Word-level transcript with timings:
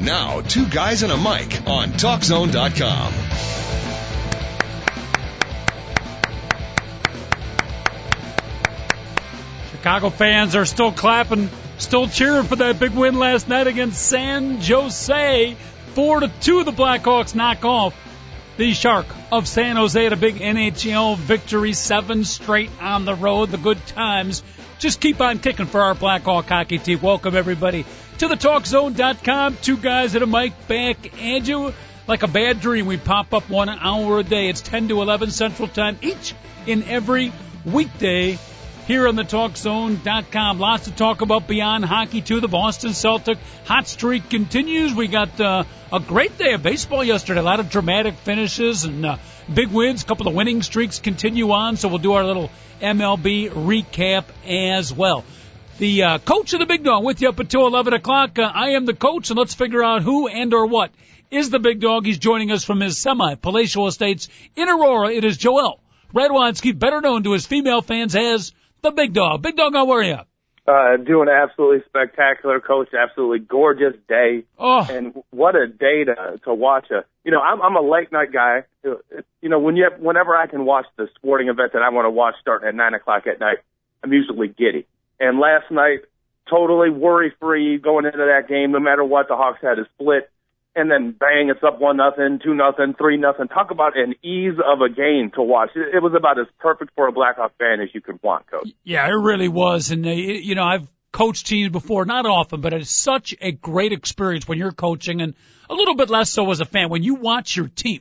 Now, 0.00 0.40
Two 0.40 0.66
Guys 0.66 1.02
and 1.02 1.12
a 1.12 1.16
Mic 1.18 1.66
on 1.66 1.88
TalkZone.com. 1.90 3.12
Chicago 9.70 10.08
fans 10.08 10.56
are 10.56 10.64
still 10.64 10.90
clapping, 10.90 11.50
still 11.76 12.08
cheering 12.08 12.44
for 12.44 12.56
that 12.56 12.80
big 12.80 12.92
win 12.92 13.18
last 13.18 13.46
night 13.46 13.66
against 13.66 14.00
San 14.00 14.58
Jose. 14.62 15.56
Four 15.94 16.20
to 16.20 16.30
two, 16.40 16.64
the 16.64 16.72
Blackhawks 16.72 17.34
knock 17.34 17.62
off 17.66 17.94
the 18.56 18.72
Shark 18.72 19.06
of 19.30 19.46
San 19.46 19.76
Jose 19.76 20.06
at 20.06 20.14
a 20.14 20.16
big 20.16 20.36
NHL 20.36 21.18
victory, 21.18 21.74
seven 21.74 22.24
straight 22.24 22.70
on 22.80 23.04
the 23.04 23.14
road. 23.14 23.50
The 23.50 23.58
good 23.58 23.86
times 23.88 24.42
just 24.78 24.98
keep 24.98 25.20
on 25.20 25.40
kicking 25.40 25.66
for 25.66 25.82
our 25.82 25.94
Blackhawk 25.94 26.46
hockey 26.46 26.78
team. 26.78 27.02
Welcome 27.02 27.36
everybody 27.36 27.84
to 28.20 28.28
the 28.28 28.34
TalkZone.com. 28.34 29.56
Two 29.62 29.78
guys 29.78 30.14
at 30.14 30.20
a 30.20 30.26
mic 30.26 30.52
back, 30.68 31.18
and 31.22 31.48
you 31.48 31.72
like 32.06 32.22
a 32.22 32.28
bad 32.28 32.60
dream. 32.60 32.84
We 32.84 32.98
pop 32.98 33.32
up 33.32 33.48
one 33.48 33.70
hour 33.70 34.18
a 34.18 34.22
day. 34.22 34.50
It's 34.50 34.60
10 34.60 34.88
to 34.88 35.00
11 35.00 35.30
Central 35.30 35.68
Time 35.68 35.98
each 36.02 36.34
in 36.66 36.82
every 36.82 37.32
weekday 37.64 38.38
here 38.86 39.08
on 39.08 39.16
the 39.16 39.22
TalkZone.com. 39.22 40.58
Lots 40.58 40.84
to 40.84 40.90
talk 40.90 41.22
about 41.22 41.48
beyond 41.48 41.86
hockey 41.86 42.20
too. 42.20 42.40
The 42.40 42.48
Boston 42.48 42.92
Celtic 42.92 43.38
hot 43.64 43.88
streak 43.88 44.28
continues. 44.28 44.92
We 44.92 45.08
got 45.08 45.40
uh, 45.40 45.64
a 45.90 46.00
great 46.00 46.36
day 46.36 46.52
of 46.52 46.62
baseball 46.62 47.02
yesterday. 47.02 47.40
A 47.40 47.42
lot 47.42 47.58
of 47.58 47.70
dramatic 47.70 48.16
finishes 48.16 48.84
and 48.84 49.06
uh, 49.06 49.16
big 49.52 49.68
wins. 49.68 50.02
A 50.02 50.04
couple 50.04 50.28
of 50.28 50.34
winning 50.34 50.60
streaks 50.60 50.98
continue 50.98 51.52
on. 51.52 51.78
So 51.78 51.88
we'll 51.88 51.96
do 51.96 52.12
our 52.12 52.24
little 52.24 52.50
MLB 52.82 53.48
recap 53.48 54.24
as 54.46 54.92
well. 54.92 55.24
The 55.80 56.02
uh, 56.02 56.18
coach 56.18 56.52
of 56.52 56.60
the 56.60 56.66
Big 56.66 56.84
Dog 56.84 57.04
with 57.04 57.22
you 57.22 57.30
up 57.30 57.38
until 57.38 57.66
11 57.66 57.94
o'clock. 57.94 58.38
Uh, 58.38 58.42
I 58.42 58.72
am 58.72 58.84
the 58.84 58.92
coach, 58.92 59.30
and 59.30 59.38
let's 59.38 59.54
figure 59.54 59.82
out 59.82 60.02
who 60.02 60.28
and 60.28 60.52
or 60.52 60.66
what 60.66 60.90
is 61.30 61.48
the 61.48 61.58
Big 61.58 61.80
Dog. 61.80 62.04
He's 62.04 62.18
joining 62.18 62.52
us 62.52 62.64
from 62.64 62.80
his 62.80 62.98
semi 62.98 63.36
palatial 63.36 63.86
estates 63.86 64.28
in 64.56 64.68
Aurora. 64.68 65.10
It 65.10 65.24
is 65.24 65.38
Joel 65.38 65.80
Radwanski, 66.14 66.78
better 66.78 67.00
known 67.00 67.22
to 67.22 67.32
his 67.32 67.46
female 67.46 67.80
fans 67.80 68.14
as 68.14 68.52
the 68.82 68.90
big 68.90 69.14
dog. 69.14 69.40
Big 69.40 69.56
dog, 69.56 69.72
how 69.72 69.90
are 69.92 70.02
you? 70.02 70.18
Uh, 70.68 70.98
doing 70.98 71.30
absolutely 71.30 71.82
spectacular, 71.86 72.60
coach. 72.60 72.90
Absolutely 72.92 73.38
gorgeous 73.38 73.94
day. 74.06 74.44
Oh. 74.58 74.86
And 74.86 75.14
what 75.30 75.56
a 75.56 75.66
day 75.66 76.04
to 76.04 76.38
to 76.44 76.52
watch 76.52 76.90
a. 76.90 77.06
You 77.24 77.30
know, 77.30 77.40
I'm 77.40 77.62
I'm 77.62 77.76
a 77.76 77.80
late 77.80 78.12
night 78.12 78.34
guy. 78.34 78.64
You 78.84 79.48
know, 79.48 79.58
when 79.58 79.76
you 79.76 79.88
have, 79.90 79.98
whenever 79.98 80.36
I 80.36 80.46
can 80.46 80.66
watch 80.66 80.84
the 80.98 81.08
sporting 81.14 81.48
event 81.48 81.72
that 81.72 81.80
I 81.80 81.88
want 81.88 82.04
to 82.04 82.10
watch 82.10 82.34
starting 82.42 82.68
at 82.68 82.74
nine 82.74 82.92
o'clock 82.92 83.26
at 83.26 83.40
night, 83.40 83.60
I'm 84.04 84.12
usually 84.12 84.48
giddy. 84.48 84.86
And 85.20 85.38
last 85.38 85.70
night, 85.70 86.00
totally 86.48 86.90
worry 86.90 87.32
free 87.40 87.78
going 87.78 88.06
into 88.06 88.18
that 88.18 88.48
game. 88.48 88.72
No 88.72 88.80
matter 88.80 89.04
what, 89.04 89.28
the 89.28 89.36
Hawks 89.36 89.60
had 89.62 89.78
a 89.78 89.86
split 89.94 90.30
and 90.76 90.90
then 90.90 91.12
bang, 91.18 91.50
it's 91.50 91.62
up 91.64 91.80
one 91.80 91.96
nothing, 91.96 92.38
two 92.42 92.54
nothing, 92.54 92.94
three 92.96 93.16
nothing. 93.16 93.48
Talk 93.48 93.70
about 93.70 93.98
an 93.98 94.14
ease 94.22 94.54
of 94.64 94.80
a 94.80 94.88
game 94.88 95.32
to 95.34 95.42
watch. 95.42 95.70
It, 95.74 95.96
it 95.96 96.02
was 96.02 96.14
about 96.16 96.38
as 96.38 96.46
perfect 96.58 96.92
for 96.94 97.08
a 97.08 97.12
Blackhawk 97.12 97.56
fan 97.58 97.80
as 97.80 97.88
you 97.92 98.00
could 98.00 98.22
want, 98.22 98.48
coach. 98.50 98.68
Yeah, 98.84 99.06
it 99.06 99.12
really 99.12 99.48
was. 99.48 99.90
And 99.90 100.06
uh, 100.06 100.10
you 100.10 100.54
know, 100.54 100.64
I've 100.64 100.88
coached 101.12 101.46
teams 101.46 101.72
before, 101.72 102.04
not 102.04 102.24
often, 102.24 102.60
but 102.60 102.72
it's 102.72 102.90
such 102.90 103.34
a 103.40 103.50
great 103.50 103.92
experience 103.92 104.46
when 104.46 104.58
you're 104.58 104.72
coaching, 104.72 105.20
and 105.20 105.34
a 105.68 105.74
little 105.74 105.96
bit 105.96 106.08
less 106.08 106.30
so 106.30 106.50
as 106.50 106.60
a 106.60 106.64
fan 106.64 106.88
when 106.88 107.02
you 107.02 107.16
watch 107.16 107.56
your 107.56 107.68
team. 107.68 108.00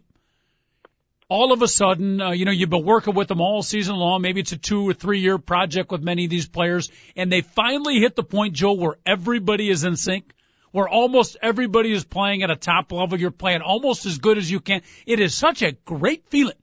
All 1.30 1.54
of 1.54 1.62
a 1.62 1.68
sudden, 1.68 2.20
uh, 2.20 2.32
you 2.32 2.46
know, 2.46 2.52
you've 2.52 2.72
been 2.72 2.84
working 2.84 3.14
with 3.14 3.28
them 3.28 3.40
all 3.40 3.62
season 3.62 3.96
long. 3.96 4.24
Maybe 4.24 4.42
it's 4.42 4.52
a 4.52 4.58
two 4.58 4.90
or 4.90 4.94
three 4.94 5.20
year 5.20 5.38
project 5.38 5.92
with 5.92 6.02
many 6.02 6.24
of 6.26 6.32
these 6.32 6.48
players, 6.48 6.90
and 7.16 7.32
they 7.32 7.42
finally 7.42 8.00
hit 8.00 8.16
the 8.16 8.24
point, 8.24 8.56
Joe, 8.56 8.74
where 8.74 8.98
everybody 9.06 9.70
is 9.70 9.84
in 9.84 9.96
sync 9.96 10.34
where 10.72 10.88
almost 10.88 11.38
everybody 11.42 11.92
is 11.92 12.04
playing 12.04 12.44
at 12.44 12.52
a 12.52 12.56
top 12.56 12.92
level. 12.92 13.20
You're 13.20 13.32
playing 13.32 13.62
almost 13.62 14.06
as 14.06 14.20
good 14.20 14.38
as 14.38 14.50
you 14.50 14.60
can. 14.60 14.82
It 15.06 15.20
is 15.20 15.34
such 15.34 15.62
a 15.62 15.72
great 15.72 16.26
feeling 16.28 16.56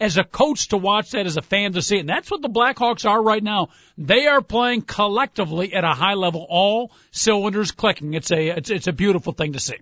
as 0.00 0.18
a 0.18 0.24
coach 0.24 0.68
to 0.68 0.76
watch 0.76 1.12
that, 1.12 1.26
as 1.26 1.36
a 1.36 1.42
fan 1.42 1.72
to 1.74 1.82
see 1.82 1.96
it. 1.96 2.00
And 2.00 2.08
that's 2.08 2.30
what 2.30 2.42
the 2.42 2.48
Blackhawks 2.48 3.08
are 3.08 3.22
right 3.22 3.42
now. 3.42 3.68
They 3.96 4.26
are 4.26 4.40
playing 4.40 4.82
collectively 4.82 5.74
at 5.74 5.84
a 5.84 5.94
high 5.94 6.14
level, 6.14 6.44
all 6.48 6.92
cylinders 7.12 7.70
clicking. 7.70 8.14
It's 8.14 8.32
a, 8.32 8.48
it's, 8.48 8.70
it's 8.70 8.88
a 8.88 8.92
beautiful 8.92 9.32
thing 9.32 9.52
to 9.52 9.60
see. 9.60 9.76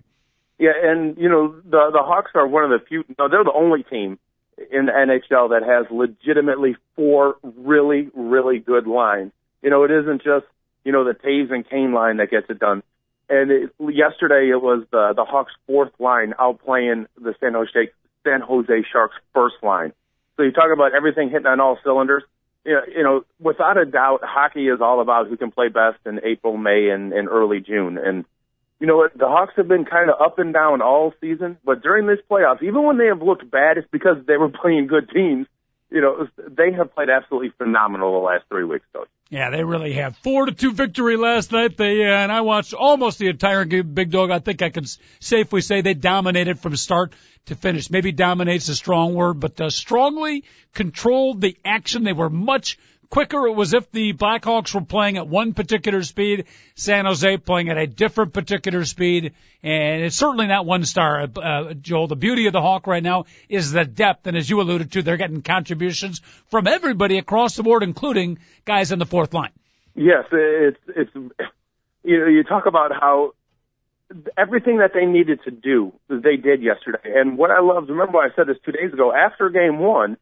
Yeah, 0.59 0.73
and 0.79 1.17
you 1.17 1.27
know 1.27 1.55
the 1.65 1.89
the 1.91 2.03
Hawks 2.03 2.29
are 2.35 2.45
one 2.45 2.63
of 2.63 2.69
the 2.69 2.85
few. 2.85 3.03
No, 3.17 3.27
they're 3.27 3.43
the 3.43 3.51
only 3.51 3.81
team 3.81 4.19
in 4.71 4.85
the 4.85 4.91
NHL 4.91 5.49
that 5.49 5.63
has 5.63 5.85
legitimately 5.91 6.75
four 6.95 7.37
really 7.43 8.09
really 8.13 8.59
good 8.59 8.87
lines. 8.87 9.31
You 9.61 9.69
know, 9.69 9.83
it 9.83 9.91
isn't 9.91 10.23
just 10.23 10.45
you 10.83 10.91
know 10.91 11.03
the 11.03 11.13
Toews 11.13 11.51
and 11.51 11.67
Kane 11.67 11.93
line 11.93 12.17
that 12.17 12.31
gets 12.31 12.49
it 12.49 12.59
done. 12.59 12.83
And 13.29 13.49
it, 13.49 13.71
yesterday 13.79 14.49
it 14.49 14.61
was 14.61 14.85
the 14.91 15.13
the 15.15 15.25
Hawks' 15.25 15.53
fourth 15.67 15.91
line 15.99 16.33
outplaying 16.39 17.07
the 17.19 17.33
San 17.39 17.53
Jose 17.53 17.91
San 18.23 18.41
Jose 18.41 18.85
Sharks' 18.91 19.15
first 19.33 19.55
line. 19.63 19.93
So 20.37 20.43
you 20.43 20.51
talk 20.51 20.71
about 20.73 20.93
everything 20.95 21.29
hitting 21.29 21.45
on 21.45 21.59
all 21.59 21.77
cylinders. 21.83 22.23
You 22.65 22.73
know, 22.73 22.81
you 22.95 23.03
know, 23.03 23.25
without 23.39 23.77
a 23.77 23.85
doubt, 23.85 24.21
hockey 24.23 24.67
is 24.67 24.81
all 24.81 25.01
about 25.01 25.27
who 25.27 25.37
can 25.37 25.51
play 25.51 25.69
best 25.69 25.97
in 26.05 26.19
April, 26.23 26.57
May, 26.57 26.89
and, 26.89 27.11
and 27.13 27.27
early 27.27 27.59
June. 27.59 27.97
And 27.97 28.25
you 28.81 28.87
know 28.87 28.97
what? 28.97 29.15
The 29.15 29.27
Hawks 29.27 29.53
have 29.57 29.67
been 29.67 29.85
kind 29.85 30.09
of 30.09 30.19
up 30.19 30.39
and 30.39 30.51
down 30.51 30.81
all 30.81 31.13
season, 31.21 31.59
but 31.63 31.83
during 31.83 32.07
this 32.07 32.17
playoffs, 32.29 32.63
even 32.63 32.81
when 32.83 32.97
they 32.97 33.05
have 33.05 33.21
looked 33.21 33.49
bad, 33.49 33.77
it's 33.77 33.87
because 33.91 34.17
they 34.25 34.37
were 34.37 34.49
playing 34.61 34.87
good 34.87 35.07
teams. 35.13 35.45
You 35.91 36.01
know, 36.01 36.27
they 36.49 36.71
have 36.71 36.95
played 36.95 37.09
absolutely 37.09 37.51
phenomenal 37.57 38.13
the 38.13 38.25
last 38.25 38.45
three 38.49 38.63
weeks, 38.63 38.85
coach. 38.93 39.09
Yeah, 39.29 39.49
they 39.49 39.63
really 39.63 39.93
have. 39.93 40.17
Four 40.17 40.45
to 40.47 40.51
two 40.51 40.71
victory 40.71 41.15
last 41.15 41.51
night. 41.51 41.77
They 41.77 42.01
uh, 42.03 42.11
and 42.11 42.31
I 42.31 42.41
watched 42.41 42.73
almost 42.73 43.19
the 43.19 43.27
entire 43.27 43.65
game. 43.65 43.93
Big 43.93 44.09
Dog. 44.09 44.31
I 44.31 44.39
think 44.39 44.61
I 44.61 44.69
can 44.69 44.85
safely 45.19 45.61
say 45.61 45.81
they 45.81 45.93
dominated 45.93 46.59
from 46.59 46.75
start 46.75 47.13
to 47.47 47.55
finish. 47.55 47.91
Maybe 47.91 48.11
dominates 48.11 48.67
a 48.69 48.75
strong 48.75 49.13
word, 49.13 49.39
but 49.39 49.59
uh, 49.61 49.69
strongly 49.69 50.45
controlled 50.73 51.41
the 51.41 51.57
action. 51.63 52.03
They 52.03 52.13
were 52.13 52.29
much 52.29 52.79
quicker. 53.11 53.45
It 53.45 53.53
was 53.53 53.75
if 53.75 53.91
the 53.91 54.13
Blackhawks 54.13 54.73
were 54.73 54.81
playing 54.81 55.17
at 55.17 55.27
one 55.27 55.53
particular 55.53 56.01
speed, 56.01 56.45
San 56.73 57.05
Jose 57.05 57.37
playing 57.37 57.69
at 57.69 57.77
a 57.77 57.85
different 57.85 58.33
particular 58.33 58.83
speed, 58.85 59.33
and 59.61 60.01
it's 60.01 60.15
certainly 60.15 60.47
not 60.47 60.65
one 60.65 60.83
star. 60.85 61.27
Uh, 61.35 61.75
Joel, 61.75 62.07
the 62.07 62.15
beauty 62.15 62.47
of 62.47 62.53
the 62.53 62.61
Hawk 62.61 62.87
right 62.87 63.03
now 63.03 63.25
is 63.49 63.71
the 63.71 63.85
depth, 63.85 64.25
and 64.25 64.35
as 64.35 64.49
you 64.49 64.59
alluded 64.61 64.91
to, 64.93 65.03
they're 65.03 65.17
getting 65.17 65.43
contributions 65.43 66.21
from 66.47 66.65
everybody 66.65 67.19
across 67.19 67.55
the 67.55 67.63
board, 67.63 67.83
including 67.83 68.39
guys 68.65 68.91
in 68.91 68.97
the 68.97 69.05
fourth 69.05 69.33
line. 69.33 69.51
Yes, 69.93 70.23
it's 70.31 70.79
it's 70.87 71.11
you 72.03 72.19
know 72.19 72.27
you 72.27 72.43
talk 72.43 72.65
about 72.65 72.91
how 72.91 73.33
everything 74.37 74.77
that 74.77 74.91
they 74.93 75.05
needed 75.05 75.39
to 75.43 75.51
do 75.51 75.93
they 76.09 76.37
did 76.37 76.63
yesterday, 76.63 77.19
and 77.19 77.37
what 77.37 77.51
I 77.51 77.59
loved. 77.59 77.89
Remember, 77.89 78.19
I 78.19 78.29
said 78.35 78.47
this 78.47 78.57
two 78.65 78.71
days 78.71 78.93
ago 78.93 79.13
after 79.13 79.49
Game 79.49 79.79
One 79.79 80.17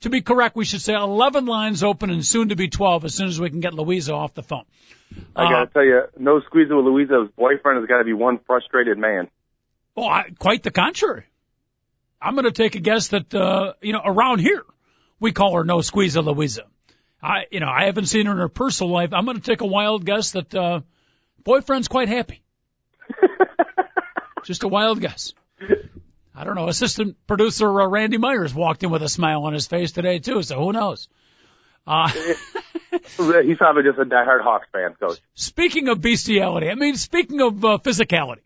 to 0.00 0.10
be 0.10 0.20
correct, 0.20 0.56
we 0.56 0.64
should 0.64 0.82
say 0.82 0.94
11 0.94 1.46
lines 1.46 1.82
open 1.82 2.10
and 2.10 2.24
soon 2.24 2.50
to 2.50 2.56
be 2.56 2.68
12 2.68 3.04
as 3.06 3.14
soon 3.14 3.28
as 3.28 3.40
we 3.40 3.50
can 3.50 3.60
get 3.60 3.74
Louisa 3.74 4.12
off 4.12 4.34
the 4.34 4.42
phone. 4.42 4.64
I 5.36 5.44
gotta 5.44 5.62
Uh, 5.62 5.66
tell 5.66 5.84
you, 5.84 6.02
no 6.18 6.34
with 6.34 6.68
Louisa's 6.70 7.28
boyfriend 7.36 7.80
has 7.80 7.88
got 7.88 7.98
to 7.98 8.04
be 8.04 8.12
one 8.12 8.38
frustrated 8.46 8.98
man. 8.98 9.28
Oh, 9.96 10.06
I, 10.06 10.30
quite 10.38 10.62
the 10.62 10.70
contrary. 10.70 11.24
I'm 12.22 12.34
going 12.34 12.44
to 12.44 12.52
take 12.52 12.74
a 12.74 12.80
guess 12.80 13.08
that, 13.08 13.34
uh, 13.34 13.74
you 13.82 13.92
know, 13.92 14.02
around 14.04 14.38
here, 14.38 14.64
we 15.20 15.32
call 15.32 15.54
her 15.56 15.64
No 15.64 15.80
Squeezer 15.80 16.22
Louisa. 16.22 16.64
I, 17.22 17.44
you 17.50 17.60
know, 17.60 17.68
I 17.68 17.84
haven't 17.86 18.06
seen 18.06 18.26
her 18.26 18.32
in 18.32 18.38
her 18.38 18.48
personal 18.48 18.92
life. 18.92 19.12
I'm 19.12 19.24
going 19.24 19.36
to 19.36 19.42
take 19.42 19.60
a 19.60 19.66
wild 19.66 20.04
guess 20.04 20.32
that, 20.32 20.54
uh, 20.54 20.80
boyfriend's 21.44 21.88
quite 21.88 22.08
happy. 22.08 22.42
Just 24.44 24.64
a 24.64 24.68
wild 24.68 25.00
guess. 25.00 25.34
I 26.34 26.44
don't 26.44 26.54
know. 26.54 26.68
Assistant 26.68 27.16
producer 27.26 27.80
uh, 27.80 27.86
Randy 27.86 28.18
Myers 28.18 28.54
walked 28.54 28.82
in 28.82 28.90
with 28.90 29.02
a 29.02 29.08
smile 29.08 29.44
on 29.44 29.52
his 29.52 29.66
face 29.66 29.92
today 29.92 30.18
too, 30.18 30.42
so 30.42 30.58
who 30.58 30.72
knows? 30.72 31.08
Uh, 31.86 32.08
He's 32.90 33.56
probably 33.58 33.82
just 33.82 33.98
a 33.98 34.04
diehard 34.04 34.42
Hawks 34.42 34.66
fan, 34.72 34.94
coach. 35.00 35.18
speaking 35.34 35.88
of 35.88 36.00
bestiality, 36.00 36.70
I 36.70 36.74
mean, 36.74 36.96
speaking 36.96 37.40
of 37.40 37.64
uh, 37.64 37.78
physicality. 37.78 38.40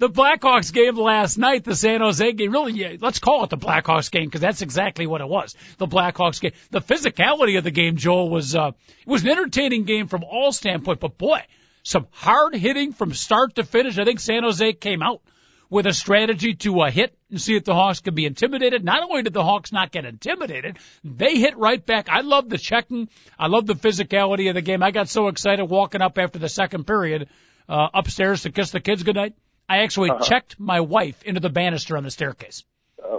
The 0.00 0.08
Blackhawks 0.08 0.72
game 0.72 0.96
last 0.96 1.36
night, 1.36 1.62
the 1.62 1.76
San 1.76 2.00
Jose 2.00 2.32
game, 2.32 2.52
really, 2.52 2.72
yeah, 2.72 2.96
let's 3.00 3.18
call 3.18 3.44
it 3.44 3.50
the 3.50 3.58
Blackhawks 3.58 4.10
game 4.10 4.24
because 4.24 4.40
that's 4.40 4.62
exactly 4.62 5.06
what 5.06 5.20
it 5.20 5.28
was. 5.28 5.54
The 5.76 5.86
Blackhawks 5.86 6.40
game. 6.40 6.52
The 6.70 6.80
physicality 6.80 7.58
of 7.58 7.64
the 7.64 7.70
game, 7.70 7.96
Joel, 7.96 8.30
was, 8.30 8.56
uh, 8.56 8.72
it 8.88 9.06
was 9.06 9.22
an 9.22 9.28
entertaining 9.28 9.84
game 9.84 10.08
from 10.08 10.24
all 10.24 10.52
standpoint, 10.52 11.00
but 11.00 11.18
boy, 11.18 11.42
some 11.82 12.06
hard 12.12 12.54
hitting 12.54 12.94
from 12.94 13.12
start 13.12 13.56
to 13.56 13.62
finish. 13.62 13.98
I 13.98 14.04
think 14.04 14.20
San 14.20 14.42
Jose 14.42 14.72
came 14.72 15.02
out 15.02 15.20
with 15.68 15.86
a 15.86 15.92
strategy 15.92 16.54
to 16.54 16.80
uh, 16.80 16.90
hit 16.90 17.14
and 17.28 17.38
see 17.38 17.54
if 17.54 17.64
the 17.64 17.74
Hawks 17.74 18.00
could 18.00 18.14
be 18.14 18.24
intimidated. 18.24 18.82
Not 18.82 19.02
only 19.02 19.22
did 19.22 19.34
the 19.34 19.44
Hawks 19.44 19.70
not 19.70 19.92
get 19.92 20.06
intimidated, 20.06 20.78
they 21.04 21.36
hit 21.36 21.58
right 21.58 21.84
back. 21.84 22.08
I 22.08 22.22
love 22.22 22.48
the 22.48 22.58
checking. 22.58 23.10
I 23.38 23.48
love 23.48 23.66
the 23.66 23.74
physicality 23.74 24.48
of 24.48 24.54
the 24.54 24.62
game. 24.62 24.82
I 24.82 24.92
got 24.92 25.10
so 25.10 25.28
excited 25.28 25.66
walking 25.66 26.00
up 26.00 26.16
after 26.16 26.38
the 26.38 26.48
second 26.48 26.86
period 26.86 27.28
uh, 27.68 27.88
upstairs 27.92 28.42
to 28.42 28.50
kiss 28.50 28.70
the 28.70 28.80
kids 28.80 29.02
goodnight. 29.02 29.34
I 29.70 29.78
actually 29.84 30.10
checked 30.24 30.58
my 30.58 30.80
wife 30.80 31.22
into 31.22 31.40
the 31.40 31.48
banister 31.48 31.96
on 31.96 32.02
the 32.02 32.10
staircase. 32.10 32.64
Uh, 33.02 33.18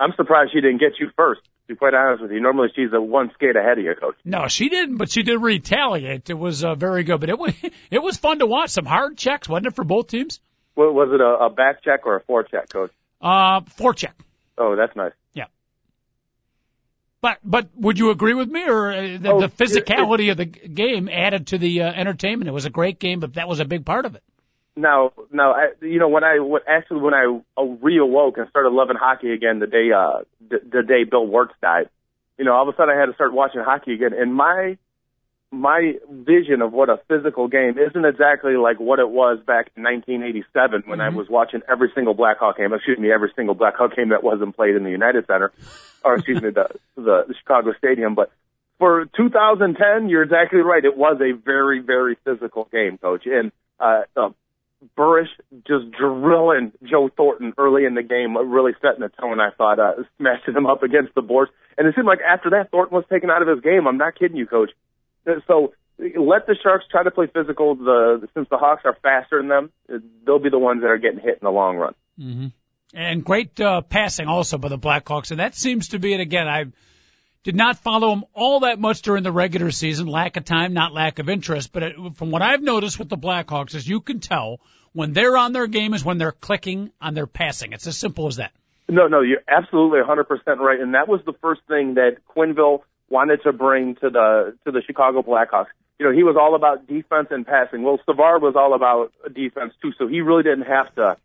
I'm 0.00 0.12
surprised 0.16 0.52
she 0.52 0.60
didn't 0.60 0.78
get 0.78 0.92
you 0.98 1.10
first. 1.16 1.42
To 1.44 1.74
be 1.74 1.76
quite 1.76 1.92
honest 1.92 2.22
with 2.22 2.32
you, 2.32 2.40
normally 2.40 2.68
she's 2.74 2.90
a 2.94 3.00
one 3.00 3.30
skate 3.34 3.54
ahead 3.54 3.78
of 3.78 3.84
you, 3.84 3.94
coach. 3.94 4.16
No, 4.24 4.48
she 4.48 4.70
didn't, 4.70 4.96
but 4.96 5.10
she 5.10 5.22
did 5.22 5.36
retaliate. 5.42 6.30
It 6.30 6.38
was 6.38 6.64
uh, 6.64 6.74
very 6.74 7.04
good, 7.04 7.20
but 7.20 7.28
it 7.28 7.38
was 7.38 7.52
it 7.90 8.02
was 8.02 8.16
fun 8.16 8.38
to 8.38 8.46
watch. 8.46 8.70
Some 8.70 8.86
hard 8.86 9.18
checks, 9.18 9.46
wasn't 9.48 9.66
it, 9.66 9.74
for 9.76 9.84
both 9.84 10.08
teams? 10.08 10.40
Wa- 10.76 10.90
Was 10.90 11.10
it 11.12 11.20
a, 11.20 11.44
a 11.46 11.50
back 11.50 11.82
check 11.84 12.06
or 12.06 12.16
a 12.16 12.22
forecheck, 12.22 12.70
coach? 12.72 12.90
Uh, 13.20 13.60
four 13.76 13.92
check. 13.92 14.14
Oh, 14.56 14.74
that's 14.76 14.96
nice. 14.96 15.12
Yeah. 15.34 15.44
But 17.20 17.38
but 17.44 17.68
would 17.76 17.98
you 17.98 18.10
agree 18.10 18.34
with 18.34 18.48
me, 18.48 18.64
or 18.66 18.90
uh, 18.92 19.18
the, 19.20 19.30
Oh, 19.32 19.40
the 19.40 19.46
it- 19.46 19.56
physicality 19.56 20.30
of 20.30 20.36
the 20.38 20.46
game 20.46 21.08
added 21.12 21.48
to 21.48 21.58
the 21.58 21.82
uh, 21.82 21.92
entertainment? 21.92 22.48
It 22.48 22.52
was 22.52 22.64
a 22.64 22.70
great 22.70 22.98
game, 22.98 23.20
but 23.20 23.34
that 23.34 23.46
was 23.48 23.60
a 23.60 23.64
big 23.66 23.84
part 23.84 24.06
of 24.06 24.14
it. 24.14 24.22
Now, 24.78 25.12
now, 25.32 25.54
I, 25.54 25.70
you 25.80 25.98
know, 25.98 26.08
when 26.08 26.22
I 26.22 26.38
when, 26.38 26.62
actually 26.68 27.00
when 27.00 27.12
I 27.12 27.24
uh, 27.56 27.62
reawoke 27.62 28.38
and 28.38 28.48
started 28.48 28.70
loving 28.70 28.96
hockey 28.96 29.32
again 29.32 29.58
the 29.58 29.66
day 29.66 29.90
uh 29.90 30.20
the, 30.48 30.60
the 30.70 30.82
day 30.84 31.02
Bill 31.02 31.26
Wirtz 31.26 31.52
died, 31.60 31.88
you 32.38 32.44
know, 32.44 32.54
all 32.54 32.68
of 32.68 32.72
a 32.72 32.76
sudden 32.76 32.94
I 32.96 33.00
had 33.00 33.06
to 33.06 33.14
start 33.14 33.32
watching 33.32 33.60
hockey 33.60 33.94
again, 33.94 34.12
and 34.12 34.32
my 34.32 34.78
my 35.50 35.94
vision 36.08 36.62
of 36.62 36.72
what 36.72 36.90
a 36.90 37.00
physical 37.08 37.48
game 37.48 37.76
isn't 37.76 38.04
exactly 38.04 38.56
like 38.56 38.78
what 38.78 39.00
it 39.00 39.08
was 39.08 39.38
back 39.44 39.70
in 39.76 39.82
1987 39.82 40.84
when 40.86 41.00
I 41.00 41.08
was 41.08 41.28
watching 41.28 41.62
every 41.68 41.90
single 41.94 42.14
Blackhawk 42.14 42.58
game. 42.58 42.72
Excuse 42.72 42.98
me, 42.98 43.10
every 43.10 43.32
single 43.34 43.54
Blackhawk 43.56 43.96
game 43.96 44.10
that 44.10 44.22
wasn't 44.22 44.54
played 44.54 44.76
in 44.76 44.84
the 44.84 44.90
United 44.90 45.26
Center, 45.26 45.50
or 46.04 46.14
excuse 46.14 46.40
me, 46.40 46.50
the 46.50 46.68
the, 46.94 47.24
the 47.26 47.34
Chicago 47.34 47.72
Stadium. 47.78 48.14
But 48.14 48.30
for 48.78 49.06
2010, 49.16 50.08
you're 50.08 50.22
exactly 50.22 50.60
right. 50.60 50.84
It 50.84 50.96
was 50.96 51.18
a 51.20 51.32
very 51.32 51.80
very 51.80 52.16
physical 52.24 52.68
game, 52.70 52.98
coach, 52.98 53.26
and 53.26 53.50
uh, 53.80 54.02
uh 54.16 54.30
Burish 54.96 55.28
just 55.66 55.90
drilling 55.90 56.72
Joe 56.84 57.08
Thornton 57.16 57.52
early 57.58 57.84
in 57.84 57.94
the 57.94 58.02
game, 58.02 58.36
uh, 58.36 58.42
really 58.42 58.72
setting 58.80 59.00
the 59.00 59.08
tone. 59.08 59.40
I 59.40 59.50
thought, 59.50 59.78
uh, 59.78 59.92
smashing 60.18 60.54
him 60.54 60.66
up 60.66 60.82
against 60.82 61.14
the 61.14 61.22
boards, 61.22 61.50
and 61.76 61.86
it 61.88 61.94
seemed 61.94 62.06
like 62.06 62.20
after 62.20 62.50
that 62.50 62.70
Thornton 62.70 62.94
was 62.94 63.04
taken 63.10 63.30
out 63.30 63.42
of 63.42 63.48
his 63.48 63.60
game. 63.60 63.86
I'm 63.86 63.98
not 63.98 64.18
kidding 64.18 64.36
you, 64.36 64.46
coach. 64.46 64.70
Uh, 65.26 65.40
So 65.46 65.72
let 65.98 66.46
the 66.46 66.54
Sharks 66.62 66.84
try 66.90 67.02
to 67.02 67.10
play 67.10 67.26
physical. 67.26 67.74
The 67.74 68.28
since 68.34 68.48
the 68.48 68.56
Hawks 68.56 68.82
are 68.84 68.96
faster 69.02 69.38
than 69.38 69.48
them, 69.48 69.70
uh, 69.92 69.98
they'll 70.24 70.38
be 70.38 70.50
the 70.50 70.58
ones 70.58 70.82
that 70.82 70.88
are 70.88 70.98
getting 70.98 71.18
hit 71.20 71.38
in 71.40 71.44
the 71.44 71.50
long 71.50 71.76
run. 71.76 71.94
mhm 72.18 72.52
And 72.94 73.24
great 73.24 73.60
uh, 73.60 73.80
passing 73.82 74.28
also 74.28 74.58
by 74.58 74.68
the 74.68 74.78
Blackhawks, 74.78 75.32
and 75.32 75.40
that 75.40 75.54
seems 75.56 75.88
to 75.88 75.98
be 75.98 76.14
it 76.14 76.20
again. 76.20 76.46
I 76.48 76.66
did 77.44 77.54
not 77.54 77.78
follow 77.78 78.10
them 78.10 78.24
all 78.34 78.60
that 78.60 78.78
much 78.78 79.02
during 79.02 79.22
the 79.22 79.32
regular 79.32 79.70
season. 79.70 80.06
Lack 80.06 80.36
of 80.36 80.44
time, 80.44 80.72
not 80.72 80.92
lack 80.92 81.18
of 81.18 81.28
interest. 81.28 81.72
But 81.72 81.82
it, 81.82 81.94
from 82.16 82.30
what 82.30 82.42
I've 82.42 82.62
noticed 82.62 82.98
with 82.98 83.08
the 83.08 83.16
Blackhawks, 83.16 83.74
is 83.74 83.88
you 83.88 84.00
can 84.00 84.20
tell 84.20 84.60
when 84.92 85.12
they're 85.12 85.36
on 85.36 85.52
their 85.52 85.66
game 85.66 85.94
is 85.94 86.04
when 86.04 86.18
they're 86.18 86.32
clicking 86.32 86.90
on 87.00 87.14
their 87.14 87.26
passing. 87.26 87.72
It's 87.72 87.86
as 87.86 87.96
simple 87.96 88.26
as 88.26 88.36
that. 88.36 88.52
No, 88.88 89.06
no, 89.06 89.20
you're 89.20 89.42
absolutely 89.46 90.00
100% 90.00 90.24
right, 90.58 90.80
and 90.80 90.94
that 90.94 91.08
was 91.08 91.20
the 91.26 91.34
first 91.34 91.60
thing 91.68 91.94
that 91.94 92.16
Quenneville 92.34 92.80
wanted 93.10 93.42
to 93.42 93.52
bring 93.52 93.96
to 93.96 94.10
the 94.10 94.56
to 94.64 94.72
the 94.72 94.82
Chicago 94.82 95.22
Blackhawks. 95.22 95.68
You 95.98 96.06
know, 96.06 96.12
he 96.12 96.22
was 96.22 96.36
all 96.40 96.54
about 96.54 96.86
defense 96.86 97.28
and 97.30 97.46
passing. 97.46 97.82
Well, 97.82 97.98
Savard 98.06 98.40
was 98.40 98.54
all 98.56 98.74
about 98.74 99.12
defense 99.34 99.74
too, 99.82 99.92
so 99.98 100.06
he 100.06 100.20
really 100.20 100.42
didn't 100.42 100.66
have 100.66 100.94
to 100.94 101.16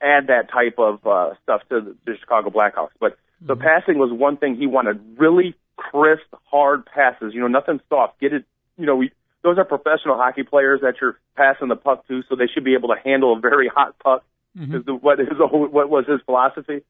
add 0.00 0.26
that 0.26 0.50
type 0.50 0.78
of 0.78 1.06
uh, 1.06 1.34
stuff 1.42 1.62
to 1.70 1.80
the, 1.80 1.96
the 2.04 2.16
Chicago 2.18 2.50
Blackhawks. 2.50 2.92
But 2.98 3.16
the 3.44 3.54
mm-hmm. 3.54 3.62
passing 3.62 3.98
was 3.98 4.10
one 4.12 4.36
thing 4.36 4.56
he 4.56 4.66
wanted. 4.66 5.00
Really 5.18 5.54
crisp, 5.76 6.26
hard 6.44 6.86
passes. 6.86 7.34
You 7.34 7.40
know, 7.40 7.48
nothing 7.48 7.80
soft. 7.88 8.20
Get 8.20 8.32
it. 8.32 8.44
You 8.76 8.86
know, 8.86 8.96
we 8.96 9.12
those 9.42 9.58
are 9.58 9.64
professional 9.64 10.16
hockey 10.16 10.42
players 10.42 10.80
that 10.80 10.94
you're 11.00 11.18
passing 11.36 11.68
the 11.68 11.76
puck 11.76 12.08
to, 12.08 12.22
so 12.28 12.34
they 12.34 12.46
should 12.52 12.64
be 12.64 12.74
able 12.74 12.88
to 12.88 12.96
handle 13.04 13.36
a 13.36 13.40
very 13.40 13.68
hot 13.68 13.98
puck. 13.98 14.24
Mm-hmm. 14.58 14.76
Is 14.76 14.84
the, 14.86 14.94
what 14.94 15.18
his 15.18 15.28
what 15.38 15.90
was 15.90 16.06
his 16.06 16.20
philosophy? 16.24 16.82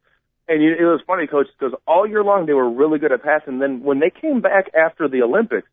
And 0.46 0.62
you, 0.62 0.72
it 0.78 0.84
was 0.84 1.00
funny, 1.06 1.26
coach, 1.26 1.46
because 1.58 1.74
all 1.86 2.06
year 2.06 2.22
long 2.22 2.46
they 2.46 2.52
were 2.52 2.68
really 2.68 2.98
good 2.98 3.12
at 3.12 3.22
passing. 3.22 3.58
Then 3.58 3.82
when 3.82 3.98
they 3.98 4.10
came 4.10 4.40
back 4.40 4.66
after 4.74 5.08
the 5.08 5.22
Olympics, 5.22 5.66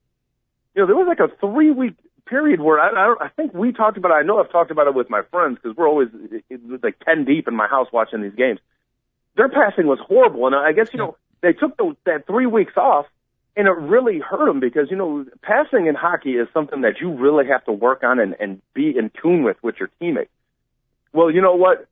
you 0.74 0.82
know, 0.82 0.88
there 0.88 0.96
was 0.96 1.08
like 1.08 1.20
a 1.20 1.34
three 1.40 1.72
week 1.72 1.96
period 2.26 2.62
where 2.62 2.80
I, 2.80 2.90
I, 2.90 3.08
don't- 3.08 3.22
I 3.22 3.28
think 3.30 3.54
we 3.54 3.74
talked 3.74 3.98
about. 3.98 4.12
It. 4.12 4.16
I 4.16 4.24
know 4.24 4.40
I've 4.40 4.52
talked 4.52 4.72
about 4.72 4.88
it 4.88 4.96
with 4.96 5.10
my 5.10 5.22
friends 5.30 5.60
because 5.62 5.76
we're 5.78 5.88
always 5.88 6.08
it, 6.32 6.44
it, 6.50 6.84
like 6.84 6.98
ten 7.06 7.26
deep 7.26 7.48
in 7.48 7.56
my 7.56 7.68
house 7.68 7.88
watching 7.92 8.22
these 8.22 8.36
games. 8.36 8.60
Their 9.36 9.50
passing 9.50 9.88
was 9.88 10.00
horrible, 10.00 10.48
and 10.48 10.56
I 10.56 10.74
guess 10.74 10.90
you 10.94 11.00
know 11.00 11.18
they 11.42 11.54
took 11.54 11.78
the, 11.78 11.96
that 12.06 12.28
three 12.28 12.46
weeks 12.46 12.74
off, 12.76 13.06
and 13.56 13.68
it 13.68 13.72
really 13.72 14.20
hurt 14.20 14.46
them 14.46 14.60
because 14.60 14.90
you 14.90 14.98
know 14.98 15.26
passing 15.42 15.88
in 15.88 15.96
hockey 15.96 16.32
is 16.32 16.48
something 16.54 16.82
that 16.82 17.00
you 17.00 17.12
really 17.12 17.48
have 17.48 17.64
to 17.66 17.72
work 17.72 18.04
on 18.04 18.20
and, 18.20 18.36
and 18.40 18.62
be 18.74 18.90
in 18.98 19.12
tune 19.22 19.44
with 19.44 19.58
with 19.64 19.76
your 19.80 19.90
teammates. 20.00 20.32
Well, 21.14 21.32
you 21.32 21.42
know 21.42 21.56
what? 21.56 21.88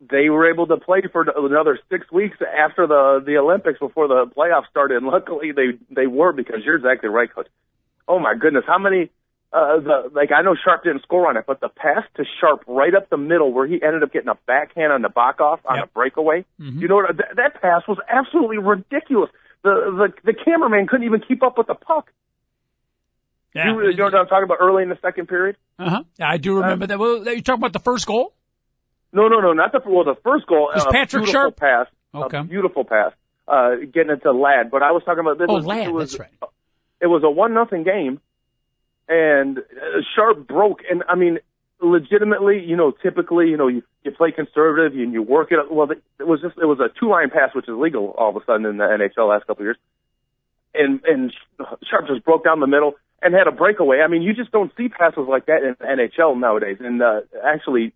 They 0.00 0.28
were 0.30 0.50
able 0.50 0.66
to 0.66 0.76
play 0.76 1.02
for 1.12 1.22
another 1.22 1.78
six 1.90 2.10
weeks 2.10 2.38
after 2.40 2.86
the 2.86 3.22
the 3.24 3.36
Olympics 3.36 3.78
before 3.78 4.08
the 4.08 4.26
playoffs 4.36 4.68
started, 4.70 4.96
and 4.98 5.06
luckily 5.06 5.52
they 5.52 5.78
they 5.90 6.06
were 6.06 6.32
because 6.32 6.64
you're 6.64 6.76
exactly 6.76 7.08
right, 7.08 7.32
coach. 7.32 7.48
Oh 8.08 8.18
my 8.18 8.34
goodness, 8.34 8.64
how 8.66 8.78
many? 8.78 9.10
Uh, 9.52 9.80
the 9.80 10.10
like 10.14 10.30
I 10.32 10.40
know 10.40 10.54
Sharp 10.54 10.82
didn't 10.84 11.02
score 11.02 11.28
on 11.28 11.36
it, 11.36 11.44
but 11.46 11.60
the 11.60 11.68
pass 11.68 12.04
to 12.16 12.24
Sharp 12.40 12.64
right 12.66 12.94
up 12.94 13.10
the 13.10 13.18
middle 13.18 13.52
where 13.52 13.66
he 13.66 13.82
ended 13.82 14.02
up 14.02 14.10
getting 14.12 14.30
a 14.30 14.38
backhand 14.46 14.92
on 14.92 15.02
Nabokov 15.02 15.58
on 15.66 15.76
Yep. 15.76 15.84
a 15.84 15.86
breakaway. 15.88 16.44
You 16.58 16.88
know 16.88 16.96
what? 16.96 17.16
That, 17.18 17.36
that 17.36 17.60
pass 17.60 17.82
was 17.86 17.98
absolutely 18.08 18.56
ridiculous. 18.58 19.30
The 19.62 20.08
the 20.24 20.32
the 20.32 20.34
cameraman 20.42 20.86
couldn't 20.86 21.04
even 21.06 21.20
keep 21.20 21.42
up 21.42 21.58
with 21.58 21.66
the 21.66 21.74
puck. 21.74 22.10
Yeah. 23.54 23.66
You, 23.72 23.90
you 23.90 23.96
know 23.96 24.04
what 24.04 24.14
I'm 24.14 24.26
talking 24.26 24.44
about? 24.44 24.58
Early 24.60 24.82
in 24.82 24.88
the 24.88 24.98
second 25.02 25.26
period. 25.28 25.56
Uh-huh. 25.78 26.04
I 26.18 26.38
do 26.38 26.56
remember 26.56 26.86
that. 26.86 26.98
Well, 26.98 27.18
you 27.28 27.42
talking 27.42 27.60
about 27.60 27.74
the 27.74 27.78
first 27.80 28.06
goal? 28.06 28.32
No, 29.12 29.28
no, 29.28 29.40
no, 29.40 29.52
not 29.52 29.72
the 29.72 29.82
well. 29.84 30.04
The 30.04 30.14
first 30.24 30.46
goal, 30.46 30.70
Was 30.74 30.84
a 30.86 30.90
Patrick 30.90 31.24
beautiful 31.24 31.32
Sharp? 31.32 31.56
pass, 31.56 31.86
Okay. 32.14 32.38
a 32.38 32.44
beautiful 32.44 32.84
pass, 32.84 33.12
uh, 33.46 33.74
getting 33.92 34.10
it 34.12 34.22
to 34.22 34.32
Ladd. 34.32 34.70
But 34.70 34.82
I 34.82 34.92
was 34.92 35.02
talking 35.04 35.20
about 35.20 35.36
this. 35.36 35.48
Oh, 35.50 35.56
was, 35.56 35.66
Ladd, 35.66 35.90
was, 35.92 36.12
that's 36.12 36.20
right. 36.20 36.50
It 37.02 37.08
was 37.08 37.22
a 37.22 37.30
one 37.30 37.52
nothing 37.52 37.82
game, 37.84 38.20
and 39.12 39.58
uh, 39.58 40.00
Sharp 40.16 40.48
broke. 40.48 40.80
And 40.90 41.04
I 41.08 41.14
mean, 41.14 41.38
legitimately, 41.80 42.64
you 42.64 42.76
know, 42.76 42.92
typically, 43.02 43.48
you 43.48 43.56
know, 43.56 43.68
you, 43.68 43.82
you 44.04 44.10
play 44.10 44.32
conservative 44.32 44.98
and 44.98 45.12
you 45.12 45.22
work 45.22 45.52
it. 45.52 45.58
Well, 45.70 45.90
it 45.90 46.26
was 46.26 46.40
just 46.40 46.56
it 46.56 46.64
was 46.64 46.80
a 46.80 46.88
two 46.98 47.10
line 47.10 47.28
pass, 47.30 47.54
which 47.54 47.68
is 47.68 47.74
legal 47.76 48.14
all 48.16 48.30
of 48.30 48.36
a 48.36 48.44
sudden 48.46 48.64
in 48.64 48.78
the 48.78 48.84
NHL 48.84 49.28
last 49.28 49.46
couple 49.46 49.62
of 49.62 49.66
years. 49.66 49.76
And 50.74 51.00
and 51.04 51.32
Sharp 51.88 52.06
just 52.08 52.24
broke 52.24 52.44
down 52.44 52.60
the 52.60 52.66
middle 52.66 52.94
and 53.20 53.34
had 53.34 53.46
a 53.46 53.52
breakaway. 53.52 54.00
I 54.00 54.08
mean, 54.08 54.22
you 54.22 54.32
just 54.32 54.50
don't 54.50 54.72
see 54.76 54.88
passes 54.88 55.26
like 55.28 55.46
that 55.46 55.62
in 55.62 55.76
the 55.78 55.84
NHL 55.84 56.40
nowadays. 56.40 56.78
And 56.80 57.02
uh, 57.02 57.20
actually, 57.44 57.92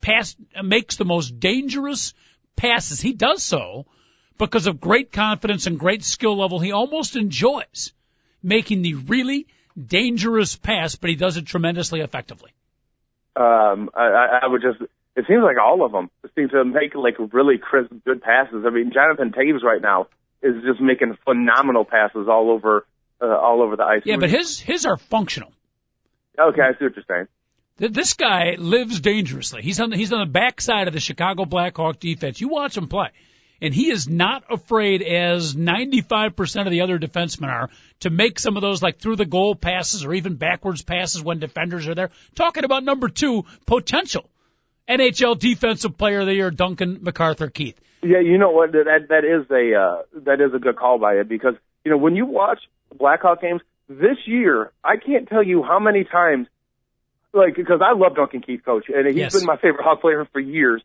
pass, 0.00 0.36
makes 0.62 0.96
the 0.96 1.04
most 1.04 1.38
dangerous 1.38 2.14
passes? 2.56 3.00
He 3.00 3.12
does 3.12 3.42
so 3.42 3.86
because 4.38 4.66
of 4.66 4.80
great 4.80 5.12
confidence 5.12 5.66
and 5.66 5.78
great 5.78 6.02
skill 6.02 6.38
level. 6.38 6.60
He 6.60 6.72
almost 6.72 7.16
enjoys 7.16 7.92
making 8.42 8.82
the 8.82 8.94
really 8.94 9.46
dangerous 9.78 10.56
pass, 10.56 10.96
but 10.96 11.10
he 11.10 11.16
does 11.16 11.36
it 11.36 11.46
tremendously 11.46 12.00
effectively. 12.00 12.52
Um, 13.36 13.90
I, 13.94 14.40
I 14.42 14.46
would 14.46 14.62
just, 14.62 14.80
it 15.14 15.26
seems 15.28 15.42
like 15.42 15.56
all 15.62 15.84
of 15.84 15.92
them 15.92 16.10
seem 16.34 16.48
to 16.50 16.64
make 16.64 16.94
like 16.94 17.16
really 17.32 17.58
crisp, 17.58 17.92
good 18.04 18.22
passes. 18.22 18.64
I 18.66 18.70
mean, 18.70 18.92
Jonathan 18.92 19.30
Toews 19.30 19.62
right 19.62 19.80
now 19.80 20.08
is 20.42 20.54
just 20.64 20.80
making 20.80 21.16
phenomenal 21.24 21.84
passes 21.84 22.28
all 22.28 22.50
over 22.50 22.86
uh, 23.20 23.26
all 23.26 23.62
over 23.62 23.76
the 23.76 23.84
ice. 23.84 24.02
Yeah, 24.04 24.16
but 24.16 24.30
his 24.30 24.58
his 24.58 24.86
are 24.86 24.96
functional. 24.96 25.52
Okay, 26.38 26.62
I 26.62 26.72
see 26.78 26.84
what 26.84 26.96
you're 26.96 27.04
saying. 27.08 27.26
This 27.76 28.12
guy 28.14 28.56
lives 28.58 29.00
dangerously. 29.00 29.62
He's 29.62 29.80
on 29.80 29.90
the, 29.90 29.96
he's 29.96 30.12
on 30.12 30.20
the 30.20 30.30
backside 30.30 30.86
of 30.86 30.92
the 30.92 31.00
Chicago 31.00 31.46
Blackhawk 31.46 31.98
defense. 31.98 32.40
You 32.40 32.48
watch 32.48 32.76
him 32.76 32.88
play, 32.88 33.08
and 33.62 33.72
he 33.72 33.90
is 33.90 34.06
not 34.06 34.44
afraid, 34.50 35.02
as 35.02 35.54
95% 35.54 36.66
of 36.66 36.70
the 36.70 36.82
other 36.82 36.98
defensemen 36.98 37.48
are, 37.48 37.70
to 38.00 38.10
make 38.10 38.38
some 38.38 38.56
of 38.56 38.60
those 38.60 38.82
like 38.82 38.98
through 38.98 39.16
the 39.16 39.24
goal 39.24 39.54
passes 39.54 40.04
or 40.04 40.12
even 40.12 40.36
backwards 40.36 40.82
passes 40.82 41.22
when 41.22 41.38
defenders 41.38 41.88
are 41.88 41.94
there. 41.94 42.10
Talking 42.34 42.64
about 42.64 42.84
number 42.84 43.08
two 43.08 43.44
potential 43.66 44.28
NHL 44.88 45.38
Defensive 45.38 45.96
Player 45.96 46.20
of 46.20 46.26
the 46.26 46.34
Year, 46.34 46.50
Duncan 46.50 46.98
MacArthur 47.00 47.48
Keith. 47.48 47.80
Yeah, 48.02 48.20
you 48.20 48.38
know 48.38 48.50
what? 48.50 48.72
That 48.72 49.06
that 49.08 49.24
is 49.24 49.50
a 49.50 49.74
uh, 49.78 50.02
that 50.24 50.40
is 50.40 50.54
a 50.54 50.58
good 50.58 50.76
call 50.76 50.98
by 50.98 51.14
it 51.14 51.28
because 51.28 51.54
you 51.84 51.90
know 51.90 51.98
when 51.98 52.16
you 52.16 52.26
watch 52.26 52.60
Blackhawk 52.96 53.40
games 53.40 53.62
this 53.88 54.18
year, 54.26 54.72
I 54.84 54.96
can't 54.96 55.28
tell 55.28 55.42
you 55.42 55.62
how 55.62 55.78
many 55.78 56.04
times, 56.04 56.46
like, 57.32 57.56
because 57.56 57.80
I 57.84 57.92
love 57.96 58.14
Duncan 58.16 58.40
Keith, 58.40 58.64
coach, 58.64 58.86
and 58.88 59.06
he's 59.06 59.16
yes. 59.16 59.34
been 59.34 59.46
my 59.46 59.56
favorite 59.56 59.82
Hawk 59.82 60.00
player 60.00 60.26
for 60.32 60.40
years. 60.40 60.82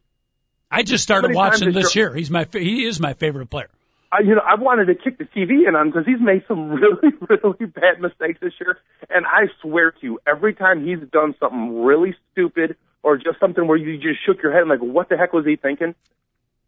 I 0.71 0.83
just 0.83 1.03
started 1.03 1.33
watching 1.33 1.71
this 1.71 1.95
year. 1.95 2.13
He's 2.13 2.31
my 2.31 2.47
he 2.51 2.85
is 2.85 2.99
my 2.99 3.13
favorite 3.13 3.49
player. 3.49 3.69
I, 4.11 4.21
you 4.21 4.35
know, 4.35 4.41
I 4.45 4.55
wanted 4.55 4.85
to 4.85 4.95
kick 4.95 5.17
the 5.17 5.25
TV 5.25 5.67
in 5.67 5.75
on 5.75 5.87
him 5.87 5.91
because 5.91 6.05
he's 6.05 6.21
made 6.21 6.43
some 6.47 6.71
really, 6.81 7.13
really 7.29 7.65
bad 7.65 7.99
mistakes 7.99 8.39
this 8.41 8.53
year. 8.59 8.77
And 9.09 9.25
I 9.25 9.47
swear 9.61 9.91
to 9.91 9.97
you, 10.01 10.19
every 10.27 10.53
time 10.53 10.85
he's 10.85 10.99
done 11.11 11.35
something 11.39 11.83
really 11.83 12.15
stupid 12.31 12.75
or 13.03 13.17
just 13.17 13.39
something 13.39 13.67
where 13.67 13.77
you 13.77 13.97
just 13.97 14.25
shook 14.25 14.41
your 14.41 14.51
head 14.51 14.61
and 14.61 14.69
like, 14.69 14.79
what 14.79 15.09
the 15.09 15.17
heck 15.17 15.33
was 15.33 15.45
he 15.45 15.55
thinking? 15.55 15.95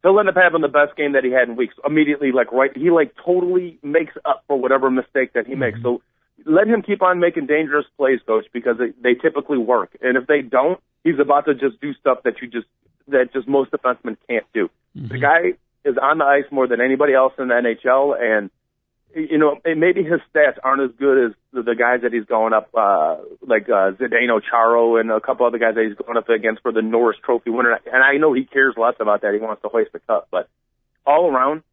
He'll 0.04 0.20
end 0.20 0.30
up 0.30 0.36
having 0.36 0.62
the 0.62 0.68
best 0.68 0.96
game 0.96 1.14
that 1.14 1.24
he 1.24 1.32
had 1.32 1.50
in 1.50 1.56
weeks 1.56 1.76
immediately. 1.86 2.32
Like 2.32 2.52
right, 2.52 2.76
he 2.76 2.90
like 2.90 3.14
totally 3.24 3.80
makes 3.84 4.14
up 4.26 4.44
for 4.48 4.60
whatever 4.60 4.90
mistake 4.90 5.34
that 5.34 5.46
he 5.46 5.54
mm-hmm. 5.54 5.60
makes. 5.62 5.82
So 5.82 6.02
let 6.46 6.68
him 6.68 6.82
keep 6.82 7.02
on 7.02 7.20
making 7.20 7.48
dangerous 7.48 7.86
plays, 7.98 8.20
coach, 8.26 8.46
because 8.54 8.78
they, 8.78 8.94
they 9.02 9.20
typically 9.20 9.58
work. 9.58 9.98
And 10.02 10.18
if 10.18 10.28
they 10.28 10.42
don't, 10.42 10.80
he's 11.04 11.20
about 11.20 11.46
to 11.46 11.54
just 11.54 11.82
do 11.82 11.94
stuff 11.96 12.20
that 12.24 12.42
you 12.42 12.48
just 12.48 12.68
that 13.08 13.34
just 13.34 13.48
most 13.48 13.72
defensemen 13.72 14.18
can't 14.30 14.46
do. 14.54 14.70
Mm-hmm. 14.96 15.08
The 15.08 15.20
guy 15.20 15.40
is 15.86 15.96
on 16.02 16.18
the 16.18 16.26
ice 16.26 16.46
more 16.52 16.68
than 16.68 16.82
anybody 16.82 17.14
else 17.14 17.34
in 17.40 17.48
the 17.48 17.54
NHL, 17.54 18.20
and 18.20 18.50
you 19.16 19.38
know, 19.38 19.58
maybe 19.66 20.04
his 20.04 20.20
stats 20.34 20.58
aren't 20.64 20.82
as 20.82 20.96
good 20.98 21.28
as 21.28 21.36
the, 21.54 21.76
guys 21.76 22.02
that 22.04 22.14
he's 22.14 22.26
going 22.26 22.54
up, 22.54 22.70
uh, 22.78 23.18
like 23.46 23.64
uh, 23.64 23.92
Zdeno 23.92 24.42
Chara 24.48 25.00
and 25.00 25.12
a 25.12 25.20
couple 25.20 25.46
other 25.46 25.58
guys 25.58 25.76
that 25.76 25.86
he's 25.88 25.98
going 25.98 26.18
up 26.18 26.30
against 26.30 26.62
for 26.62 26.72
the 26.72 26.82
Norris 26.82 27.18
Trophy 27.24 27.50
winner. 27.50 27.80
And 27.92 28.04
I 28.04 28.18
know 28.18 28.34
he 28.34 28.46
cares 28.46 28.76
less 28.78 28.96
about 29.00 29.22
that. 29.22 29.34
He 29.34 29.40
wants 29.40 29.62
to 29.64 29.70
hoist 29.70 29.92
the 29.94 30.00
cup, 30.00 30.28
but 30.32 30.50
all 31.06 31.32
around, 31.32 31.64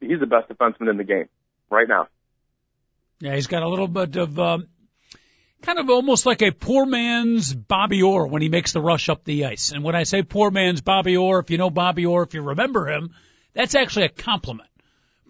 he's 0.00 0.20
the 0.20 0.26
best 0.26 0.48
defenseman 0.48 0.90
in 0.90 0.96
the 0.96 1.04
game 1.04 1.28
right 1.70 1.88
now. 1.88 2.08
Yeah, 3.20 3.34
he's 3.34 3.48
got 3.48 3.62
a 3.62 3.68
little 3.68 3.88
bit 3.88 4.16
of 4.16 4.38
um, 4.38 4.68
kind 5.60 5.78
of 5.78 5.90
almost 5.90 6.24
like 6.24 6.40
a 6.40 6.52
poor 6.52 6.86
man's 6.86 7.52
Bobby 7.52 8.02
Orr 8.02 8.26
when 8.26 8.40
he 8.40 8.48
makes 8.48 8.72
the 8.72 8.80
rush 8.80 9.08
up 9.08 9.24
the 9.24 9.44
ice. 9.44 9.72
And 9.72 9.84
when 9.84 9.94
I 9.94 10.04
say 10.04 10.22
poor 10.22 10.50
man's 10.50 10.80
Bobby 10.80 11.16
Orr, 11.16 11.40
if 11.40 11.50
you 11.50 11.58
know 11.58 11.68
Bobby 11.68 12.06
Orr, 12.06 12.22
if 12.22 12.32
you 12.32 12.42
remember 12.42 12.88
him, 12.88 13.10
that's 13.52 13.74
actually 13.74 14.06
a 14.06 14.08
compliment 14.08 14.69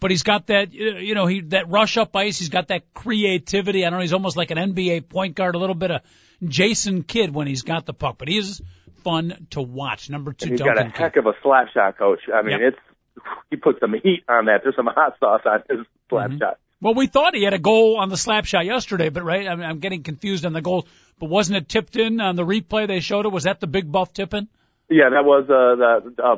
but 0.01 0.11
he's 0.11 0.23
got 0.23 0.47
that, 0.49 0.73
you 0.73 1.15
know, 1.15 1.27
he 1.27 1.43
that 1.43 1.69
rush 1.69 1.97
up 1.97 2.17
ice. 2.17 2.39
He's 2.39 2.49
got 2.49 2.69
that 2.69 2.93
creativity. 2.95 3.85
I 3.85 3.91
don't 3.91 3.99
know. 3.99 4.03
He's 4.03 4.13
almost 4.13 4.37
like 4.37 4.51
an 4.51 4.59
NBA 4.59 5.09
point 5.09 5.35
guard, 5.35 5.55
a 5.55 5.59
little 5.59 5.75
bit 5.75 5.91
of 5.91 6.01
Jason 6.43 7.03
Kidd 7.03 7.35
when 7.35 7.47
he's 7.47 7.63
got 7.63 7.87
the 7.87 7.95
puck, 7.95 8.17
but 8.19 8.29
he 8.29 8.39
is 8.39 8.63
fun 9.05 9.47
to 9.51 9.63
watch. 9.63 10.11
Number 10.11 10.33
two, 10.33 10.45
and 10.45 10.53
he's 10.53 10.61
Duncan 10.61 10.89
got 10.89 10.97
a 10.97 10.99
heck 10.99 11.17
of 11.17 11.27
a 11.27 11.33
slap 11.43 11.69
shot, 11.73 11.99
coach. 11.99 12.21
I 12.33 12.43
mean, 12.43 12.61
yep. 12.61 12.75
it's 12.75 13.25
he 13.51 13.57
put 13.57 13.79
some 13.81 13.93
heat 13.93 14.25
on 14.29 14.47
that. 14.47 14.61
There's 14.63 14.77
some 14.77 14.87
hot 14.87 15.17
sauce 15.21 15.43
on 15.45 15.63
his 15.69 15.87
slap 16.09 16.31
mm-hmm. 16.31 16.39
shot. 16.39 16.59
Well, 16.83 16.95
we 16.95 17.07
thought 17.07 17.35
he 17.35 17.45
had 17.45 17.53
a 17.53 17.59
goal 17.59 17.99
on 17.99 18.09
the 18.09 18.17
slap 18.17 18.47
shot 18.47 18.65
yesterday, 18.65 19.11
but 19.11 19.23
right, 19.23 19.47
I'm, 19.47 19.61
I'm 19.61 19.79
getting 19.81 20.03
confused 20.03 20.47
on 20.47 20.55
the 20.55 20.63
goal. 20.63 20.87
But 21.19 21.29
wasn't 21.29 21.59
it 21.59 21.69
tipped 21.69 21.97
in 21.97 22.21
on 22.21 22.37
the 22.37 22.45
replay? 22.45 22.87
They 22.87 23.01
showed 23.01 23.27
it. 23.27 23.33
Was 23.33 23.45
that 23.45 23.61
the 23.61 23.67
big 23.67 23.93
buff 23.93 24.15
tipping? 24.15 24.49
Yeah, 24.89 25.11
that 25.11 25.25
was 25.25 25.45
uh, 25.45 26.11
the 26.17 26.23
uh, 26.23 26.37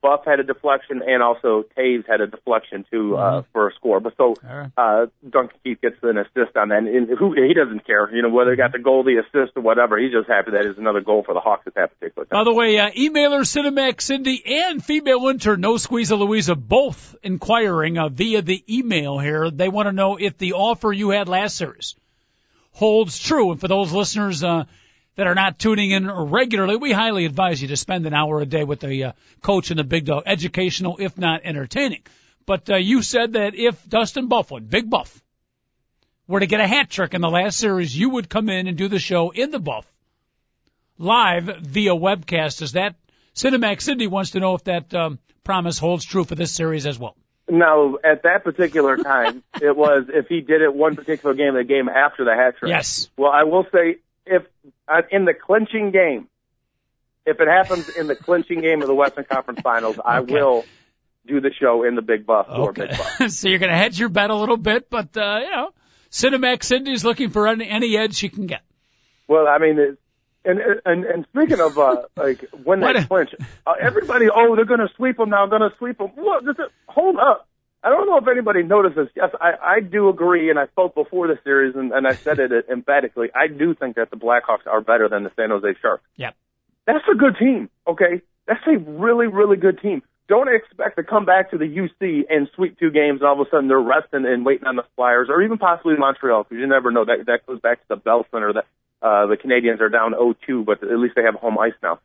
Buff 0.00 0.24
had 0.24 0.38
a 0.40 0.44
deflection, 0.44 1.02
and 1.06 1.22
also 1.22 1.64
Toews 1.76 2.06
had 2.06 2.20
a 2.20 2.26
deflection 2.26 2.84
too 2.90 3.16
uh, 3.16 3.20
mm-hmm. 3.20 3.50
for 3.52 3.68
a 3.68 3.74
score. 3.74 4.00
But 4.00 4.16
so 4.16 4.34
uh, 4.76 5.06
Duncan 5.28 5.58
Keith 5.64 5.80
gets 5.80 5.96
an 6.02 6.18
assist 6.18 6.56
on 6.56 6.68
that, 6.68 6.84
and 6.84 7.08
who 7.18 7.32
he 7.32 7.54
doesn't 7.54 7.84
care, 7.86 8.14
you 8.14 8.22
know, 8.22 8.28
whether 8.28 8.52
he 8.52 8.56
got 8.56 8.72
the 8.72 8.78
goal, 8.78 9.02
the 9.02 9.18
assist, 9.18 9.56
or 9.56 9.62
whatever. 9.62 9.98
He's 9.98 10.12
just 10.12 10.28
happy 10.28 10.52
that 10.52 10.66
is 10.66 10.78
another 10.78 11.00
goal 11.00 11.24
for 11.24 11.34
the 11.34 11.40
Hawks 11.40 11.66
at 11.66 11.74
that 11.74 11.98
particular 11.98 12.26
time. 12.26 12.38
By 12.38 12.44
the 12.44 12.54
way, 12.54 12.78
uh, 12.78 12.90
emailer 12.90 13.40
Cinemax 13.40 14.02
Cindy 14.02 14.42
and 14.46 14.84
female 14.84 15.20
winter 15.20 15.56
No 15.56 15.76
Squeezer 15.76 16.16
Louisa 16.16 16.54
both 16.54 17.16
inquiring 17.22 17.98
uh, 17.98 18.08
via 18.08 18.42
the 18.42 18.62
email 18.68 19.18
here. 19.18 19.50
They 19.50 19.68
want 19.68 19.86
to 19.86 19.92
know 19.92 20.16
if 20.16 20.38
the 20.38 20.52
offer 20.52 20.92
you 20.92 21.10
had 21.10 21.28
last 21.28 21.56
series 21.56 21.96
holds 22.72 23.18
true, 23.18 23.50
and 23.50 23.60
for 23.60 23.68
those 23.68 23.92
listeners. 23.92 24.44
uh 24.44 24.64
that 25.18 25.26
are 25.26 25.34
not 25.34 25.58
tuning 25.58 25.90
in 25.90 26.08
regularly, 26.08 26.76
we 26.76 26.92
highly 26.92 27.24
advise 27.24 27.60
you 27.60 27.66
to 27.66 27.76
spend 27.76 28.06
an 28.06 28.14
hour 28.14 28.40
a 28.40 28.46
day 28.46 28.62
with 28.62 28.78
the 28.78 29.02
uh, 29.02 29.12
coach 29.42 29.70
and 29.70 29.78
the 29.80 29.82
big 29.82 30.04
dog, 30.04 30.22
educational, 30.26 30.96
if 31.00 31.18
not 31.18 31.40
entertaining. 31.42 32.02
But 32.46 32.70
uh, 32.70 32.76
you 32.76 33.02
said 33.02 33.32
that 33.32 33.56
if 33.56 33.84
Dustin 33.88 34.28
Byfuglien, 34.28 34.70
Big 34.70 34.88
Buff, 34.88 35.20
were 36.28 36.38
to 36.38 36.46
get 36.46 36.60
a 36.60 36.68
hat 36.68 36.88
trick 36.88 37.14
in 37.14 37.20
the 37.20 37.28
last 37.28 37.58
series, 37.58 37.98
you 37.98 38.10
would 38.10 38.28
come 38.28 38.48
in 38.48 38.68
and 38.68 38.78
do 38.78 38.86
the 38.86 39.00
show 39.00 39.30
in 39.30 39.50
the 39.50 39.58
Buff 39.58 39.92
live 40.98 41.46
via 41.62 41.96
webcast. 41.96 42.62
Is 42.62 42.72
that 42.72 42.94
Cinemax 43.34 43.82
Cindy 43.82 44.06
wants 44.06 44.30
to 44.30 44.40
know 44.40 44.54
if 44.54 44.62
that 44.64 44.94
um, 44.94 45.18
promise 45.42 45.80
holds 45.80 46.04
true 46.04 46.22
for 46.22 46.36
this 46.36 46.52
series 46.52 46.86
as 46.86 46.96
well? 46.96 47.16
No, 47.50 47.98
at 48.04 48.22
that 48.22 48.44
particular 48.44 48.96
time, 48.96 49.42
it 49.60 49.76
was 49.76 50.04
if 50.14 50.28
he 50.28 50.42
did 50.42 50.62
it 50.62 50.72
one 50.72 50.94
particular 50.94 51.34
game, 51.34 51.54
the 51.54 51.64
game 51.64 51.88
after 51.88 52.24
the 52.24 52.36
hat 52.36 52.58
trick. 52.58 52.68
Yes. 52.68 53.10
Well, 53.16 53.32
I 53.32 53.42
will 53.42 53.66
say 53.72 53.96
if 54.28 54.42
uh, 54.86 55.02
in 55.10 55.24
the 55.24 55.34
clinching 55.34 55.90
game, 55.90 56.28
if 57.26 57.40
it 57.40 57.48
happens 57.48 57.88
in 57.90 58.06
the 58.06 58.16
clinching 58.16 58.60
game 58.60 58.82
of 58.82 58.88
the 58.88 58.94
Western 58.94 59.24
Conference 59.24 59.60
Finals, 59.60 59.98
I 60.04 60.20
will 60.20 60.64
do 61.26 61.40
the 61.40 61.50
show 61.52 61.84
in 61.84 61.94
the 61.94 62.02
Big 62.02 62.26
Buff 62.26 62.48
okay. 62.48 62.60
or 62.60 62.72
Big 62.72 62.90
Buff. 62.90 63.28
so 63.30 63.48
you're 63.48 63.58
going 63.58 63.70
to 63.70 63.76
hedge 63.76 63.98
your 63.98 64.08
bet 64.08 64.30
a 64.30 64.34
little 64.34 64.56
bit, 64.56 64.88
but 64.88 65.16
uh, 65.16 65.40
you 65.42 65.50
know, 65.50 65.70
Cinemax 66.10 66.64
Cindy's 66.64 67.04
looking 67.04 67.30
for 67.30 67.46
any, 67.46 67.68
any 67.68 67.96
edge 67.96 68.14
she 68.14 68.28
can 68.28 68.46
get. 68.46 68.62
Well, 69.26 69.46
I 69.46 69.58
mean, 69.58 69.78
it, 69.78 69.98
and 70.44 70.60
and 70.86 71.04
and 71.04 71.26
speaking 71.34 71.60
of 71.60 71.78
uh, 71.78 72.02
like 72.16 72.44
when 72.64 72.80
they 72.80 73.04
clinch, 73.04 73.30
uh, 73.66 73.74
everybody, 73.80 74.26
oh, 74.34 74.56
they're 74.56 74.64
going 74.64 74.80
to 74.80 74.88
sweep 74.96 75.18
them 75.18 75.30
now, 75.30 75.46
they're 75.46 75.58
going 75.58 75.70
to 75.70 75.76
sweep 75.76 75.98
them. 75.98 76.08
What? 76.14 76.44
Hold 76.86 77.16
up. 77.16 77.46
I 77.82 77.90
don't 77.90 78.06
know 78.06 78.18
if 78.18 78.26
anybody 78.26 78.62
notices. 78.62 79.08
Yes, 79.14 79.30
I, 79.40 79.52
I 79.76 79.80
do 79.80 80.08
agree, 80.08 80.50
and 80.50 80.58
I 80.58 80.66
spoke 80.66 80.94
before 80.94 81.28
the 81.28 81.38
series, 81.44 81.76
and, 81.76 81.92
and 81.92 82.06
I 82.06 82.14
said 82.14 82.40
it 82.40 82.50
emphatically. 82.72 83.28
I 83.34 83.46
do 83.46 83.74
think 83.74 83.96
that 83.96 84.10
the 84.10 84.16
Blackhawks 84.16 84.66
are 84.66 84.80
better 84.80 85.08
than 85.08 85.22
the 85.22 85.30
San 85.36 85.50
Jose 85.50 85.78
Sharks. 85.80 86.02
Yep. 86.16 86.34
That's 86.86 87.04
a 87.12 87.16
good 87.16 87.36
team, 87.38 87.70
okay? 87.86 88.22
That's 88.46 88.66
a 88.66 88.78
really, 88.78 89.26
really 89.26 89.56
good 89.56 89.80
team. 89.80 90.02
Don't 90.26 90.48
expect 90.52 90.96
to 90.96 91.04
come 91.04 91.24
back 91.24 91.52
to 91.52 91.58
the 91.58 91.64
UC 91.64 92.24
and 92.28 92.48
sweep 92.54 92.78
two 92.78 92.90
games, 92.90 93.20
and 93.20 93.28
all 93.28 93.40
of 93.40 93.46
a 93.46 93.50
sudden 93.50 93.68
they're 93.68 93.80
resting 93.80 94.26
and 94.26 94.44
waiting 94.44 94.66
on 94.66 94.76
the 94.76 94.84
Flyers, 94.96 95.28
or 95.30 95.40
even 95.42 95.58
possibly 95.58 95.94
Montreal, 95.96 96.44
because 96.44 96.58
you 96.58 96.66
never 96.66 96.90
know. 96.90 97.04
That 97.04 97.24
that 97.26 97.46
goes 97.46 97.60
back 97.60 97.80
to 97.80 97.84
the 97.88 97.96
Bell 97.96 98.26
Center. 98.30 98.52
That 98.52 98.66
uh, 99.00 99.26
the 99.26 99.36
Canadiens 99.36 99.80
are 99.80 99.88
down 99.88 100.12
0-2, 100.12 100.66
but 100.66 100.82
at 100.82 100.98
least 100.98 101.14
they 101.14 101.22
have 101.22 101.36
home 101.36 101.56
ice 101.58 101.72
now 101.82 102.00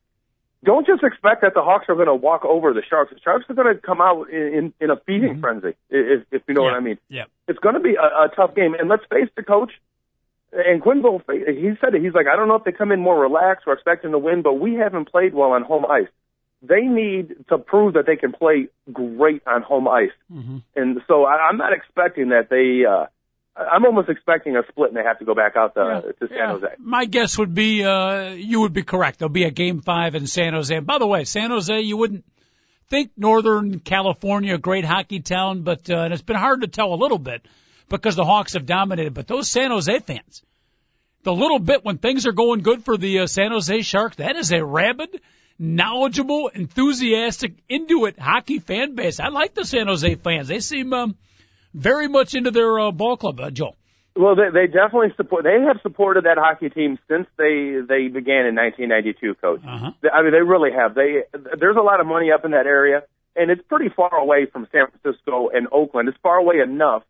don't 0.64 0.88
just 0.88 1.04
expect 1.04 1.42
that 1.42 1.54
the 1.54 1.62
Hawks 1.62 1.86
are 1.90 1.96
going 1.96 2.08
to 2.08 2.16
walk 2.16 2.46
over 2.46 2.74
the 2.74 2.82
Sharks. 2.90 3.12
The 3.14 3.20
Sharks 3.20 3.46
are 3.50 3.54
going 3.54 3.76
to 3.76 3.82
come 3.82 4.02
out 4.02 4.30
in, 4.30 4.54
in, 4.54 4.74
in 4.80 4.90
a 4.90 4.98
feeding 4.98 5.34
mm-hmm. 5.34 5.42
frenzy, 5.42 5.74
if, 5.90 6.24
if 6.32 6.42
you 6.48 6.54
know 6.54 6.64
yeah. 6.64 6.72
what 6.72 6.78
I 6.78 6.80
mean. 6.80 6.98
Yeah. 7.10 7.26
It's 7.48 7.60
going 7.60 7.76
to 7.76 7.82
be 7.82 7.96
a, 7.96 8.26
a 8.26 8.30
tough 8.36 8.56
game. 8.56 8.74
And 8.74 8.90
let's 8.90 9.04
face 9.10 9.30
the 9.36 9.44
coach, 9.44 9.72
And 10.54 10.82
Quenneville, 10.84 11.22
he 11.30 11.72
said 11.82 11.96
it. 11.96 12.02
He's 12.04 12.14
like, 12.14 12.28
I 12.32 12.36
don't 12.36 12.48
know 12.48 12.56
if 12.56 12.64
they 12.64 12.72
come 12.72 12.92
in 12.92 13.00
more 13.00 13.20
relaxed 13.20 13.64
or 13.66 13.74
expecting 13.74 14.12
to 14.12 14.20
win, 14.20 14.42
but 14.44 14.54
we 14.54 14.76
haven't 14.76 15.12
played 15.12 15.34
well 15.34 15.52
on 15.52 15.64
home 15.64 15.86
ice. 15.86 16.08
They 16.62 16.82
need 16.82 17.36
to 17.50 17.58
prove 17.58 17.96
that 17.96 18.06
they 18.06 18.16
can 18.16 18.32
play 18.32 18.68
great 18.92 19.42
on 19.48 19.64
home 19.64 19.88
ice. 19.88 20.12
Mm-hmm. 20.32 20.58
And 20.76 21.02
so 21.08 21.26
I, 21.26 21.50
I'm 21.50 21.58
not 21.58 21.74
expecting 21.74 22.30
that 22.30 22.50
they, 22.50 22.86
uh, 22.86 23.08
I'm 23.56 23.86
almost 23.86 24.10
expecting 24.10 24.56
a 24.56 24.64
split 24.70 24.90
and 24.90 24.98
they 24.98 25.04
have 25.04 25.20
to 25.20 25.26
go 25.26 25.36
back 25.36 25.56
out 25.56 25.76
to, 25.76 26.02
Yeah, 26.06 26.12
to 26.12 26.28
San 26.28 26.38
yeah. 26.38 26.52
Jose. 26.54 26.68
My 26.80 27.06
guess 27.06 27.38
would 27.38 27.54
be 27.54 27.84
uh, 27.84 28.30
you 28.30 28.62
would 28.62 28.74
be 28.74 28.84
correct. 28.84 29.20
There'll 29.20 29.32
be 29.32 29.44
a 29.44 29.52
game 29.52 29.82
five 29.82 30.16
in 30.16 30.26
San 30.26 30.54
Jose. 30.54 30.76
And 30.76 30.88
by 30.88 30.98
the 30.98 31.08
way, 31.08 31.24
San 31.24 31.52
Jose, 31.52 31.82
you 31.82 31.96
wouldn't 31.98 32.26
think 32.90 33.12
Northern 33.16 33.80
California, 33.80 34.56
a 34.56 34.58
great 34.58 34.86
hockey 34.86 35.20
town, 35.20 35.62
but 35.62 35.90
uh, 35.90 35.98
and 35.98 36.14
it's 36.14 36.24
been 36.24 36.36
hard 36.36 36.62
to 36.62 36.68
tell 36.68 36.94
a 36.94 36.96
little 36.96 37.20
bit 37.20 37.46
because 37.90 38.16
the 38.16 38.26
Hawks 38.26 38.54
have 38.54 38.66
dominated. 38.66 39.14
But 39.14 39.28
those 39.28 39.50
San 39.50 39.72
Jose 39.72 40.00
fans, 40.00 40.44
the 41.24 41.34
little 41.34 41.60
bit 41.60 41.86
when 41.86 41.98
things 42.00 42.26
are 42.26 42.32
going 42.32 42.62
good 42.62 42.84
for 42.84 42.98
the 42.98 43.20
uh, 43.20 43.28
San 43.28 43.52
Jose 43.52 43.82
Sharks, 43.82 44.18
that 44.18 44.36
is 44.36 44.52
a 44.52 44.64
rabid, 44.64 45.22
knowledgeable, 45.60 46.48
enthusiastic, 46.48 47.54
into 47.70 48.06
it 48.06 48.18
hockey 48.18 48.60
fan 48.60 48.96
base. 48.96 49.20
I 49.20 49.30
like 49.30 49.54
the 49.54 49.66
San 49.66 49.88
Jose 49.88 50.16
fans. 50.16 50.48
They 50.48 50.60
seem 50.60 50.92
um, 50.94 51.16
very 51.74 52.08
much 52.08 52.36
into 52.36 52.52
their 52.52 52.80
uh, 52.80 52.92
ball 52.92 53.18
club, 53.18 53.40
uh, 53.40 53.50
Joel. 53.50 53.76
Well, 54.16 54.36
they, 54.36 54.50
they 54.54 54.68
definitely 54.68 55.14
support. 55.18 55.44
They 55.44 55.60
have 55.66 55.80
supported 55.82 56.26
that 56.26 56.38
hockey 56.38 56.70
team 56.70 57.00
since 57.08 57.26
they 57.38 57.80
they 57.88 58.10
began 58.10 58.46
in 58.46 58.56
1992. 58.56 59.36
Coach, 59.36 59.62
Uh-huh. 59.66 59.92
I 60.14 60.22
mean, 60.22 60.32
they 60.32 60.42
really 60.42 60.72
have. 60.72 60.94
They 60.94 61.24
there's 61.60 61.78
a 61.78 61.82
lot 61.82 62.00
of 62.00 62.06
money 62.06 62.32
up 62.32 62.46
in 62.46 62.52
that 62.52 62.68
area, 62.68 63.02
and 63.36 63.50
it's 63.50 63.64
pretty 63.68 63.90
far 63.90 64.14
away 64.16 64.46
from 64.46 64.68
San 64.72 64.86
Francisco 64.92 65.50
and 65.50 65.68
Oakland. 65.72 66.10
It's 66.10 66.18
far 66.22 66.38
away 66.38 66.60
enough, 66.60 67.04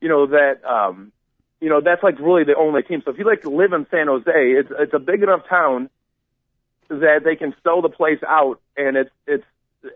you 0.00 0.08
know 0.08 0.26
that 0.26 0.64
um, 0.64 1.12
you 1.60 1.68
know 1.68 1.80
that's 1.80 2.02
like 2.02 2.18
really 2.18 2.42
the 2.42 2.56
only 2.56 2.82
team. 2.82 3.02
So 3.04 3.12
if 3.12 3.18
you 3.18 3.24
like 3.24 3.42
to 3.42 3.50
live 3.50 3.72
in 3.72 3.86
San 3.90 4.08
Jose, 4.08 4.32
it's 4.34 4.70
it's 4.76 4.94
a 4.94 4.98
big 4.98 5.22
enough 5.22 5.42
town 5.48 5.88
that 6.88 7.20
they 7.24 7.36
can 7.36 7.54
sell 7.62 7.80
the 7.80 7.88
place 7.88 8.18
out, 8.26 8.60
and 8.76 8.96
it's 8.96 9.10
it's 9.28 9.44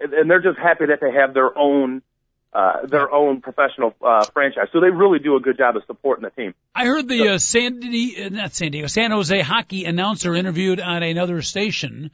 and 0.01 0.31
they're 0.31 0.41
just 0.41 0.59
happy 0.59 0.87
that 0.87 1.01
they 1.01 1.11
have 1.13 1.35
their 1.35 1.57
own. 1.59 2.03
Uh, 2.55 2.87
their 2.87 3.13
own 3.13 3.41
professional 3.41 3.93
uh, 4.01 4.25
franchise, 4.27 4.69
so 4.73 4.79
they 4.79 4.89
really 4.89 5.19
do 5.19 5.35
a 5.35 5.41
good 5.41 5.59
job 5.59 5.75
of 5.77 5.83
supporting 5.89 6.23
the 6.23 6.31
team. 6.31 6.55
I 6.73 6.87
heard 6.87 7.09
the 7.09 7.31
uh, 7.31 7.39
San 7.39 7.81
Di- 7.81 8.27
uh, 8.27 8.29
not 8.29 8.55
San 8.55 8.71
Diego, 8.71 8.87
San 8.87 9.11
Jose 9.11 9.41
hockey 9.41 9.87
announcer 9.87 10.37
interviewed 10.37 10.79
on 10.79 11.03
another 11.03 11.43
station. 11.43 12.13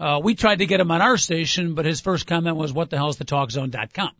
Uh, 0.00 0.20
we 0.24 0.36
tried 0.36 0.60
to 0.60 0.66
get 0.66 0.80
him 0.80 0.90
on 0.90 1.02
our 1.02 1.18
station, 1.18 1.74
but 1.74 1.84
his 1.84 2.00
first 2.00 2.26
comment 2.26 2.56
was, 2.56 2.72
"What 2.72 2.88
the 2.88 2.96
hell 2.96 3.10
is 3.10 3.18
the 3.18 3.26
talkzone.com?" 3.26 4.12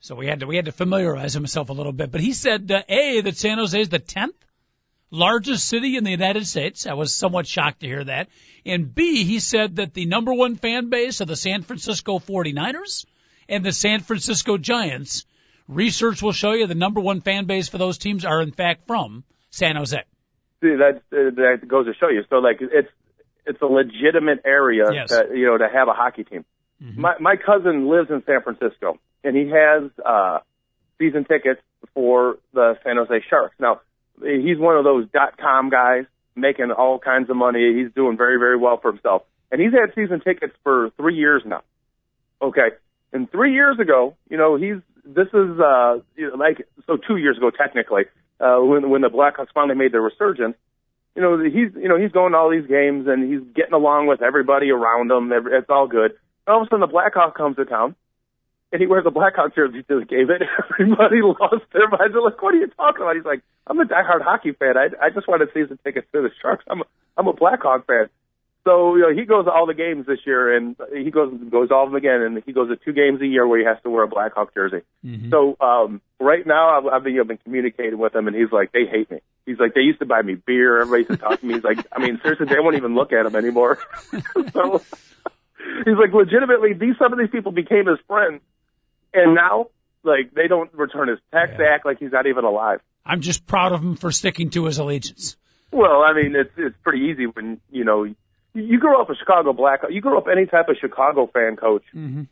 So 0.00 0.16
we 0.16 0.26
had 0.26 0.40
to 0.40 0.48
we 0.48 0.56
had 0.56 0.64
to 0.64 0.72
familiarize 0.72 1.32
himself 1.32 1.68
a 1.68 1.72
little 1.72 1.92
bit. 1.92 2.10
But 2.10 2.22
he 2.22 2.32
said, 2.32 2.72
uh, 2.72 2.82
a 2.88 3.20
that 3.20 3.36
San 3.36 3.58
Jose 3.58 3.80
is 3.80 3.88
the 3.88 4.00
tenth 4.00 4.34
largest 5.12 5.68
city 5.68 5.96
in 5.96 6.02
the 6.02 6.10
United 6.10 6.44
States. 6.44 6.88
I 6.88 6.94
was 6.94 7.14
somewhat 7.14 7.46
shocked 7.46 7.80
to 7.80 7.86
hear 7.86 8.02
that. 8.02 8.28
And 8.66 8.92
B, 8.92 9.22
he 9.22 9.38
said 9.38 9.76
that 9.76 9.94
the 9.94 10.06
number 10.06 10.34
one 10.34 10.56
fan 10.56 10.90
base 10.90 11.20
of 11.20 11.28
the 11.28 11.36
San 11.36 11.62
Francisco 11.62 12.18
49ers 12.18 13.04
and 13.48 13.64
the 13.64 13.72
San 13.72 14.00
Francisco 14.00 14.56
Giants. 14.58 15.24
Research 15.68 16.22
will 16.22 16.32
show 16.32 16.52
you 16.52 16.66
the 16.66 16.74
number 16.74 17.00
one 17.00 17.20
fan 17.20 17.46
base 17.46 17.68
for 17.68 17.78
those 17.78 17.96
teams 17.98 18.24
are 18.24 18.42
in 18.42 18.50
fact 18.52 18.86
from 18.86 19.24
San 19.50 19.76
Jose. 19.76 19.96
See, 20.60 20.76
that 20.76 21.02
that 21.10 21.60
goes 21.66 21.86
to 21.86 21.94
show 21.94 22.08
you. 22.08 22.22
So 22.28 22.36
like 22.36 22.58
it's 22.60 22.88
it's 23.46 23.60
a 23.62 23.66
legitimate 23.66 24.40
area 24.44 24.84
Yes. 24.92 25.10
to, 25.10 25.28
you 25.34 25.46
know 25.46 25.58
to 25.58 25.68
have 25.72 25.88
a 25.88 25.92
hockey 25.92 26.24
team. 26.24 26.44
My 26.96 27.14
my 27.20 27.36
cousin 27.36 27.88
lives 27.88 28.10
in 28.10 28.22
San 28.26 28.42
Francisco 28.42 28.98
and 29.22 29.36
he 29.36 29.50
has 29.50 29.90
uh 30.04 30.38
season 30.98 31.24
tickets 31.24 31.60
for 31.94 32.38
the 32.52 32.76
San 32.82 32.96
Jose 32.96 33.24
Sharks. 33.30 33.54
Now 33.60 33.80
he's 34.20 34.58
one 34.58 34.76
of 34.76 34.84
those 34.84 35.08
dot 35.12 35.38
com 35.38 35.70
guys 35.70 36.04
making 36.34 36.70
all 36.72 36.98
kinds 36.98 37.30
of 37.30 37.36
money. 37.36 37.72
He's 37.82 37.92
doing 37.94 38.16
very 38.16 38.38
very 38.38 38.56
well 38.56 38.78
for 38.78 38.90
himself, 38.92 39.22
and 39.50 39.60
he's 39.60 39.72
had 39.72 39.94
season 39.94 40.20
tickets 40.20 40.54
for 40.64 40.90
three 40.96 41.14
years 41.16 41.42
now. 41.46 41.62
Okay, 42.40 42.70
and 43.12 43.30
three 43.30 43.52
years 43.54 43.78
ago, 43.78 44.16
you 44.28 44.36
know 44.36 44.56
he's 44.56 44.76
this 45.04 45.28
is 45.28 45.60
uh 45.60 45.98
you 46.16 46.28
know, 46.30 46.36
like 46.36 46.66
so 46.86 46.96
two 46.96 47.16
years 47.16 47.36
ago 47.36 47.50
technically 47.50 48.04
uh 48.40 48.58
when 48.58 48.90
when 48.90 49.02
the 49.02 49.10
Blackhawks 49.10 49.52
finally 49.54 49.76
made 49.76 49.92
their 49.92 50.02
resurgence 50.02 50.56
you 51.14 51.20
know, 51.20 51.38
he's 51.38 51.74
you 51.76 51.88
know 51.88 51.98
he's 51.98 52.12
going 52.12 52.32
to 52.32 52.38
all 52.38 52.50
these 52.50 52.66
games 52.66 53.06
and 53.06 53.30
he's 53.30 53.42
getting 53.54 53.74
along 53.74 54.06
with 54.06 54.22
everybody 54.22 54.70
around 54.70 55.10
him. 55.10 55.30
It's 55.32 55.68
all 55.68 55.86
good. 55.86 56.12
All 56.46 56.62
of 56.62 56.66
a 56.66 56.70
sudden, 56.70 56.80
the 56.80 56.86
Blackhawk 56.86 57.36
comes 57.36 57.56
to 57.56 57.64
town, 57.64 57.94
and 58.72 58.80
he 58.80 58.86
wears 58.86 59.04
a 59.06 59.10
Blackhawk 59.10 59.54
jersey 59.54 59.82
to 59.88 60.00
the 60.00 60.06
game, 60.06 60.30
and 60.30 60.44
everybody 60.80 61.20
lost 61.20 61.64
their 61.72 61.88
minds. 61.88 62.14
They're 62.14 62.22
like, 62.22 62.40
"What 62.40 62.54
are 62.54 62.58
you 62.58 62.66
talking 62.68 63.02
about?" 63.02 63.16
He's 63.16 63.26
like, 63.26 63.42
"I'm 63.66 63.78
a 63.78 63.84
diehard 63.84 64.22
hockey 64.22 64.52
fan. 64.52 64.76
I 64.76 64.88
I 65.04 65.10
just 65.10 65.28
wanted 65.28 65.50
season 65.52 65.78
tickets 65.84 66.06
to 66.12 66.22
the 66.22 66.30
Sharks. 66.40 66.64
I'm 66.68 66.80
a, 66.80 66.84
I'm 67.18 67.28
a 67.28 67.34
Blackhawk 67.34 67.86
fan." 67.86 68.08
So 68.64 68.94
you 68.94 69.02
know, 69.02 69.12
he 69.12 69.24
goes 69.24 69.46
to 69.46 69.50
all 69.50 69.66
the 69.66 69.74
games 69.74 70.06
this 70.06 70.20
year, 70.24 70.56
and 70.56 70.76
he 70.92 71.10
goes 71.10 71.32
goes 71.50 71.70
all 71.72 71.84
of 71.84 71.90
them 71.90 71.96
again, 71.96 72.22
and 72.22 72.42
he 72.46 72.52
goes 72.52 72.68
to 72.68 72.76
two 72.76 72.92
games 72.92 73.20
a 73.20 73.26
year 73.26 73.46
where 73.46 73.58
he 73.58 73.64
has 73.64 73.76
to 73.82 73.90
wear 73.90 74.04
a 74.04 74.08
Blackhawk 74.08 74.54
jersey. 74.54 74.82
So 75.30 75.56
um, 75.60 76.00
right 76.20 76.46
now, 76.46 76.78
I've, 76.78 76.86
I've 76.86 77.02
been 77.04 77.18
I've 77.18 77.26
been 77.26 77.38
communicating 77.38 77.98
with 77.98 78.14
him, 78.14 78.28
and 78.28 78.36
he's 78.36 78.52
like, 78.52 78.70
they 78.70 78.86
hate 78.86 79.10
me. 79.10 79.18
He's 79.46 79.58
like, 79.58 79.74
they 79.74 79.80
used 79.80 79.98
to 79.98 80.06
buy 80.06 80.22
me 80.22 80.36
beer. 80.36 80.80
Everybody 80.80 81.08
used 81.08 81.20
to 81.20 81.26
talk 81.28 81.40
to 81.40 81.46
me. 81.46 81.54
He's 81.54 81.64
like, 81.64 81.84
I 81.90 81.98
mean, 81.98 82.20
seriously, 82.22 82.46
they 82.46 82.60
won't 82.60 82.76
even 82.76 82.94
look 82.94 83.12
at 83.12 83.26
him 83.26 83.34
anymore. 83.34 83.78
so 84.52 84.82
he's 85.84 85.96
like, 85.98 86.12
legitimately, 86.12 86.74
these 86.74 86.94
some 87.00 87.12
of 87.12 87.18
these 87.18 87.30
people 87.30 87.50
became 87.50 87.86
his 87.86 87.98
friends, 88.06 88.42
and 89.12 89.34
now 89.34 89.66
like 90.04 90.32
they 90.34 90.48
don't 90.48 90.72
return 90.74 91.08
his 91.08 91.18
text. 91.32 91.58
They 91.58 91.64
act 91.64 91.84
like 91.84 91.98
he's 91.98 92.12
not 92.12 92.26
even 92.26 92.44
alive. 92.44 92.80
I'm 93.04 93.20
just 93.20 93.46
proud 93.46 93.72
of 93.72 93.82
him 93.82 93.96
for 93.96 94.12
sticking 94.12 94.50
to 94.50 94.66
his 94.66 94.78
allegiance. 94.78 95.36
Well, 95.72 96.02
I 96.02 96.12
mean, 96.12 96.36
it's 96.36 96.52
it's 96.56 96.76
pretty 96.82 97.06
easy 97.06 97.26
when 97.26 97.60
you 97.70 97.84
know 97.84 98.06
you- 98.54 98.78
grow 98.78 99.00
up 99.00 99.10
a 99.10 99.14
Chicago 99.16 99.52
Black. 99.52 99.80
You 99.90 100.00
grow 100.00 100.18
up 100.18 100.26
any 100.30 100.46
type 100.46 100.68
of 100.68 100.76
Chicago 100.80 101.26
fan, 101.32 101.56
coach, 101.56 101.84
Mm-hmm. 101.94 102.22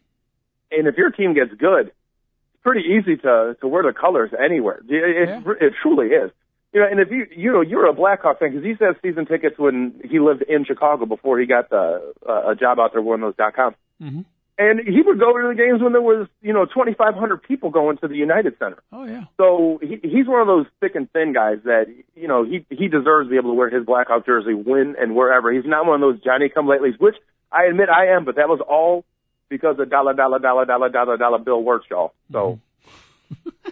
and 0.72 0.86
if 0.86 0.96
your 0.96 1.10
team 1.10 1.34
gets 1.34 1.52
good, 1.54 1.88
it's 1.88 2.62
pretty 2.62 2.88
easy 2.88 3.16
to 3.18 3.56
to 3.60 3.66
wear 3.68 3.82
the 3.82 3.92
colors 3.92 4.30
anywhere. 4.38 4.80
It, 4.88 4.94
it, 4.94 5.28
Yeah. 5.28 5.52
it 5.66 5.72
truly 5.82 6.08
is. 6.08 6.30
You 6.72 6.80
know, 6.80 6.86
and 6.88 7.00
if 7.00 7.10
you 7.10 7.26
you 7.34 7.50
know 7.52 7.62
you're 7.62 7.86
a 7.86 7.92
Blackhawk 7.92 8.38
fan 8.38 8.50
because 8.50 8.62
he 8.62 8.68
used 8.68 8.80
to 8.80 8.86
have 8.86 8.96
season 9.02 9.26
tickets 9.26 9.58
when 9.58 10.00
he 10.08 10.20
lived 10.20 10.42
in 10.42 10.64
Chicago 10.64 11.04
before 11.04 11.38
he 11.40 11.46
got 11.46 11.68
the 11.70 12.14
uh, 12.28 12.50
a 12.50 12.54
job 12.54 12.78
out 12.78 12.92
there 12.92 13.02
one 13.02 13.22
of 13.22 13.26
those 13.28 13.36
dot 13.36 13.54
com. 13.56 13.74
Mhm. 14.00 14.24
And 14.60 14.78
he 14.86 15.00
would 15.00 15.18
go 15.18 15.32
to 15.32 15.48
the 15.48 15.54
games 15.54 15.80
when 15.82 15.92
there 15.92 16.02
was 16.02 16.28
you 16.42 16.52
know 16.52 16.66
2,500 16.66 17.42
people 17.42 17.70
going 17.70 17.96
to 17.98 18.08
the 18.08 18.14
United 18.14 18.58
Center. 18.58 18.82
Oh 18.92 19.06
yeah. 19.06 19.24
So 19.38 19.78
he, 19.80 19.98
he's 20.02 20.28
one 20.28 20.42
of 20.42 20.46
those 20.46 20.66
thick 20.80 20.94
and 20.96 21.10
thin 21.12 21.32
guys 21.32 21.60
that 21.64 21.86
you 22.14 22.28
know 22.28 22.44
he 22.44 22.66
he 22.68 22.88
deserves 22.88 23.28
to 23.28 23.30
be 23.30 23.38
able 23.38 23.52
to 23.52 23.54
wear 23.54 23.70
his 23.70 23.86
Blackhawk 23.86 24.26
jersey 24.26 24.52
when 24.52 24.96
and 25.00 25.16
wherever. 25.16 25.50
He's 25.50 25.64
not 25.64 25.86
one 25.86 26.02
of 26.02 26.12
those 26.12 26.22
Johnny 26.22 26.50
Come 26.50 26.66
Latelys, 26.66 27.00
which 27.00 27.16
I 27.50 27.64
admit 27.70 27.88
I 27.88 28.14
am, 28.14 28.26
but 28.26 28.36
that 28.36 28.50
was 28.50 28.60
all 28.60 29.06
because 29.48 29.78
of 29.78 29.88
dollar 29.88 30.12
dollar 30.12 30.38
dollar 30.38 30.66
dollar 30.66 30.90
dollar 30.90 31.16
dollar 31.16 31.38
Bill 31.38 31.62
Wirtz, 31.62 31.86
y'all. 31.90 32.12
So 32.30 32.60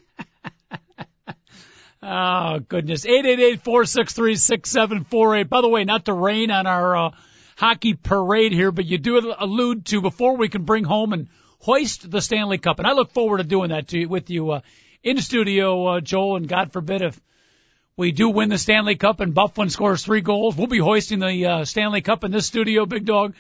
Oh 2.03 2.61
goodness. 2.61 3.05
Eight 3.05 3.27
eight 3.27 3.41
eight 3.41 3.63
four 3.63 3.85
six 3.85 4.15
three 4.15 4.37
six 4.37 4.71
seven 4.71 5.05
four 5.05 5.37
eight. 5.37 5.51
By 5.51 5.61
the 5.61 5.69
way, 5.69 5.85
not 5.85 6.07
to 6.07 6.15
rain 6.15 6.51
on 6.51 6.67
our 6.67 6.97
uh, 6.97 7.11
hockey 7.59 7.95
parade 7.95 8.53
here, 8.53 8.71
but 8.71 8.87
you 8.87 8.99
do 8.99 9.35
allude 9.37 9.85
to 9.87 10.01
before 10.01 10.37
we 10.37 10.49
can 10.49 10.63
bring 10.63 10.85
home 10.85 11.13
and 11.13 11.29
hoist 11.59 12.09
the 12.09 12.21
Stanley 12.21 12.59
Cup, 12.59 12.79
and 12.79 12.87
I 12.87 12.93
look 12.93 13.11
forward 13.11 13.39
to 13.39 13.45
doing 13.45 13.71
that 13.71 13.89
to 13.89 13.99
you, 13.99 14.09
with 14.09 14.31
you 14.31 14.53
uh, 14.53 14.61
in 15.03 15.21
studio, 15.21 15.87
uh, 15.87 16.01
Joel. 16.01 16.37
And 16.37 16.49
God 16.49 16.73
forbid 16.73 17.03
if 17.03 17.21
we 17.97 18.13
do 18.13 18.29
win 18.29 18.49
the 18.49 18.59
Stanley 18.59 18.95
Cup 18.95 19.19
and 19.19 19.35
Byfuglien 19.35 19.73
scores 19.73 20.05
three 20.05 20.21
goals, 20.21 20.57
we'll 20.57 20.69
be 20.69 20.79
hoisting 20.79 21.19
the 21.19 21.47
uh, 21.47 21.65
Stanley 21.65 22.01
Cup 22.01 22.23
in 22.23 22.31
this 22.31 22.47
studio, 22.47 22.87
Big 22.87 23.05
Dog. 23.05 23.35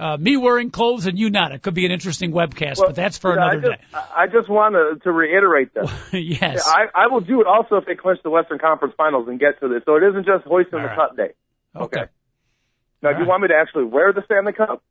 Uh, 0.00 0.16
me 0.16 0.36
wearing 0.36 0.70
clothes 0.70 1.06
and 1.06 1.18
you 1.18 1.28
not. 1.28 1.52
It 1.52 1.62
could 1.62 1.74
be 1.74 1.84
an 1.84 1.92
interesting 1.92 2.32
webcast, 2.32 2.78
but 2.78 2.94
that's 2.94 3.18
for 3.18 3.38
I 3.38 3.52
another 3.52 3.76
just, 3.76 4.06
I 4.16 4.26
just 4.26 4.48
want 4.48 4.74
to, 4.74 4.98
to 5.04 5.12
reiterate 5.12 5.74
day. 5.74 5.82
yes. 6.18 6.66
I, 6.66 6.86
I 6.94 7.06
will 7.08 7.20
do 7.20 7.42
it 7.42 7.46
also 7.46 7.76
if 7.76 7.84
they 7.84 7.96
clinch 7.96 8.18
the 8.24 8.30
Western 8.30 8.58
Conference 8.58 8.94
Finals 8.96 9.28
and 9.28 9.38
get 9.38 9.60
to 9.60 9.68
this. 9.68 9.82
So 9.84 9.96
it 9.96 10.02
isn't 10.04 10.24
just 10.24 10.44
hoisting 10.46 10.80
All 10.80 10.88
the 10.88 10.94
cup 10.94 11.16
day. 11.16 11.32
okay. 11.76 12.04
Now, 13.02 13.12
do 13.12 13.22
you 13.22 13.28
want 13.28 13.42
me 13.42 13.48
to 13.48 13.54
actually 13.54 13.84
wear 13.84 14.12
the 14.12 14.22
Stanley 14.24 14.52
Cup? 14.52 14.82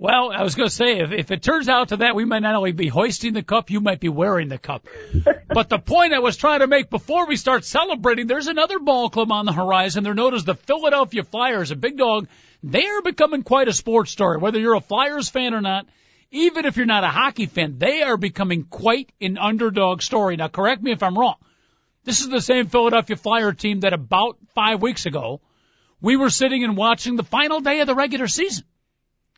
Well, 0.00 0.30
I 0.30 0.44
was 0.44 0.54
going 0.54 0.68
to 0.68 0.74
say, 0.74 1.00
if, 1.00 1.10
if 1.10 1.30
it 1.32 1.42
turns 1.42 1.68
out 1.68 1.88
to 1.88 1.96
that, 1.98 2.14
we 2.14 2.24
might 2.24 2.42
not 2.42 2.54
only 2.54 2.70
be 2.70 2.86
hoisting 2.86 3.32
the 3.32 3.42
cup, 3.42 3.68
you 3.68 3.80
might 3.80 3.98
be 3.98 4.08
wearing 4.08 4.48
the 4.48 4.58
cup. 4.58 4.86
but 5.48 5.68
the 5.68 5.78
point 5.78 6.12
I 6.12 6.20
was 6.20 6.36
trying 6.36 6.60
to 6.60 6.68
make 6.68 6.88
before 6.88 7.26
we 7.26 7.34
start 7.34 7.64
celebrating, 7.64 8.28
there's 8.28 8.46
another 8.46 8.78
ball 8.78 9.10
club 9.10 9.32
on 9.32 9.44
the 9.44 9.52
horizon. 9.52 10.04
They're 10.04 10.14
known 10.14 10.34
as 10.34 10.44
the 10.44 10.54
Philadelphia 10.54 11.24
Flyers, 11.24 11.72
a 11.72 11.76
big 11.76 11.96
dog. 11.96 12.28
They 12.62 12.86
are 12.86 13.02
becoming 13.02 13.42
quite 13.42 13.66
a 13.66 13.72
sports 13.72 14.12
story, 14.12 14.38
whether 14.38 14.60
you're 14.60 14.74
a 14.74 14.80
Flyers 14.80 15.28
fan 15.28 15.52
or 15.52 15.60
not. 15.60 15.86
Even 16.30 16.64
if 16.64 16.76
you're 16.76 16.86
not 16.86 17.04
a 17.04 17.08
hockey 17.08 17.46
fan, 17.46 17.78
they 17.78 18.02
are 18.02 18.16
becoming 18.16 18.64
quite 18.64 19.10
an 19.20 19.36
underdog 19.36 20.02
story. 20.02 20.36
Now, 20.36 20.48
correct 20.48 20.82
me 20.82 20.92
if 20.92 21.02
I'm 21.02 21.18
wrong. 21.18 21.36
This 22.04 22.20
is 22.20 22.28
the 22.28 22.40
same 22.40 22.68
Philadelphia 22.68 23.16
Flyer 23.16 23.52
team 23.52 23.80
that 23.80 23.94
about 23.94 24.36
five 24.54 24.80
weeks 24.80 25.06
ago, 25.06 25.40
we 26.00 26.16
were 26.16 26.30
sitting 26.30 26.64
and 26.64 26.76
watching 26.76 27.16
the 27.16 27.22
final 27.24 27.60
day 27.60 27.80
of 27.80 27.86
the 27.86 27.94
regular 27.94 28.28
season 28.28 28.64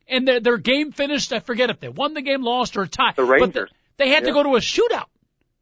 and 0.08 0.26
their, 0.26 0.40
their 0.40 0.56
game 0.58 0.92
finished. 0.92 1.32
I 1.32 1.40
forget 1.40 1.70
if 1.70 1.80
they 1.80 1.88
won 1.88 2.14
the 2.14 2.22
game, 2.22 2.42
lost, 2.42 2.76
or 2.76 2.86
tied. 2.86 3.16
The 3.16 3.22
But 3.22 3.28
Rangers. 3.30 3.70
they 3.96 4.08
had 4.10 4.24
to 4.24 4.32
go 4.32 4.42
to 4.42 4.56
a 4.56 4.60
shootout 4.60 5.06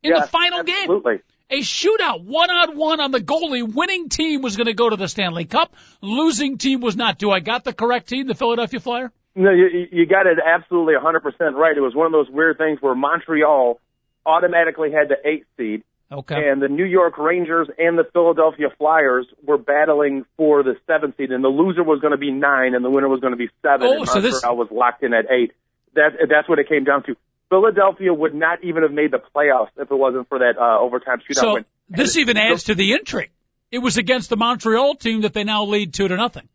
in 0.02 0.12
Yeah, 0.12 0.20
the 0.22 0.26
final 0.28 0.62
game. 0.62 0.76
absolutely. 0.82 1.20
A 1.50 1.61
shootout, 1.62 2.24
one 2.24 2.50
on 2.50 2.76
one 2.76 3.00
on 3.00 3.11
the 3.11 3.20
goalie. 3.20 3.62
Winning 3.74 4.11
team 4.11 4.42
was 4.42 4.56
going 4.56 4.66
to 4.66 4.74
go 4.74 4.90
to 4.90 4.96
the 4.96 5.08
Stanley 5.08 5.46
Cup. 5.46 5.74
Losing 6.02 6.58
team 6.58 6.80
was 6.80 6.94
not. 6.94 7.16
Do 7.18 7.30
I 7.30 7.40
got 7.40 7.64
the 7.64 7.72
correct 7.72 8.08
team, 8.08 8.26
the 8.26 8.34
Philadelphia 8.34 8.80
Flyer? 8.80 9.11
No, 9.34 9.50
you, 9.52 9.87
you 9.90 10.04
got 10.06 10.26
it 10.26 10.38
absolutely 10.44 10.92
100% 10.94 11.22
right. 11.54 11.74
It 11.76 11.80
was 11.80 11.94
one 11.94 12.04
of 12.06 12.12
those 12.12 12.28
weird 12.28 12.58
things 12.58 12.82
where 12.82 12.94
Montreal 12.94 13.80
automatically 14.26 14.90
had 14.92 15.08
the 15.08 15.16
eighth 15.26 15.46
seed, 15.56 15.84
Okay. 16.10 16.48
and 16.48 16.62
the 16.62 16.68
New 16.68 16.86
York 16.86 17.18
Rangers 17.18 17.68
and 17.78 17.98
the 17.98 18.04
Philadelphia 18.14 18.68
Flyers 18.78 19.26
were 19.44 19.58
battling 19.58 20.24
for 20.38 20.62
the 20.62 20.74
seventh 20.86 21.16
seed, 21.18 21.30
and 21.32 21.44
the 21.44 21.48
loser 21.48 21.82
was 21.84 22.00
going 22.00 22.12
to 22.12 22.16
be 22.18 22.30
nine, 22.30 22.74
and 22.74 22.82
the 22.84 22.88
winner 22.88 23.08
was 23.08 23.20
going 23.20 23.32
to 23.32 23.36
be 23.36 23.50
seven. 23.62 23.86
Oh, 23.86 23.98
and 24.00 24.08
so 24.08 24.20
this- 24.22 24.32
Montreal 24.42 24.56
was 24.56 24.68
locked 24.70 25.02
in 25.02 25.12
at 25.12 25.26
eight. 25.30 25.52
That 25.94 26.12
that's 26.30 26.48
what 26.48 26.58
it 26.58 26.68
came 26.68 26.84
down 26.84 27.02
to. 27.04 27.16
Philadelphia 27.50 28.12
would 28.12 28.34
not 28.34 28.62
even 28.64 28.82
have 28.84 28.92
made 28.92 29.10
the 29.10 29.20
playoffs 29.34 29.68
if 29.76 29.90
it 29.90 29.94
wasn't 29.94 30.28
for 30.28 30.38
that 30.38 30.54
uh, 30.58 30.78
overtime 30.80 31.18
shootout 31.20 31.34
So 31.40 31.54
win. 31.54 31.64
this 31.90 32.14
And 32.16 32.20
even 32.22 32.36
it- 32.38 32.52
adds 32.52 32.64
to 32.64 32.74
the 32.74 32.92
intrigue. 32.92 33.30
It 33.70 33.78
was 33.80 33.98
against 33.98 34.30
the 34.30 34.36
Montreal 34.38 34.94
team 34.94 35.20
that 35.22 35.34
they 35.34 35.44
now 35.44 35.64
lead 35.64 35.92
two 35.92 36.08
to 36.08 36.16
nothing. 36.16 36.48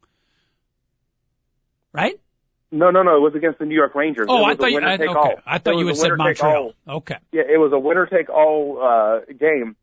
Right? 1.91 2.19
No, 2.73 2.89
no, 2.89 3.03
no. 3.03 3.15
It 3.17 3.21
was 3.21 3.35
against 3.35 3.59
the 3.59 3.65
New 3.65 3.75
York 3.75 3.93
Rangers. 3.95 4.25
Oh, 4.27 4.43
I 4.43 4.55
thought 4.55 4.71
you, 4.71 4.79
I, 4.81 4.95
okay. 4.95 5.35
I 5.45 5.59
thought 5.59 5.77
you 5.77 5.87
had 5.87 5.95
said 5.97 6.11
Montreal. 6.17 6.73
Okay. 6.87 7.17
Yeah, 7.31 7.43
it 7.43 7.57
was 7.59 7.71
a 7.71 7.79
winner 7.79 8.05
take 8.07 8.29
all 8.29 8.81
uh, 8.83 9.19
game, 9.33 9.75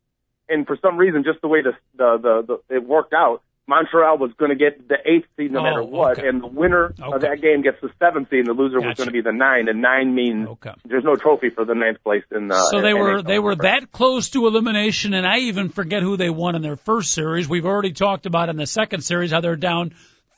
and 0.48 0.66
for 0.66 0.76
some 0.82 0.96
reason, 0.98 1.22
just 1.24 1.40
the 1.40 1.48
way 1.48 1.62
the 1.62 1.72
the 1.96 2.18
the, 2.46 2.58
the 2.68 2.74
it 2.76 2.84
worked 2.84 3.12
out, 3.14 3.42
Montreal 3.68 4.18
was 4.18 4.32
going 4.36 4.48
to 4.50 4.56
get 4.56 4.88
the 4.88 4.96
eighth 5.06 5.28
seed 5.36 5.52
no 5.52 5.60
Oh, 5.60 5.62
matter 5.62 5.82
what, 5.84 6.18
okay. 6.18 6.26
and 6.26 6.42
the 6.42 6.48
winner 6.48 6.86
Okay. 7.00 7.12
of 7.14 7.20
that 7.20 7.40
game 7.40 7.62
gets 7.62 7.80
the 7.80 7.90
seventh 8.00 8.28
seed, 8.30 8.40
and 8.40 8.48
the 8.48 8.52
loser 8.60 8.80
was 8.80 8.96
going 8.96 9.06
to 9.06 9.12
be 9.12 9.20
the 9.20 9.32
nine, 9.32 9.68
and 9.68 9.80
nine 9.80 10.12
means 10.12 10.48
Okay. 10.48 10.72
there's 10.84 11.04
no 11.04 11.14
trophy 11.14 11.50
for 11.50 11.64
the 11.64 11.74
ninth 11.76 12.02
place 12.02 12.24
in 12.34 12.48
the. 12.48 12.56
So 12.72 12.80
they 12.80 12.92
were 12.94 13.20
NHL 13.22 13.26
they 13.26 13.38
were 13.38 13.54
that 13.54 13.92
close 13.92 14.30
to 14.30 14.48
elimination, 14.48 15.14
and 15.14 15.24
I 15.24 15.38
even 15.50 15.68
forget 15.68 16.02
who 16.02 16.16
they 16.16 16.30
won 16.30 16.56
in 16.56 16.62
their 16.62 16.76
first 16.76 17.12
series. 17.12 17.48
We've 17.48 17.66
already 17.66 17.92
talked 17.92 18.26
about 18.26 18.48
in 18.48 18.56
the 18.56 18.66
second 18.66 19.02
series 19.02 19.30
how 19.30 19.40
they're 19.40 19.54
down 19.54 19.94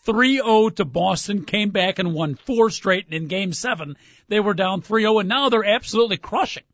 3-0 0.06 0.76
to 0.76 0.84
Boston, 0.84 1.44
came 1.44 1.70
back 1.70 1.98
and 1.98 2.14
won 2.14 2.34
four 2.34 2.70
straight, 2.70 3.06
and 3.06 3.14
in 3.14 3.28
Game 3.28 3.52
Seven 3.52 3.96
they 4.28 4.40
were 4.40 4.54
down 4.54 4.82
3-0, 4.82 5.20
and 5.20 5.28
now 5.28 5.48
they're 5.48 5.64
absolutely 5.64 6.16
crushing 6.16 6.64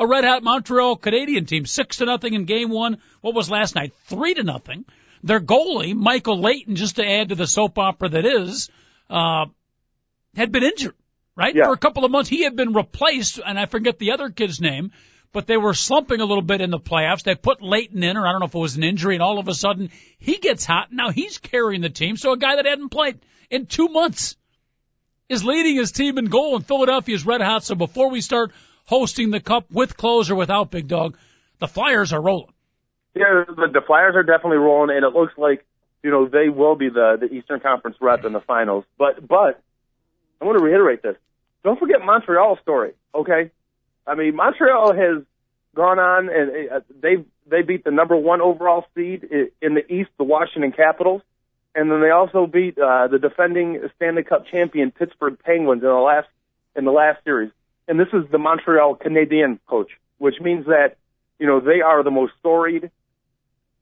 a 0.00 0.06
red 0.06 0.24
hot 0.24 0.42
Montreal 0.42 0.96
Canadian 0.96 1.44
team, 1.44 1.66
six 1.66 1.98
to 1.98 2.06
nothing 2.06 2.32
in 2.32 2.46
Game 2.46 2.70
One. 2.70 2.98
What 3.20 3.34
was 3.34 3.50
last 3.50 3.74
night? 3.74 3.92
Three 4.06 4.34
to 4.34 4.42
nothing. 4.42 4.86
Their 5.22 5.40
goalie 5.40 5.94
Michael 5.94 6.40
Leighton, 6.40 6.74
just 6.74 6.96
to 6.96 7.06
add 7.06 7.28
to 7.28 7.34
the 7.34 7.46
soap 7.46 7.78
opera 7.78 8.08
that 8.08 8.24
is, 8.24 8.70
uh, 9.10 9.46
had 10.34 10.50
been 10.50 10.62
injured, 10.62 10.94
right? 11.36 11.54
Yeah. 11.54 11.66
For 11.66 11.74
a 11.74 11.78
couple 11.78 12.06
of 12.06 12.10
months. 12.10 12.30
He 12.30 12.44
had 12.44 12.56
been 12.56 12.72
replaced, 12.72 13.38
and 13.44 13.58
I 13.58 13.66
forget 13.66 13.98
the 13.98 14.12
other 14.12 14.30
kid's 14.30 14.60
name, 14.60 14.92
but 15.32 15.46
they 15.46 15.56
were 15.56 15.74
slumping 15.74 16.20
a 16.20 16.24
little 16.24 16.42
bit 16.42 16.60
in 16.60 16.70
the 16.70 16.78
playoffs. 16.78 17.22
They 17.22 17.34
put 17.34 17.62
Leighton 17.62 18.02
in, 18.02 18.16
or 18.16 18.26
I 18.26 18.32
don't 18.32 18.40
know 18.40 18.46
if 18.46 18.54
it 18.54 18.58
was 18.58 18.76
an 18.76 18.84
injury, 18.84 19.14
and 19.14 19.22
all 19.22 19.38
of 19.38 19.48
a 19.48 19.54
sudden 19.54 19.90
he 20.18 20.38
gets 20.38 20.64
hot. 20.64 20.92
Now 20.92 21.10
he's 21.10 21.38
carrying 21.38 21.80
the 21.80 21.90
team. 21.90 22.16
So 22.16 22.32
a 22.32 22.36
guy 22.36 22.56
that 22.56 22.66
hadn't 22.66 22.88
played 22.88 23.20
in 23.50 23.66
two 23.66 23.88
months 23.88 24.36
is 25.28 25.44
leading 25.44 25.76
his 25.76 25.92
team 25.92 26.18
in 26.18 26.26
goal, 26.26 26.56
and 26.56 26.66
Philadelphia's 26.66 27.24
red 27.24 27.40
hot. 27.40 27.64
So 27.64 27.74
before 27.74 28.10
we 28.10 28.20
start 28.20 28.52
hosting 28.86 29.30
the 29.30 29.40
cup 29.40 29.70
with 29.70 29.96
close 29.96 30.30
or 30.30 30.34
without 30.34 30.70
Big 30.70 30.88
Dog, 30.88 31.16
the 31.60 31.68
Flyers 31.68 32.12
are 32.12 32.20
rolling. 32.20 32.52
Yeah, 33.14 33.44
the, 33.46 33.68
the 33.72 33.80
Flyers 33.86 34.16
are 34.16 34.22
definitely 34.22 34.58
rolling, 34.58 34.96
and 34.96 35.04
it 35.04 35.12
looks 35.12 35.34
like 35.36 35.64
you 36.02 36.10
know 36.10 36.26
they 36.26 36.48
will 36.48 36.74
be 36.74 36.88
the 36.88 37.16
the 37.20 37.32
Eastern 37.32 37.60
Conference 37.60 37.96
rep 38.00 38.24
in 38.24 38.32
the 38.32 38.40
finals. 38.40 38.84
But 38.98 39.26
but 39.26 39.62
I 40.40 40.44
want 40.44 40.58
to 40.58 40.64
reiterate 40.64 41.02
this: 41.02 41.16
don't 41.62 41.78
forget 41.78 42.04
Montreal's 42.04 42.58
story. 42.62 42.92
Okay, 43.14 43.50
I 44.06 44.14
mean 44.14 44.34
Montreal 44.36 44.94
has 44.94 45.22
gone 45.74 45.98
on 45.98 46.28
and 46.28 46.70
uh, 46.70 46.80
they 47.00 47.24
they 47.46 47.62
beat 47.62 47.84
the 47.84 47.90
number 47.90 48.16
one 48.16 48.40
overall 48.40 48.84
seed 48.94 49.24
in 49.60 49.74
the 49.74 49.92
East, 49.92 50.10
the 50.18 50.24
Washington 50.24 50.72
Capitals, 50.72 51.22
and 51.74 51.90
then 51.90 52.00
they 52.00 52.10
also 52.10 52.46
beat 52.46 52.78
uh, 52.78 53.08
the 53.08 53.18
defending 53.18 53.80
Stanley 53.96 54.22
Cup 54.22 54.46
champion 54.46 54.90
Pittsburgh 54.90 55.38
Penguins 55.44 55.82
in 55.82 55.88
the 55.88 55.94
last 55.94 56.28
in 56.76 56.84
the 56.84 56.92
last 56.92 57.22
series. 57.24 57.50
And 57.88 57.98
this 57.98 58.08
is 58.12 58.30
the 58.30 58.38
Montreal 58.38 58.96
Canadiens 58.96 59.58
coach, 59.66 59.90
which 60.18 60.40
means 60.40 60.66
that 60.66 60.96
you 61.38 61.46
know 61.46 61.60
they 61.60 61.80
are 61.80 62.02
the 62.02 62.10
most 62.10 62.32
storied 62.38 62.90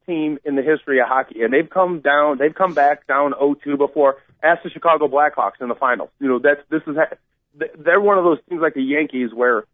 team 0.05 0.39
in 0.43 0.55
the 0.55 0.63
history 0.63 0.99
of 0.99 1.07
hockey, 1.07 1.43
and 1.43 1.53
they've 1.53 1.69
come 1.69 1.99
down, 1.99 2.37
they've 2.39 2.55
come 2.55 2.73
back 2.73 3.05
down 3.05 3.33
0-2 3.33 3.77
before. 3.77 4.17
Ask 4.41 4.63
the 4.63 4.69
Chicago 4.69 5.07
Blackhawks 5.07 5.61
in 5.61 5.67
the 5.67 5.75
finals. 5.75 6.09
You 6.19 6.29
know 6.29 6.39
that's 6.39 6.61
this 6.69 6.81
is 6.87 6.95
they're 7.77 8.01
one 8.01 8.17
of 8.17 8.23
those 8.23 8.39
teams 8.49 8.61
like 8.61 8.73
the 8.73 8.83
Yankees 8.83 9.31
where 9.33 9.65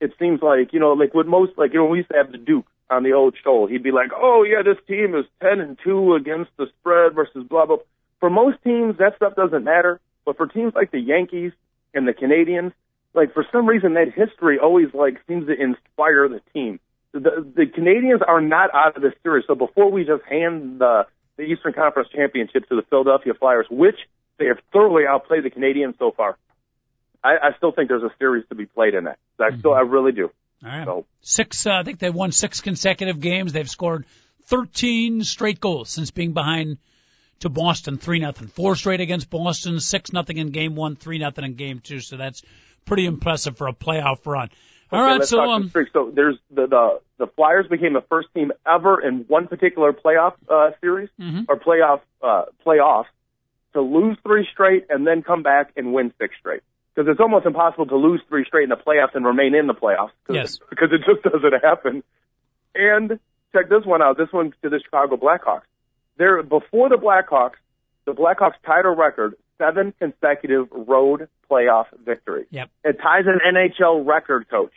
it 0.00 0.12
seems 0.18 0.40
like 0.42 0.72
you 0.72 0.80
know 0.80 0.92
like 0.92 1.14
with 1.14 1.26
most 1.26 1.52
like 1.56 1.72
you 1.72 1.78
know 1.78 1.86
we 1.86 1.98
used 1.98 2.10
to 2.10 2.16
have 2.16 2.32
the 2.32 2.38
Duke 2.38 2.66
on 2.90 3.02
the 3.02 3.12
old 3.12 3.34
show. 3.42 3.66
He'd 3.66 3.82
be 3.82 3.90
like, 3.90 4.10
oh 4.14 4.44
yeah, 4.44 4.62
this 4.62 4.82
team 4.86 5.14
is 5.14 5.26
10 5.42 5.60
and 5.60 5.78
two 5.84 6.14
against 6.14 6.50
the 6.56 6.66
spread 6.80 7.14
versus 7.14 7.46
blah 7.48 7.66
blah. 7.66 7.78
For 8.20 8.30
most 8.30 8.58
teams, 8.64 8.98
that 8.98 9.16
stuff 9.16 9.36
doesn't 9.36 9.64
matter, 9.64 10.00
but 10.24 10.36
for 10.36 10.46
teams 10.46 10.72
like 10.74 10.90
the 10.90 11.00
Yankees 11.00 11.52
and 11.94 12.08
the 12.08 12.12
Canadiens, 12.12 12.72
like 13.14 13.34
for 13.34 13.46
some 13.52 13.66
reason 13.66 13.94
that 13.94 14.12
history 14.14 14.58
always 14.58 14.88
like 14.94 15.18
seems 15.26 15.46
to 15.46 15.52
inspire 15.52 16.28
the 16.28 16.40
team 16.52 16.80
the 17.12 17.46
the 17.54 17.66
Canadiens 17.66 18.20
are 18.26 18.40
not 18.40 18.70
out 18.74 18.96
of 18.96 19.02
this 19.02 19.14
series. 19.22 19.44
So 19.46 19.54
before 19.54 19.90
we 19.90 20.04
just 20.04 20.22
hand 20.24 20.80
the 20.80 21.06
the 21.36 21.44
Eastern 21.44 21.72
Conference 21.72 22.08
championship 22.14 22.68
to 22.68 22.76
the 22.76 22.82
Philadelphia 22.82 23.32
Flyers, 23.34 23.66
which 23.70 23.96
they 24.38 24.46
have 24.46 24.58
thoroughly 24.72 25.04
outplayed 25.08 25.44
the 25.44 25.50
Canadiens 25.50 25.98
so 25.98 26.10
far, 26.10 26.36
I, 27.22 27.36
I 27.48 27.56
still 27.56 27.72
think 27.72 27.88
there's 27.88 28.02
a 28.02 28.12
series 28.18 28.44
to 28.48 28.54
be 28.54 28.66
played 28.66 28.94
in 28.94 29.04
that. 29.04 29.18
I 29.40 29.56
still, 29.58 29.74
I 29.74 29.80
really 29.80 30.12
do. 30.12 30.30
All 30.64 30.70
right. 30.70 30.84
So 30.84 31.06
Six, 31.20 31.66
uh, 31.66 31.72
I 31.72 31.82
think 31.82 31.98
they've 31.98 32.14
won 32.14 32.32
six 32.32 32.60
consecutive 32.60 33.20
games. 33.20 33.52
They've 33.52 33.68
scored 33.68 34.04
13 34.46 35.22
straight 35.24 35.60
goals 35.60 35.90
since 35.90 36.10
being 36.10 36.32
behind 36.32 36.78
to 37.40 37.48
Boston, 37.48 37.98
three 37.98 38.18
nothing. 38.18 38.48
Four 38.48 38.74
straight 38.76 39.00
against 39.00 39.30
Boston, 39.30 39.78
six 39.80 40.12
nothing 40.12 40.38
in 40.38 40.50
game 40.50 40.74
one, 40.74 40.96
three 40.96 41.18
nothing 41.18 41.44
in 41.44 41.54
game 41.54 41.80
two. 41.80 42.00
So 42.00 42.16
that's 42.16 42.42
pretty 42.84 43.06
impressive 43.06 43.56
for 43.56 43.68
a 43.68 43.72
playoff 43.72 44.26
run. 44.26 44.48
All 44.90 45.00
Okay, 45.04 45.18
right, 45.18 45.24
so 45.28 45.40
um. 45.50 45.70
So 45.92 46.10
there's 46.12 46.36
the, 46.50 46.66
the 46.66 47.00
the 47.18 47.26
Flyers 47.26 47.66
became 47.68 47.92
the 47.92 48.04
first 48.08 48.28
team 48.34 48.52
ever 48.66 49.00
in 49.00 49.26
one 49.28 49.46
particular 49.46 49.92
playoff 49.92 50.32
uh, 50.48 50.70
series 50.80 51.10
Mhm. 51.20 51.44
or 51.48 51.58
playoff 51.60 52.00
uh, 52.22 52.46
playoffs 52.66 53.04
to 53.74 53.82
lose 53.82 54.16
three 54.22 54.48
straight 54.50 54.86
and 54.88 55.06
then 55.06 55.22
come 55.22 55.42
back 55.42 55.72
and 55.76 55.92
win 55.92 56.12
six 56.18 56.34
straight. 56.40 56.62
Because 56.98 57.12
it's 57.12 57.20
almost 57.20 57.46
impossible 57.46 57.86
to 57.86 57.96
lose 57.96 58.20
three 58.28 58.44
straight 58.44 58.64
in 58.64 58.70
the 58.70 58.74
playoffs 58.76 59.14
and 59.14 59.24
remain 59.24 59.54
in 59.54 59.68
the 59.68 59.72
playoffs. 59.74 60.10
'cause- 60.26 60.34
Yes. 60.34 60.58
Because 60.68 60.88
it 60.92 61.02
just 61.06 61.22
doesn't 61.22 61.62
happen. 61.62 62.02
And 62.74 63.20
check 63.52 63.68
this 63.68 63.84
one 63.84 64.02
out. 64.02 64.18
This 64.18 64.32
one 64.32 64.52
to 64.62 64.68
the 64.68 64.80
Chicago 64.84 65.16
Blackhawks. 65.16 65.62
There 66.16 66.42
before 66.42 66.88
the 66.88 66.96
Blackhawks, 66.96 67.54
the 68.04 68.14
Blackhawks 68.14 68.54
tied 68.66 68.84
a 68.84 68.88
record 68.90 69.34
seven 69.58 69.94
consecutive 70.00 70.66
road 70.72 71.28
playoff 71.48 71.86
victories. 72.04 72.48
Yep. 72.50 72.68
It 72.82 72.98
ties 73.00 73.26
an 73.26 73.38
NHL 73.46 74.04
record, 74.04 74.48
coach. 74.48 74.72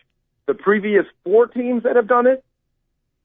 The 0.45 0.53
previous 0.53 1.05
four 1.23 1.47
teams 1.47 1.83
that 1.83 1.95
have 1.95 2.07
done 2.07 2.27
it, 2.27 2.43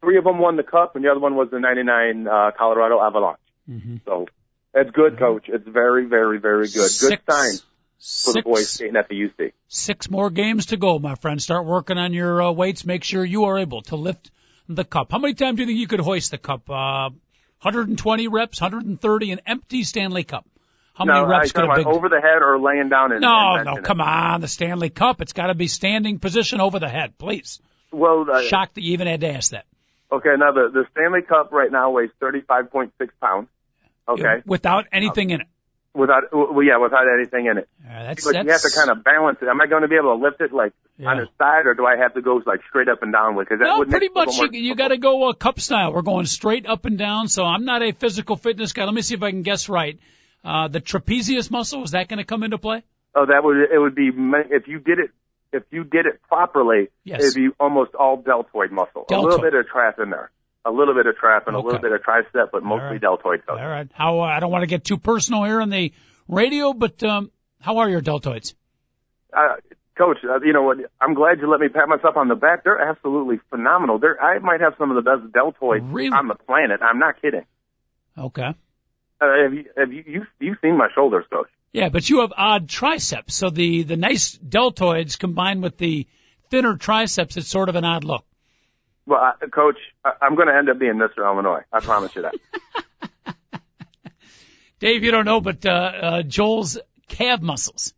three 0.00 0.16
of 0.16 0.24
them 0.24 0.38
won 0.38 0.56
the 0.56 0.62
cup, 0.62 0.96
and 0.96 1.04
the 1.04 1.10
other 1.10 1.20
one 1.20 1.34
was 1.36 1.50
the 1.50 1.60
99 1.60 2.26
uh, 2.26 2.50
Colorado 2.56 2.98
Avalanche. 3.00 3.38
Mhm. 3.70 4.00
So 4.06 4.26
that's 4.72 4.90
good, 4.90 5.18
coach. 5.18 5.48
It's 5.48 5.68
very, 5.68 6.06
very, 6.06 6.38
very 6.38 6.66
good. 6.68 6.88
Good 6.98 7.20
sign 7.28 7.58
for 7.98 8.32
the 8.34 8.42
boys 8.42 8.68
six, 8.70 8.94
at 8.94 9.08
the 9.08 9.14
UC. 9.14 9.52
six 9.68 10.10
more 10.10 10.30
games 10.30 10.66
to 10.66 10.76
go, 10.76 10.98
my 10.98 11.14
friend. 11.16 11.40
Start 11.42 11.64
working 11.66 11.98
on 11.98 12.12
your 12.12 12.42
uh, 12.42 12.50
weights. 12.52 12.84
Make 12.84 13.04
sure 13.04 13.24
you 13.24 13.44
are 13.44 13.58
able 13.58 13.82
to 13.82 13.96
lift 13.96 14.30
the 14.68 14.84
cup. 14.84 15.12
How 15.12 15.18
many 15.18 15.34
times 15.34 15.56
do 15.56 15.62
you 15.62 15.66
think 15.66 15.78
you 15.78 15.86
could 15.86 16.00
hoist 16.00 16.30
the 16.30 16.38
cup? 16.38 16.68
Uh, 16.68 17.10
120 17.62 18.28
reps, 18.28 18.60
130, 18.60 19.32
an 19.32 19.40
empty 19.46 19.82
Stanley 19.82 20.24
Cup. 20.24 20.46
How 20.94 21.04
many 21.04 21.20
No, 21.20 21.26
reps 21.26 21.50
I 21.50 21.60
could 21.60 21.70
a 21.70 21.74
big? 21.76 21.86
over 21.86 22.08
the 22.08 22.20
head 22.20 22.42
or 22.42 22.58
laying 22.58 22.88
down 22.88 23.12
and 23.12 23.20
no, 23.20 23.28
and 23.56 23.64
no, 23.64 23.72
benching 23.74 23.78
it. 23.78 23.84
come 23.84 24.00
on, 24.00 24.40
the 24.40 24.48
Stanley 24.48 24.90
Cup. 24.90 25.20
It's 25.20 25.32
got 25.32 25.48
to 25.48 25.54
be 25.54 25.66
standing 25.66 26.18
position 26.18 26.60
over 26.60 26.78
the 26.78 26.88
head, 26.88 27.18
please. 27.18 27.60
Well, 27.92 28.26
uh, 28.30 28.42
Shocked 28.42 28.74
that 28.74 28.82
you 28.82 28.92
even 28.92 29.06
had 29.06 29.20
to 29.22 29.28
ask 29.32 29.50
that. 29.52 29.64
okay. 30.12 30.34
Now 30.38 30.52
the 30.52 30.68
the 30.72 30.84
Stanley 30.92 31.22
Cup 31.22 31.50
right 31.52 31.70
now 31.72 31.90
weighs 31.90 32.10
35.6 32.20 32.90
pounds. 33.20 33.48
Okay, 34.08 34.42
Without 34.46 34.86
anything 34.92 35.30
in 35.30 35.40
it. 35.40 35.46
Without 35.96 36.24
well, 36.32 36.62
yeah, 36.62 36.76
without 36.76 37.04
anything 37.18 37.46
in 37.46 37.58
it. 37.58 37.68
Uh, 37.84 38.04
that's 38.04 38.24
But 38.24 38.44
you 38.44 38.50
have 38.50 38.60
to 38.62 38.70
kind 38.74 38.90
of 38.90 39.02
balance 39.02 39.38
it. 39.40 39.48
Am 39.48 39.60
I 39.60 39.66
going 39.66 39.82
to 39.82 39.88
be 39.88 39.96
able 39.96 40.16
to 40.16 40.22
lift 40.22 40.40
it 40.40 40.52
like 40.52 40.72
on 41.04 41.16
Yeah. 41.16 41.22
its 41.22 41.32
side, 41.38 41.66
or 41.66 41.74
do 41.74 41.86
I 41.86 41.96
have 41.96 42.14
to 42.14 42.22
go 42.22 42.40
like 42.44 42.60
straight 42.68 42.88
up 42.88 43.02
and 43.02 43.12
down 43.12 43.34
with? 43.34 43.48
Because 43.48 43.60
that 43.60 43.66
No, 43.66 43.78
would 43.78 43.90
pretty 43.90 44.08
make 44.08 44.28
it 44.28 44.34
a 44.38 44.42
much 44.42 44.52
you, 44.52 44.60
you 44.60 44.74
got 44.74 44.88
to 44.88 44.98
go 44.98 45.28
uh, 45.30 45.32
cup 45.32 45.58
style. 45.58 45.92
We're 45.92 46.02
going 46.02 46.26
straight 46.26 46.66
up 46.66 46.84
and 46.84 46.98
down. 46.98 47.28
So 47.28 47.44
I'm 47.44 47.64
not 47.64 47.82
a 47.82 47.92
physical 47.92 48.36
fitness 48.36 48.72
guy. 48.72 48.84
Let 48.84 48.94
me 48.94 49.02
see 49.02 49.14
if 49.14 49.22
I 49.22 49.30
can 49.30 49.42
guess 49.42 49.68
right. 49.68 49.98
Uh, 50.44 50.68
the 50.68 50.80
trapezius 50.80 51.50
muscle 51.50 51.82
is 51.82 51.90
that 51.92 52.08
going 52.08 52.18
to 52.18 52.24
come 52.24 52.42
into 52.44 52.58
play? 52.58 52.84
Oh, 53.14 53.26
that 53.26 53.42
would 53.42 53.56
it 53.56 53.78
would 53.78 53.94
be 53.94 54.10
if 54.50 54.68
you 54.68 54.78
did 54.78 54.98
it 54.98 55.10
if 55.52 55.62
you 55.70 55.84
did 55.84 56.06
it 56.06 56.20
properly. 56.28 56.88
Yes. 57.04 57.22
It'd 57.22 57.34
be 57.34 57.48
almost 57.58 57.94
all 57.94 58.16
deltoid 58.18 58.70
muscle. 58.70 59.06
A 59.10 59.18
little 59.18 59.40
bit 59.40 59.54
of 59.54 59.66
trap 59.68 59.98
in 59.98 60.10
there. 60.10 60.30
A 60.66 60.70
little 60.70 60.94
bit 60.94 61.06
of 61.06 61.16
trap 61.16 61.46
and 61.46 61.54
a 61.54 61.60
little 61.60 61.78
bit 61.78 61.92
of 61.92 62.00
tricep, 62.02 62.48
but 62.50 62.64
mostly 62.64 62.86
right. 62.86 63.00
deltoid. 63.00 63.46
Coach. 63.46 63.60
All 63.60 63.68
right. 63.68 63.88
How 63.94 64.18
uh, 64.18 64.24
I 64.24 64.40
don't 64.40 64.50
want 64.50 64.62
to 64.62 64.66
get 64.66 64.84
too 64.84 64.96
personal 64.98 65.44
here 65.44 65.60
on 65.60 65.70
the 65.70 65.92
radio, 66.26 66.72
but 66.72 67.00
um, 67.04 67.30
how 67.60 67.78
are 67.78 67.88
your 67.88 68.00
deltoids? 68.00 68.54
Uh, 69.32 69.54
Coach, 69.96 70.18
uh, 70.28 70.40
you 70.44 70.52
know 70.52 70.62
what? 70.62 70.78
I'm 71.00 71.14
glad 71.14 71.38
you 71.40 71.48
let 71.48 71.60
me 71.60 71.68
pat 71.68 71.88
myself 71.88 72.16
on 72.16 72.28
the 72.28 72.34
back. 72.34 72.64
They're 72.64 72.80
absolutely 72.80 73.38
phenomenal. 73.48 73.98
They're, 73.98 74.20
I 74.20 74.40
might 74.40 74.60
have 74.60 74.74
some 74.76 74.90
of 74.90 75.02
the 75.02 75.08
best 75.08 75.32
deltoids 75.32 75.86
Really? 75.90 76.10
on 76.14 76.26
the 76.26 76.34
planet. 76.34 76.80
I'm 76.82 76.98
not 76.98 77.22
kidding. 77.22 77.46
Okay. 78.18 78.54
Uh, 79.20 79.26
have 79.42 79.54
you 79.54 79.64
have 79.76 79.92
you 79.92 80.04
you 80.06 80.26
you've 80.40 80.58
seen 80.60 80.76
my 80.76 80.88
shoulders, 80.94 81.24
Coach? 81.32 81.48
Yeah, 81.72 81.88
but 81.88 82.08
you 82.08 82.20
have 82.20 82.32
odd 82.36 82.68
triceps, 82.68 83.34
so 83.34 83.50
the 83.50 83.84
the 83.84 83.96
nice 83.96 84.36
deltoids 84.36 85.18
combined 85.18 85.62
with 85.62 85.78
the 85.78 86.06
thinner 86.50 86.76
triceps, 86.76 87.36
it's 87.36 87.48
sort 87.48 87.68
of 87.68 87.76
an 87.76 87.84
odd 87.84 88.04
look. 88.04 88.24
Well, 89.06 89.20
uh, 89.42 89.46
Coach, 89.48 89.78
I, 90.04 90.12
I'm 90.22 90.34
going 90.34 90.48
to 90.48 90.54
end 90.56 90.68
up 90.68 90.78
being 90.78 90.94
Mr. 90.94 91.18
Illinois. 91.24 91.62
I 91.72 91.80
promise 91.80 92.14
you 92.16 92.22
that. 92.22 92.34
Dave, 94.78 95.04
you 95.04 95.10
don't 95.10 95.24
know, 95.24 95.40
but 95.40 95.64
uh, 95.64 95.70
uh, 95.70 96.22
Joel's 96.22 96.78
calf 97.08 97.40
muscles, 97.40 97.94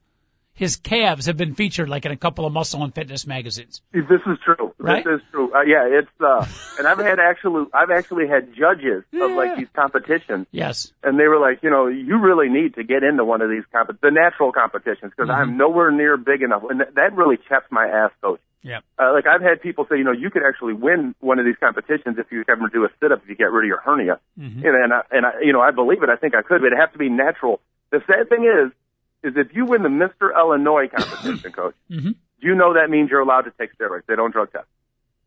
his 0.53 0.77
calves 0.77 1.27
have 1.27 1.37
been 1.37 1.55
featured 1.55 1.89
like 1.89 2.05
in 2.05 2.13
a 2.13 2.17
couple 2.17 2.47
of 2.47 2.53
muscle 2.53 2.85
and 2.85 2.95
fitness 2.95 3.27
magazines. 3.27 3.83
This 3.93 4.05
is 4.27 4.39
true. 4.45 4.75
Right? 4.79 5.05
This 5.05 5.17
is 5.17 5.27
true. 5.33 5.53
Uh, 5.53 5.63
yeah, 5.63 5.87
it's 5.89 6.09
uh, 6.21 6.47
and 6.79 6.87
I've 6.87 6.99
had 6.99 7.19
actually 7.19 7.67
I've 7.75 7.91
actually 7.91 8.29
had 8.29 8.55
judges 8.55 9.03
of 9.13 9.33
like 9.33 9.57
these 9.57 9.69
competitions, 9.75 10.47
Yes. 10.53 10.93
and 11.03 11.19
they 11.19 11.27
were 11.27 11.41
like, 11.41 11.65
you 11.65 11.71
know, 11.71 11.89
you 11.89 12.19
really 12.21 12.49
need 12.49 12.75
to 12.77 12.85
get 12.85 13.03
into 13.03 13.25
one 13.25 13.43
of 13.43 13.51
these 13.51 13.65
comp- 13.73 14.01
the 14.01 14.11
natural 14.13 14.53
competitions 14.53 15.13
because 15.17 15.31
I'm 15.31 15.57
nowhere 15.57 15.91
near 15.91 16.17
big 16.17 16.43
enough, 16.43 16.63
and 16.71 16.79
th- 16.81 16.95
that 16.95 17.17
really 17.17 17.39
chaps 17.49 17.67
my 17.73 17.87
ass, 17.89 18.11
Coach. 18.23 18.41
Yep. 18.69 18.85
Uh, 18.99 19.13
like 19.15 19.27
I've 19.27 19.41
had 19.41 19.63
people 19.63 19.87
say, 19.91 19.97
you 19.97 20.05
know, 20.05 20.13
you 20.13 20.31
could 20.31 20.43
actually 20.47 20.75
win 20.75 21.15
one 21.21 21.39
of 21.39 21.45
these 21.47 21.57
competitions 21.59 22.19
if 22.19 22.31
you 22.31 22.45
ever 22.49 22.69
do 22.69 22.85
a 22.85 22.89
sit 23.01 23.11
up 23.13 23.23
if 23.23 23.29
you 23.29 23.35
get 23.35 23.51
rid 23.51 23.65
of 23.65 23.69
your 23.69 23.81
hernia. 23.81 24.21
Mhm. 24.39 24.65
And 24.65 24.77
and 24.85 24.93
I, 24.93 25.03
and 25.11 25.27
I, 25.27 25.41
you 25.43 25.53
know, 25.53 25.61
I 25.63 25.71
believe 25.71 26.03
it. 26.03 26.11
I 26.11 26.17
think 26.17 26.35
I 26.35 26.43
could, 26.43 26.61
but 26.61 26.73
it 26.73 26.77
has 26.79 26.91
to 26.93 26.99
be 26.99 27.09
natural. 27.09 27.61
The 27.91 28.03
sad 28.07 28.29
thing 28.29 28.45
is, 28.45 28.71
is 29.25 29.37
if 29.37 29.55
you 29.57 29.65
win 29.65 29.83
the 29.83 29.89
Mr. 29.89 30.35
Illinois 30.37 30.89
competition, 30.89 31.51
coach, 31.61 31.75
Mhm. 31.91 32.15
you 32.41 32.55
know 32.55 32.75
that 32.75 32.91
means 32.91 33.11
you're 33.11 33.21
allowed 33.21 33.43
to 33.47 33.53
take 33.59 33.77
steroids. 33.77 34.03
They 34.07 34.17
don't 34.17 34.31
drug 34.33 34.53
test. 34.53 34.67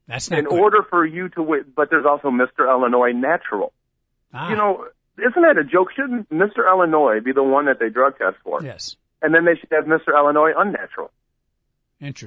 That's 0.07 0.29
not 0.29 0.39
In 0.39 0.45
good. 0.45 0.59
order 0.59 0.83
for 0.83 1.05
you 1.05 1.29
to 1.29 1.41
win, 1.41 1.65
but 1.75 1.89
there's 1.89 2.05
also 2.05 2.29
Mr. 2.29 2.69
Illinois 2.69 3.11
natural. 3.11 3.73
Ah, 4.33 4.49
You 4.49 4.55
know, 4.55 4.87
isn't 5.17 5.41
that 5.41 5.57
a 5.57 5.63
joke? 5.63 5.91
Shouldn't 5.93 6.29
Mr. 6.29 6.67
Illinois 6.67 7.19
be 7.21 7.31
the 7.31 7.43
one 7.43 7.65
that 7.65 7.79
they 7.79 7.89
drug 7.89 8.17
test 8.17 8.37
for? 8.43 8.61
Yes. 8.63 8.95
And 9.21 9.33
then 9.33 9.45
they 9.45 9.55
should 9.55 9.69
have 9.71 9.85
Mr. 9.85 10.15
Illinois 10.15 10.53
unnatural. 10.55 11.11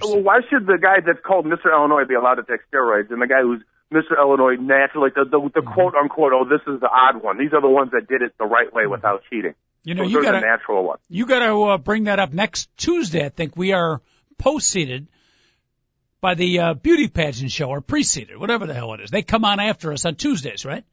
Well, 0.02 0.22
why 0.22 0.40
should 0.48 0.66
the 0.66 0.78
guy 0.80 1.00
that's 1.04 1.18
called 1.26 1.46
Mr. 1.46 1.66
Illinois 1.72 2.04
be 2.08 2.14
allowed 2.14 2.36
to 2.36 2.44
take 2.44 2.60
steroids, 2.72 3.10
and 3.10 3.20
the 3.20 3.26
guy 3.26 3.42
who's 3.42 3.60
Mr. 3.92 4.16
Illinois 4.18 4.56
naturally, 4.60 5.10
the 5.14 5.24
the, 5.24 5.40
the 5.54 5.60
Mm-hmm. 5.60 5.72
quote 5.74 5.94
unquote, 5.94 6.32
oh, 6.32 6.44
this 6.44 6.60
is 6.72 6.80
the 6.80 6.88
odd 6.88 7.22
one. 7.22 7.38
These 7.38 7.52
are 7.52 7.60
the 7.60 7.68
ones 7.68 7.90
that 7.92 8.06
did 8.08 8.22
it 8.22 8.32
the 8.38 8.44
right 8.46 8.72
way 8.72 8.86
without 8.86 9.22
cheating. 9.30 9.54
You 9.82 9.94
know, 9.94 10.02
Those 10.04 10.12
you 10.12 10.18
the 10.20 10.24
gotta 10.24 10.40
natural 10.40 10.84
ones. 10.84 11.00
you 11.08 11.26
gotta 11.26 11.54
uh, 11.54 11.78
bring 11.78 12.04
that 12.04 12.18
up 12.18 12.32
next 12.32 12.74
Tuesday. 12.76 13.24
I 13.24 13.28
think 13.28 13.56
we 13.56 13.72
are 13.72 14.00
post 14.38 14.68
seated 14.68 15.08
by 16.20 16.34
the 16.34 16.58
uh, 16.58 16.74
beauty 16.74 17.08
pageant 17.08 17.50
show 17.50 17.66
or 17.68 17.80
preceded, 17.82 18.38
whatever 18.38 18.66
the 18.66 18.72
hell 18.74 18.94
it 18.94 19.00
is. 19.00 19.10
They 19.10 19.22
come 19.22 19.44
on 19.44 19.60
after 19.60 19.92
us 19.92 20.06
on 20.06 20.14
Tuesdays, 20.14 20.64
right? 20.64 20.84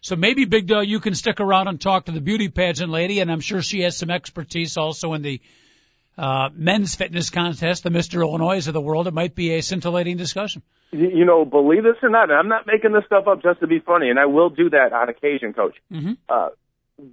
So 0.00 0.16
maybe 0.16 0.46
Big 0.46 0.66
Dog, 0.66 0.86
you 0.86 0.98
can 1.00 1.14
stick 1.14 1.38
around 1.40 1.68
and 1.68 1.78
talk 1.78 2.06
to 2.06 2.12
the 2.12 2.22
beauty 2.22 2.48
pageant 2.48 2.90
lady, 2.90 3.20
and 3.20 3.30
I'm 3.30 3.40
sure 3.40 3.60
she 3.60 3.82
has 3.82 3.98
some 3.98 4.08
expertise 4.08 4.78
also 4.78 5.12
in 5.12 5.20
the 5.20 5.42
uh, 6.20 6.50
men's 6.54 6.94
fitness 6.94 7.30
contest, 7.30 7.82
the 7.82 7.90
Mr. 7.90 8.20
Illinois 8.20 8.66
of 8.68 8.74
the 8.74 8.80
world. 8.80 9.06
It 9.08 9.14
might 9.14 9.34
be 9.34 9.54
a 9.54 9.62
scintillating 9.62 10.18
discussion. 10.18 10.62
You, 10.92 11.24
know, 11.24 11.46
believe 11.46 11.82
this 11.82 11.96
or 12.02 12.10
not, 12.10 12.30
I'm 12.30 12.48
not 12.48 12.66
making 12.66 12.92
this 12.92 13.04
stuff 13.06 13.26
up 13.26 13.42
just 13.42 13.60
to 13.60 13.66
be 13.66 13.78
funny, 13.78 14.10
and 14.10 14.18
I 14.18 14.26
will 14.26 14.50
do 14.50 14.68
that 14.70 14.92
on 14.92 15.08
occasion, 15.08 15.54
Coach. 15.54 15.76
Mhm. 15.90 16.18
Uh, 16.28 16.50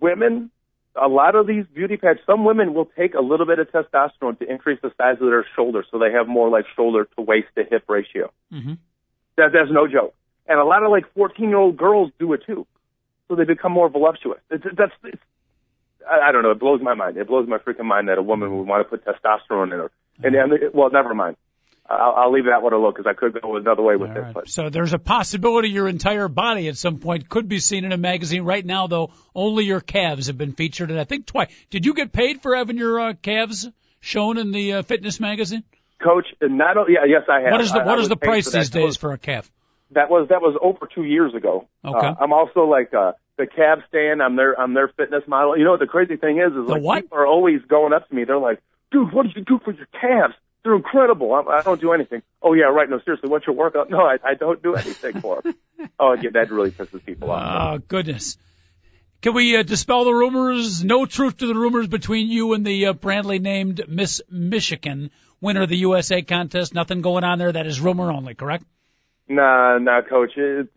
women, 0.02 0.52
a 0.96 1.08
lot 1.08 1.36
of 1.36 1.48
these 1.48 1.66
beauty 1.74 1.96
pads, 1.96 2.20
some 2.26 2.44
women 2.44 2.74
will 2.74 2.90
take 2.98 3.14
a 3.14 3.22
little 3.22 3.46
bit 3.46 3.60
of 3.60 3.72
testosterone 3.72 4.38
to 4.40 4.52
increase 4.52 4.80
the 4.82 4.92
size 4.98 5.22
of 5.22 5.30
their 5.30 5.46
shoulders, 5.56 5.86
so 5.90 6.00
they 6.00 6.12
have 6.12 6.28
more 6.28 6.50
like 6.50 6.66
shoulder 6.76 7.08
to 7.16 7.22
waist 7.22 7.48
to 7.56 7.64
hip 7.64 7.86
ratio. 7.88 8.32
hmm 8.52 8.74
That 9.38 9.52
that's 9.54 9.72
no 9.72 9.88
joke. 9.88 10.16
And 10.48 10.60
a 10.60 10.66
lot 10.66 10.84
of 10.84 10.92
like 10.92 11.06
14 11.14 11.48
year 11.48 11.58
old 11.58 11.78
girls 11.78 12.12
do 12.20 12.34
it 12.34 12.42
too, 12.46 12.66
so 13.28 13.36
they 13.36 13.46
become 13.46 13.72
more 13.72 13.90
voluptuous. 13.90 14.40
It's, 14.50 14.66
that's 14.76 14.92
it's, 15.04 15.22
I, 16.10 16.30
I 16.30 16.32
don't 16.32 16.44
know. 16.44 16.52
It 16.52 16.60
blows 16.60 16.82
my 16.82 16.94
mind. 16.94 17.18
It 17.18 17.28
blows 17.28 17.48
my 17.48 17.58
freaking 17.58 17.86
mind 17.86 18.10
that 18.10 18.18
a 18.18 18.22
woman 18.22 18.56
would 18.58 18.68
want 18.68 18.88
to 18.90 18.98
put 18.98 19.06
testosterone 19.06 19.74
in 19.74 19.80
her. 19.80 19.92
And, 20.24 20.36
and 20.36 20.74
well, 20.74 20.90
never 20.92 21.14
mind. 21.14 21.38
I'll, 21.90 22.16
I'll 22.18 22.32
leave 22.32 22.46
that 22.46 22.62
one 22.62 22.74
alone 22.74 22.92
because 22.96 23.06
I 23.08 23.14
could 23.14 23.40
go 23.42 23.56
another 23.56 23.82
way 23.82 23.96
with 23.96 24.10
All 24.10 24.16
this. 24.16 24.24
right. 24.24 24.34
But 24.34 24.50
So 24.50 24.70
there's 24.70 24.94
a 24.94 25.00
possibility 25.00 25.70
your 25.70 25.88
entire 25.88 26.28
body 26.28 26.68
at 26.68 26.78
some 26.78 27.00
point 27.00 27.30
could 27.30 27.48
be 27.48 27.60
seen 27.60 27.86
in 27.86 27.92
a 27.92 27.98
magazine. 27.98 28.44
Right 28.44 28.66
now, 28.66 28.88
though, 28.88 29.12
only 29.34 29.66
your 29.66 29.80
calves 29.80 30.28
have 30.28 30.38
been 30.38 30.54
featured, 30.54 30.92
and 30.92 31.00
I 31.00 31.06
think 31.06 31.26
twice. 31.28 31.50
Did 31.70 31.86
you 31.86 31.94
get 31.94 32.12
paid 32.12 32.42
for 32.42 32.56
having 32.56 32.78
your 32.78 33.00
uh, 33.00 33.14
calves 33.14 33.70
shown 34.02 34.38
in 34.38 34.52
the 34.52 34.74
uh, 34.74 34.82
fitness 34.82 35.20
magazine? 35.20 35.64
coach, 36.00 36.28
and 36.42 36.58
not 36.58 36.78
only, 36.78 36.94
yeah, 36.94 37.06
yes, 37.08 37.24
I 37.30 37.42
have. 37.42 37.52
What 37.52 37.62
is 37.62 37.72
the 37.72 37.80
I- 37.80 37.84
I 37.84 37.86
what 37.86 38.00
is 38.00 38.10
the 38.10 38.18
price 38.18 38.52
these 38.52 38.70
days 38.70 38.98
for 38.98 39.14
a 39.14 39.18
calf? 39.18 39.50
That 39.92 40.10
was 40.10 40.28
that 40.30 40.42
was 40.42 40.58
over 40.62 40.88
two 40.94 41.04
years 41.04 41.34
ago. 41.34 41.68
Okay. 41.84 42.08
Uh, 42.08 42.16
I'm 42.20 42.34
also 42.34 42.66
like 42.66 42.94
uh, 42.94 43.14
the 43.38 43.48
cab 43.48 43.80
stand. 43.88 44.22
I'm 44.22 44.36
their 44.36 44.60
I'm 44.60 44.74
their 44.74 44.88
fitness 44.88 45.24
model. 45.28 45.58
You 45.58 45.64
know 45.64 45.72
what 45.72 45.80
the 45.80 45.88
crazy 45.88 46.18
thing 46.18 46.40
is? 46.40 46.50
Is 46.50 46.68
The 46.68 46.74
like 46.74 46.82
what? 46.82 47.02
people 47.04 47.18
are 47.18 47.26
always 47.26 47.62
going 47.68 47.94
up 47.94 48.08
to 48.10 48.16
me. 48.16 48.24
They're 48.24 48.38
like, 48.38 48.62
"Dude, 48.92 49.14
what 49.14 49.28
did 49.28 49.36
you 49.36 49.44
do 49.44 49.60
for 49.64 49.72
your 49.72 49.88
calves? 50.00 50.34
They're 50.64 50.76
incredible." 50.76 51.34
I, 51.34 51.60
I 51.60 51.62
don't 51.62 51.80
do 51.80 51.94
anything. 51.94 52.22
Oh 52.42 52.54
yeah, 52.54 52.66
right. 52.66 52.90
No, 52.90 53.00
seriously, 53.00 53.30
what's 53.30 53.48
your 53.48 53.56
workout? 53.56 53.90
No, 53.90 54.02
I, 54.02 54.18
I 54.24 54.34
don't 54.34 54.62
do 54.62 54.76
anything 54.76 55.22
for 55.22 55.42
them. 55.42 55.56
oh 56.00 56.14
yeah, 56.14 56.32
that 56.34 56.52
really 56.52 56.72
pisses 56.72 57.06
people 57.06 57.32
off. 57.32 57.76
Oh 57.76 57.84
goodness. 57.88 58.38
Can 59.22 59.34
we 59.34 59.58
uh, 59.58 59.64
dispel 59.64 60.06
the 60.06 60.14
rumors? 60.14 60.84
No 60.84 61.08
truth 61.08 61.38
to 61.38 61.48
the 61.48 61.56
rumors 61.56 61.88
between 61.88 62.30
you 62.30 62.54
and 62.54 62.64
the 62.64 62.88
uh, 62.88 62.94
brandly 62.94 63.42
named 63.42 63.84
Miss 63.88 64.22
Michigan 64.30 65.10
winner 65.42 65.64
of 65.64 65.70
the 65.70 65.78
USA 65.78 66.22
contest. 66.22 66.74
Nothing 66.76 67.02
going 67.02 67.24
on 67.24 67.40
there. 67.40 67.52
That 67.52 67.66
is 67.66 67.80
rumor 67.80 68.12
only, 68.12 68.36
correct? 68.36 68.66
Nah, 69.28 69.80
nah, 69.80 70.02
coach. 70.02 70.32
It, 70.38 70.70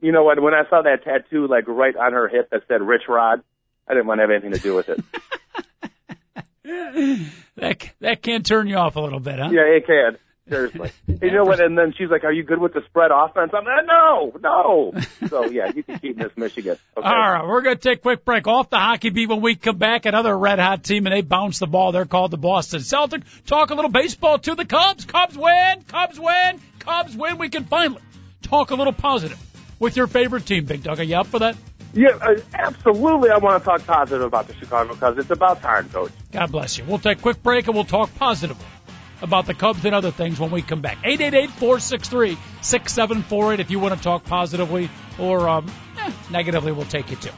you 0.00 0.12
know 0.12 0.24
what? 0.24 0.40
When 0.40 0.54
I 0.54 0.68
saw 0.68 0.82
that 0.82 1.04
tattoo 1.04 1.46
like 1.46 1.68
right 1.68 1.94
on 1.96 2.12
her 2.12 2.28
hip 2.28 2.50
that 2.50 2.62
said 2.68 2.82
Rich 2.82 3.02
Rod, 3.08 3.42
I 3.88 3.94
didn't 3.94 4.06
want 4.06 4.18
to 4.18 4.22
have 4.22 4.30
anything 4.30 4.52
to 4.52 4.58
do 4.58 4.74
with 4.74 4.88
it. 4.88 5.00
That 7.56 7.90
that 8.00 8.22
can 8.22 8.42
turn 8.42 8.66
you 8.66 8.76
off 8.76 8.96
a 8.96 9.00
little 9.00 9.20
bit, 9.20 9.38
huh? 9.38 9.50
yeah, 9.52 9.62
it 9.62 9.86
can. 9.86 10.16
Seriously. 10.48 10.90
You 11.22 11.30
know 11.30 11.44
what? 11.44 11.60
And 11.60 11.78
then 11.78 11.92
she's 11.96 12.08
like, 12.10 12.24
"Are 12.24 12.32
you 12.32 12.42
good 12.42 12.58
with 12.58 12.72
the 12.72 12.80
spread 12.88 13.10
offense?" 13.12 13.52
I'm 13.54 13.64
like, 13.64 13.86
"No, 13.86 14.32
no." 14.40 14.92
So 15.28 15.44
yeah, 15.44 15.70
you 15.72 15.84
can 15.84 16.00
keep 16.00 16.16
Miss 16.16 16.36
Michigan. 16.36 16.76
Okay. 16.96 17.06
All 17.06 17.14
right, 17.14 17.46
we're 17.46 17.60
going 17.60 17.76
to 17.76 17.82
take 17.82 17.98
a 17.98 18.02
quick 18.02 18.24
break. 18.24 18.48
Off 18.48 18.70
the 18.70 18.78
hockey 18.78 19.10
beat 19.10 19.28
when 19.28 19.40
we 19.40 19.54
come 19.54 19.76
back. 19.76 20.06
Another 20.06 20.36
red 20.36 20.58
hot 20.58 20.82
team, 20.82 21.06
and 21.06 21.14
they 21.14 21.20
bounce 21.20 21.60
the 21.60 21.68
ball. 21.68 21.92
They're 21.92 22.06
called 22.06 22.32
the 22.32 22.38
Boston 22.38 22.80
Celtic. 22.80 23.22
Talk 23.46 23.70
a 23.70 23.74
little 23.74 23.90
baseball 23.90 24.38
to 24.38 24.54
the 24.56 24.64
Cubs. 24.64 25.04
Cubs 25.04 25.36
win. 25.36 25.82
Cubs 25.86 26.18
win. 26.18 26.60
Cubs 26.80 27.16
win. 27.16 27.38
We 27.38 27.48
can 27.48 27.64
finally 27.64 28.00
talk 28.42 28.72
a 28.72 28.74
little 28.74 28.92
positive 28.92 29.38
with 29.82 29.96
your 29.96 30.06
favorite 30.06 30.46
team, 30.46 30.64
Big 30.64 30.84
Dog. 30.84 31.00
Are 31.00 31.02
you 31.02 31.16
up 31.16 31.26
for 31.26 31.40
that? 31.40 31.56
Yeah, 31.92 32.16
uh, 32.22 32.36
absolutely. 32.54 33.30
I 33.30 33.38
want 33.38 33.60
to 33.60 33.68
talk 33.68 33.84
positive 33.84 34.22
about 34.22 34.46
the 34.46 34.54
Chicago 34.54 34.94
Cubs. 34.94 35.18
It's 35.18 35.30
about 35.30 35.60
time, 35.60 35.88
coach. 35.88 36.12
God 36.30 36.52
bless 36.52 36.78
you. 36.78 36.84
We'll 36.84 37.00
take 37.00 37.18
a 37.18 37.20
quick 37.20 37.42
break 37.42 37.66
and 37.66 37.74
we'll 37.74 37.84
talk 37.84 38.14
positively 38.14 38.64
about 39.20 39.46
the 39.46 39.54
Cubs 39.54 39.84
and 39.84 39.92
other 39.92 40.12
things 40.12 40.38
when 40.38 40.52
we 40.52 40.62
come 40.62 40.82
back. 40.82 41.02
888-463-6748 41.02 43.58
if 43.58 43.72
you 43.72 43.80
want 43.80 43.96
to 43.96 44.00
talk 44.00 44.22
positively 44.24 44.88
or 45.18 45.48
um, 45.48 45.68
eh, 45.98 46.12
negatively, 46.30 46.70
we'll 46.70 46.86
take 46.86 47.10
you 47.10 47.16
too. 47.16 47.32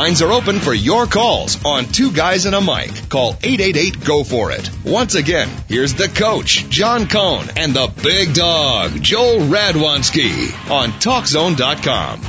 Lines 0.00 0.22
are 0.22 0.32
open 0.32 0.58
for 0.58 0.72
your 0.72 1.04
calls 1.04 1.62
on 1.62 1.84
Two 1.84 2.10
Guys 2.10 2.46
and 2.46 2.54
a 2.54 2.60
Mic. 2.62 3.10
Call 3.10 3.36
888 3.42 4.02
Go 4.02 4.24
For 4.24 4.50
It. 4.50 4.70
Once 4.82 5.14
again, 5.14 5.46
here's 5.68 5.92
the 5.92 6.08
coach, 6.08 6.66
John 6.70 7.06
Cohn, 7.06 7.46
and 7.54 7.74
the 7.74 7.92
big 8.02 8.32
dog, 8.32 8.92
Joel 9.02 9.40
Radwanski 9.40 10.70
on 10.70 10.88
TalkZone.com. 10.92 12.20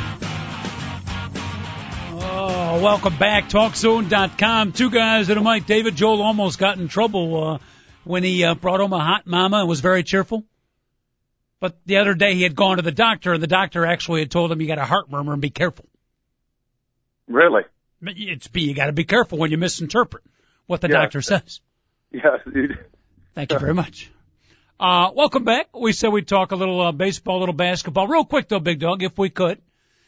Oh, 2.19 2.83
welcome 2.83 3.15
back. 3.15 3.47
TalkZone.com. 3.47 4.73
Two 4.73 4.89
guys 4.89 5.29
and 5.29 5.39
a 5.39 5.41
mic. 5.41 5.65
David 5.65 5.95
Joel 5.95 6.21
almost 6.21 6.59
got 6.59 6.77
in 6.77 6.89
trouble 6.89 7.41
uh, 7.41 7.57
when 8.03 8.25
he 8.25 8.43
uh, 8.43 8.53
brought 8.53 8.81
home 8.81 8.91
a 8.91 8.99
hot 8.99 9.25
mama 9.25 9.59
and 9.59 9.69
was 9.69 9.79
very 9.79 10.03
cheerful. 10.03 10.43
But 11.61 11.77
the 11.85 11.99
other 11.99 12.15
day 12.15 12.35
he 12.35 12.43
had 12.43 12.53
gone 12.53 12.75
to 12.77 12.83
the 12.83 12.91
doctor, 12.91 13.31
and 13.31 13.41
the 13.41 13.47
doctor 13.47 13.85
actually 13.85 14.19
had 14.19 14.29
told 14.29 14.51
him 14.51 14.59
you 14.59 14.67
got 14.67 14.77
a 14.77 14.83
heart 14.83 15.09
murmur 15.09 15.31
and 15.31 15.41
be 15.41 15.51
careful. 15.51 15.85
Really? 17.31 17.63
It's 18.03 18.47
be 18.47 18.63
you 18.63 18.73
got 18.73 18.87
to 18.87 18.91
be 18.93 19.03
careful 19.03 19.37
when 19.37 19.51
you 19.51 19.57
misinterpret 19.57 20.23
what 20.65 20.81
the 20.81 20.89
Yeah. 20.89 21.01
doctor 21.01 21.21
says. 21.21 21.61
Yes. 22.11 22.39
dude. 22.51 22.77
Thank 23.35 23.51
you 23.51 23.59
very 23.59 23.73
much. 23.73 24.11
Uh, 24.79 25.11
welcome 25.15 25.43
back. 25.43 25.75
We 25.77 25.93
said 25.93 26.09
we'd 26.09 26.27
talk 26.27 26.51
a 26.51 26.55
little 26.55 26.81
uh, 26.81 26.91
baseball, 26.91 27.37
a 27.37 27.41
little 27.41 27.53
basketball. 27.53 28.07
Real 28.07 28.25
quick 28.25 28.47
though, 28.49 28.59
Big 28.59 28.79
Dog, 28.79 29.03
if 29.03 29.17
we 29.17 29.29
could. 29.29 29.61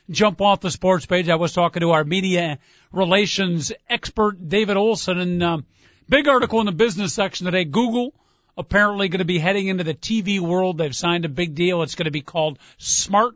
Jump 0.10 0.42
off 0.42 0.60
the 0.60 0.72
sports 0.72 1.06
page. 1.06 1.30
I 1.30 1.36
was 1.36 1.54
talking 1.54 1.80
to 1.80 1.92
our 1.92 2.04
media 2.04 2.60
relations 2.92 3.72
expert, 3.90 4.50
David 4.50 4.76
Olson, 4.76 5.18
and 5.18 5.42
um, 5.44 5.66
big 6.10 6.28
article 6.28 6.60
in 6.60 6.66
the 6.66 6.74
business 6.74 7.14
section 7.14 7.46
today. 7.46 7.64
Google 7.64 8.14
apparently 8.58 9.08
going 9.08 9.20
to 9.20 9.26
be 9.26 9.40
heading 9.40 9.68
into 9.68 9.86
the 9.86 9.94
TV 9.94 10.40
world. 10.42 10.78
They've 10.78 10.96
signed 10.96 11.24
a 11.24 11.30
big 11.30 11.56
deal. 11.56 11.84
It's 11.84 11.96
going 11.96 12.06
to 12.06 12.12
be 12.12 12.22
called 12.22 12.60
Smart 12.78 13.36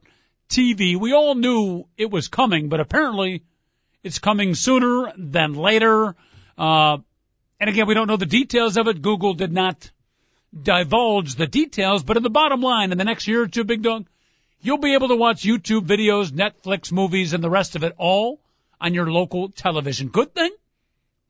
TV. 0.49 0.99
We 0.99 1.13
all 1.13 1.35
knew 1.35 1.85
it 1.97 2.11
was 2.11 2.27
coming, 2.27 2.67
but 2.67 2.81
apparently 2.81 3.43
it's 4.07 4.19
coming 4.19 4.55
sooner 4.55 5.13
than 5.17 5.53
later. 5.53 6.15
Uh, 6.57 6.97
and 7.59 7.69
again, 7.69 7.87
we 7.87 7.93
don't 7.93 8.07
know 8.07 8.17
the 8.17 8.25
details 8.25 8.77
of 8.77 8.87
it. 8.87 9.01
Google 9.01 9.33
did 9.33 9.51
not 9.51 9.91
divulge 10.59 11.35
the 11.35 11.47
details, 11.47 12.03
but 12.03 12.17
in 12.17 12.23
the 12.23 12.29
bottom 12.29 12.61
line, 12.61 12.91
in 12.91 12.97
the 12.97 13.03
next 13.03 13.27
year 13.27 13.43
or 13.43 13.47
two, 13.47 13.63
Big 13.63 13.81
Dog, 13.83 14.07
you'll 14.61 14.77
be 14.77 14.93
able 14.93 15.09
to 15.09 15.15
watch 15.15 15.43
YouTube 15.43 15.81
videos, 15.81 16.31
Netflix 16.31 16.91
movies, 16.91 17.33
and 17.33 17.43
the 17.43 17.49
rest 17.49 17.75
of 17.75 17.83
it 17.83 17.93
all 17.97 18.39
on 18.79 18.93
your 18.93 19.11
local 19.11 19.49
television. 19.49 20.07
Good 20.07 20.33
thing, 20.33 20.51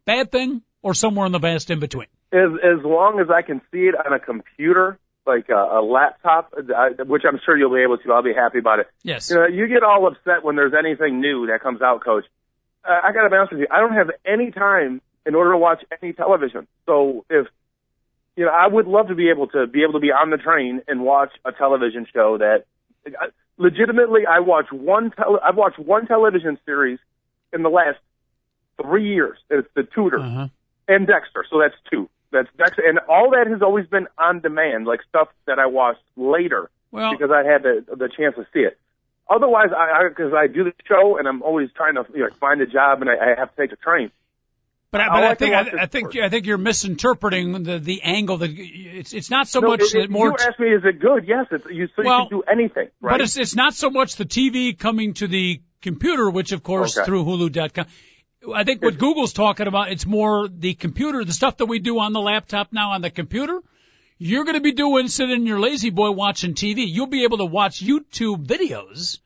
bad 0.06 0.32
thing, 0.32 0.62
or 0.82 0.94
somewhere 0.94 1.26
in 1.26 1.32
the 1.32 1.40
vast 1.40 1.70
in 1.70 1.80
between. 1.80 2.08
As 2.32 2.50
as 2.63 2.84
long 2.84 3.20
as 3.20 3.30
I 3.30 3.42
can 3.42 3.62
see 3.72 3.88
it 3.88 3.96
on 3.96 4.13
a 4.13 4.20
computer, 4.20 5.00
like 5.26 5.50
a, 5.50 5.80
a 5.80 5.82
laptop, 5.82 6.54
uh, 6.58 7.04
which 7.06 7.24
I'm 7.28 7.40
sure 7.46 7.58
you'll 7.58 7.74
be 7.74 7.82
able 7.82 7.98
to, 7.98 8.13
I'll 8.13 8.24
be 8.24 8.34
happy 8.34 8.60
about 8.60 8.80
it. 8.80 8.88
Yes. 9.04 9.30
You 9.30 9.38
know, 9.38 9.48
you 9.48 9.68
get 9.68 9.84
all 9.84 10.08
upset 10.08 10.44
when 10.44 10.56
there's 10.56 10.74
anything 10.78 11.22
new 11.22 11.48
that 11.48 11.62
comes 11.62 11.82
out, 11.82 12.04
Coach. 12.04 12.26
Uh, 12.88 13.00
I 13.04 13.12
got 13.12 13.23
to 13.23 13.30
be 13.30 13.36
honest 13.36 13.52
with 13.52 13.62
you. 13.62 13.67
I 13.71 13.80
don't 13.80 13.93
have 13.93 14.12
any 14.26 14.52
time 14.52 15.02
in 15.26 15.36
order 15.36 15.52
to 15.52 15.58
watch 15.58 15.84
any 16.02 16.13
television. 16.13 16.67
So 16.86 17.26
if 17.30 17.47
you 18.36 18.45
know, 18.45 18.52
I 18.52 18.67
would 18.67 18.88
love 18.88 19.08
to 19.08 19.15
be 19.15 19.30
able 19.30 19.47
to 19.47 19.67
be 19.67 19.84
able 19.84 19.93
to 19.93 20.00
be 20.00 20.12
on 20.12 20.30
the 20.30 20.38
train 20.38 20.82
and 20.88 21.02
watch 21.02 21.32
a 21.43 21.52
television 21.52 22.06
show 22.13 22.38
that 22.38 22.65
I- 23.19 23.30
legitimately 23.58 24.26
I 24.28 24.39
watch 24.39 24.71
one 24.71 25.12
tele- 25.12 25.39
I've 25.43 25.56
watched 25.58 25.80
one 25.80 26.06
television 26.08 26.60
series 26.65 27.00
in 27.52 27.63
the 27.63 27.69
last 27.69 27.97
three 28.82 29.08
years. 29.08 29.38
It's 29.50 29.67
The 29.73 29.84
Tudor 29.84 30.19
Uh-huh. 30.19 30.47
and 30.88 31.08
Dexter. 31.08 31.43
So 31.50 31.60
that's 31.60 31.76
two. 31.89 32.08
That's 32.32 32.47
Dexter, 32.58 32.84
and 32.88 33.00
all 33.10 33.32
that 33.32 33.47
has 33.47 33.62
always 33.62 33.88
been 33.88 34.08
on 34.19 34.41
demand, 34.41 34.86
like 34.86 35.02
stuff 35.10 35.30
that 35.45 35.58
I 35.60 35.65
watched 35.65 36.04
later 36.15 36.69
Well, 36.91 37.12
because 37.12 37.32
I 37.32 37.43
had 37.43 37.63
the 37.63 37.84
the 37.95 38.08
chance 38.10 38.36
to 38.36 38.45
see 38.54 38.60
it. 38.60 38.78
Otherwise, 39.30 39.70
I 39.76 40.08
because 40.10 40.34
I, 40.34 40.48
do 40.48 40.63
the 40.63 40.74
show 40.88 41.18
and 41.18 41.28
I'm 41.28 41.42
always 41.42 41.70
trying 41.76 41.96
to 41.96 42.06
you 42.13 42.22
know, 42.22 42.30
find 42.40 42.62
a 42.62 42.66
job 42.66 43.02
and 43.02 43.10
I, 43.10 43.13
I 43.16 43.40
have 43.40 43.54
to 43.56 43.62
take 43.62 43.72
a 43.74 43.76
train. 43.76 44.10
but 44.92 45.02
I, 45.02 45.06
I 45.06 45.10
but 45.10 45.24
I 45.24 45.30
to 45.30 45.36
think 45.36 45.54
I, 45.54 45.84
I 45.84 45.86
think. 45.88 46.16
I 46.18 46.30
think 46.30 46.46
you're 46.46 46.58
misinterpreting 46.58 47.63
the 47.63 47.80
the 47.80 48.02
angle 48.04 48.38
that 48.38 48.52
it's 48.56 49.13
it's 49.13 49.30
not 49.30 49.48
so 49.48 49.60
No, 49.60 49.68
much 49.70 49.82
it- 49.82 49.96
it- 49.96 50.02
that 50.04 50.10
more. 50.10 50.28
you 50.30 50.36
asked 50.40 50.60
me, 50.60 50.70
is 50.70 50.84
it 50.86 51.00
good? 51.00 51.28
Yes, 51.28 51.48
it's 51.52 51.66
you. 51.70 51.88
So 51.96 52.04
Well, 52.04 52.24
you 52.24 52.30
can 52.30 52.38
do 52.40 52.44
anything, 52.50 52.88
right? 53.02 53.12
But 53.13 53.22
it's 53.22 53.38
it's 53.38 53.56
not 53.56 53.74
so 53.74 53.90
much 53.90 54.16
the 54.16 54.26
TV 54.26 54.78
coming 54.78 55.13
to 55.16 55.28
the 55.28 55.62
computer, 55.82 56.30
which 56.30 56.52
of 56.54 56.63
course 56.63 56.98
Okay. 56.98 57.06
through 57.06 57.26
Hulu.com. 57.26 57.86
I 58.56 58.63
think 58.63 58.82
what 58.82 58.98
Google's 58.98 59.34
talking 59.34 59.68
about, 59.68 59.92
it's 59.92 60.06
more 60.06 60.48
the 60.48 60.74
computer, 60.76 61.26
the 61.26 61.34
stuff 61.34 61.58
that 61.58 61.66
we 61.66 61.80
do 61.80 62.00
on 62.00 62.13
the 62.13 62.22
laptop 62.22 62.72
now 62.72 62.92
on 62.92 63.02
the 63.02 63.10
computer. 63.10 63.60
You're 64.19 64.45
going 64.45 64.56
to 64.56 64.62
be 64.62 64.71
doing 64.71 65.08
sitting 65.10 65.36
in 65.36 65.45
your 65.45 65.60
lazy 65.60 65.91
boy 65.91 66.10
watching 66.12 66.56
TV. 66.56 66.86
You'll 66.88 67.06
be 67.08 67.23
able 67.23 67.38
to 67.38 67.45
watch 67.45 67.84
YouTube 67.84 68.45
videos 68.47 69.19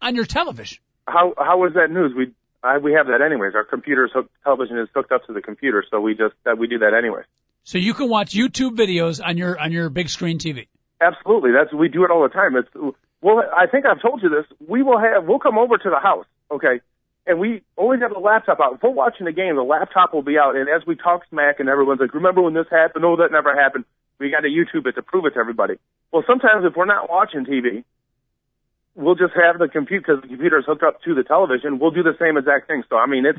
on 0.00 0.14
your 0.16 0.24
television. 0.24 0.78
how 1.06 1.34
how 1.36 1.66
is 1.66 1.74
that 1.74 1.90
news? 1.90 2.14
We 2.16 2.32
I, 2.62 2.78
we 2.78 2.92
have 2.92 3.06
that 3.08 3.20
anyways. 3.20 3.54
Our 3.54 3.64
computer's 3.64 4.10
hooked, 4.14 4.30
television 4.44 4.78
is 4.78 4.88
hooked 4.94 5.12
up 5.12 5.26
to 5.26 5.32
the 5.32 5.42
computer, 5.42 5.84
so 5.90 6.00
we 6.00 6.14
just 6.14 6.34
that 6.44 6.56
we 6.56 6.68
do 6.68 6.78
that 6.78 6.94
anyways. 6.94 7.26
So 7.64 7.76
you 7.76 7.92
can 7.92 8.08
watch 8.08 8.32
YouTube 8.32 8.76
videos 8.76 9.20
on 9.24 9.36
your 9.36 9.58
on 9.58 9.72
your 9.72 9.90
big 9.90 10.08
screen 10.08 10.38
TV. 10.38 10.68
Absolutely, 11.02 11.52
that's 11.52 11.72
we 11.74 11.88
do 11.88 12.04
it 12.04 12.10
all 12.10 12.22
the 12.22 12.30
time. 12.30 12.56
It's 12.56 12.68
well, 13.20 13.42
I 13.54 13.66
think 13.66 13.84
I've 13.84 14.00
told 14.00 14.22
you 14.22 14.30
this. 14.30 14.46
We 14.66 14.82
will 14.82 14.98
have 14.98 15.24
we'll 15.26 15.38
come 15.38 15.58
over 15.58 15.76
to 15.76 15.90
the 15.90 16.00
house, 16.00 16.24
okay, 16.50 16.80
and 17.26 17.38
we 17.38 17.62
always 17.76 18.00
have 18.00 18.12
the 18.12 18.18
laptop 18.18 18.58
out. 18.60 18.76
If 18.76 18.82
we're 18.82 18.90
watching 18.90 19.26
a 19.26 19.32
game, 19.32 19.56
the 19.56 19.62
laptop 19.62 20.14
will 20.14 20.22
be 20.22 20.38
out, 20.38 20.56
and 20.56 20.66
as 20.70 20.86
we 20.86 20.96
talk 20.96 21.22
smack, 21.28 21.60
and 21.60 21.68
everyone's 21.68 22.00
like, 22.00 22.14
"Remember 22.14 22.40
when 22.40 22.54
this 22.54 22.68
happened? 22.70 23.04
Oh, 23.04 23.16
that 23.16 23.32
never 23.32 23.54
happened." 23.54 23.84
We 24.20 24.30
got 24.30 24.40
to 24.40 24.48
YouTube 24.48 24.86
it 24.86 24.92
to 24.92 25.02
prove 25.02 25.24
it 25.24 25.30
to 25.30 25.38
everybody. 25.40 25.74
Well, 26.12 26.22
sometimes 26.26 26.64
if 26.64 26.76
we're 26.76 26.84
not 26.84 27.08
watching 27.10 27.44
TV, 27.46 27.82
we'll 28.94 29.14
just 29.14 29.32
have 29.34 29.58
the 29.58 29.66
computer 29.68 30.04
because 30.06 30.22
the 30.22 30.28
computer 30.28 30.58
is 30.58 30.64
hooked 30.66 30.82
up 30.82 31.02
to 31.02 31.14
the 31.14 31.22
television. 31.24 31.78
We'll 31.78 31.90
do 31.90 32.02
the 32.02 32.14
same 32.20 32.36
exact 32.36 32.66
thing. 32.68 32.82
So 32.90 32.96
I 32.96 33.06
mean, 33.06 33.24
it's 33.26 33.38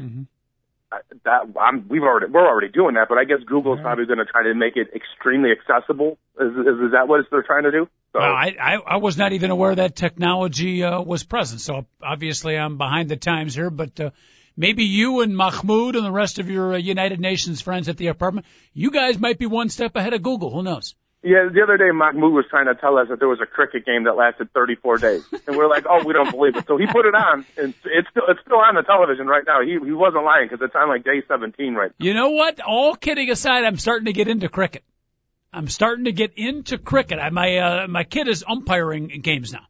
I- 0.92 1.00
that 1.24 1.42
I'm, 1.60 1.88
we've 1.88 2.02
already 2.04 2.26
we're 2.32 2.48
already 2.48 2.70
doing 2.70 2.96
that, 2.96 3.08
but 3.10 3.18
I 3.18 3.24
guess 3.26 3.38
Google's 3.46 3.80
probably 3.80 4.06
going 4.06 4.20
to 4.20 4.26
try 4.26 4.44
to 4.44 4.54
make 4.56 4.76
it 4.76 4.90
extremely 4.94 5.52
accessible. 5.52 6.18
Is, 6.40 6.52
is, 6.52 6.80
is 6.88 6.92
that 6.94 7.08
what 7.08 7.26
they're 7.32 7.44
trying 7.44 7.64
to 7.64 7.72
do? 7.72 7.88
So, 8.14 8.20
Well, 8.20 8.30
I, 8.30 8.56
I 8.60 8.74
I 8.76 8.98
was 8.98 9.18
not 9.18 9.32
even 9.32 9.52
aware 9.52 9.74
that 9.76 9.96
technology 9.96 10.84
uh, 10.84 11.00
was 11.02 11.24
present. 11.24 11.62
So 11.62 11.86
obviously 12.04 12.58
I'm 12.58 12.78
behind 12.78 13.08
the 13.08 13.16
times 13.18 13.56
here, 13.56 13.70
but 13.70 13.98
uh, 14.00 14.10
maybe 14.56 14.84
you 14.84 15.22
and 15.22 15.36
Mahmoud 15.36 15.96
and 15.96 16.06
the 16.06 16.12
rest 16.12 16.40
of 16.40 16.50
your 16.50 16.74
uh, 16.74 16.78
United 16.78 17.20
Nations 17.20 17.62
friends 17.62 17.90
at 17.90 17.98
the 17.98 18.08
apartment, 18.08 18.46
you 18.74 18.92
guys 18.92 19.20
might 19.20 19.40
be 19.40 19.46
one 19.46 19.70
step 19.70 19.96
ahead 19.96 20.14
of 20.14 20.22
Google. 20.22 20.52
Who 20.52 20.64
knows? 20.64 20.96
yeah, 21.24 21.50
the 21.54 21.62
other 21.62 21.78
day 21.78 21.92
Mahmoud 21.94 22.34
was 22.34 22.46
trying 22.50 22.66
to 22.66 22.74
tell 22.74 22.98
us 22.98 23.10
that 23.10 23.20
there 23.20 23.28
was 23.28 23.40
a 23.42 23.46
cricket 23.46 23.86
game 23.86 24.06
that 24.06 24.14
lasted 24.14 24.52
34 24.54 24.98
days, 24.98 25.24
and 25.46 25.56
we're 25.56 25.70
like, 25.70 25.86
oh, 25.88 26.04
we 26.04 26.14
don't 26.14 26.32
believe 26.32 26.56
it. 26.56 26.66
So 26.66 26.78
he 26.78 26.88
put 26.88 27.06
it 27.06 27.14
on, 27.14 27.46
and 27.58 27.76
it's 27.86 28.10
still 28.10 28.24
it's 28.28 28.42
still 28.42 28.58
on 28.58 28.74
the 28.74 28.82
television 28.82 29.28
right 29.28 29.44
now. 29.46 29.62
He 29.62 29.74
he 29.74 29.92
wasn't 29.92 30.24
lying 30.24 30.48
because 30.50 30.66
it's 30.66 30.76
on 30.76 30.90
like 30.90 31.04
day 31.04 31.22
17 31.28 31.76
right. 31.76 31.92
Now. 31.92 32.06
You 32.06 32.16
know 32.16 32.30
what? 32.32 32.60
All 32.60 32.96
kidding 32.96 33.30
aside, 33.30 33.66
I'm 33.66 33.78
starting 33.78 34.06
to 34.06 34.14
get 34.14 34.28
into 34.28 34.50
cricket. 34.50 34.84
I'm 35.54 35.68
starting 35.68 36.06
to 36.06 36.12
get 36.12 36.34
into 36.38 36.80
cricket. 36.80 37.20
I, 37.20 37.30
my 37.30 37.58
uh, 37.58 37.88
my 37.88 38.04
kid 38.04 38.28
is 38.28 38.44
umpiring 38.48 39.08
games 39.22 39.54
now, 39.54 39.68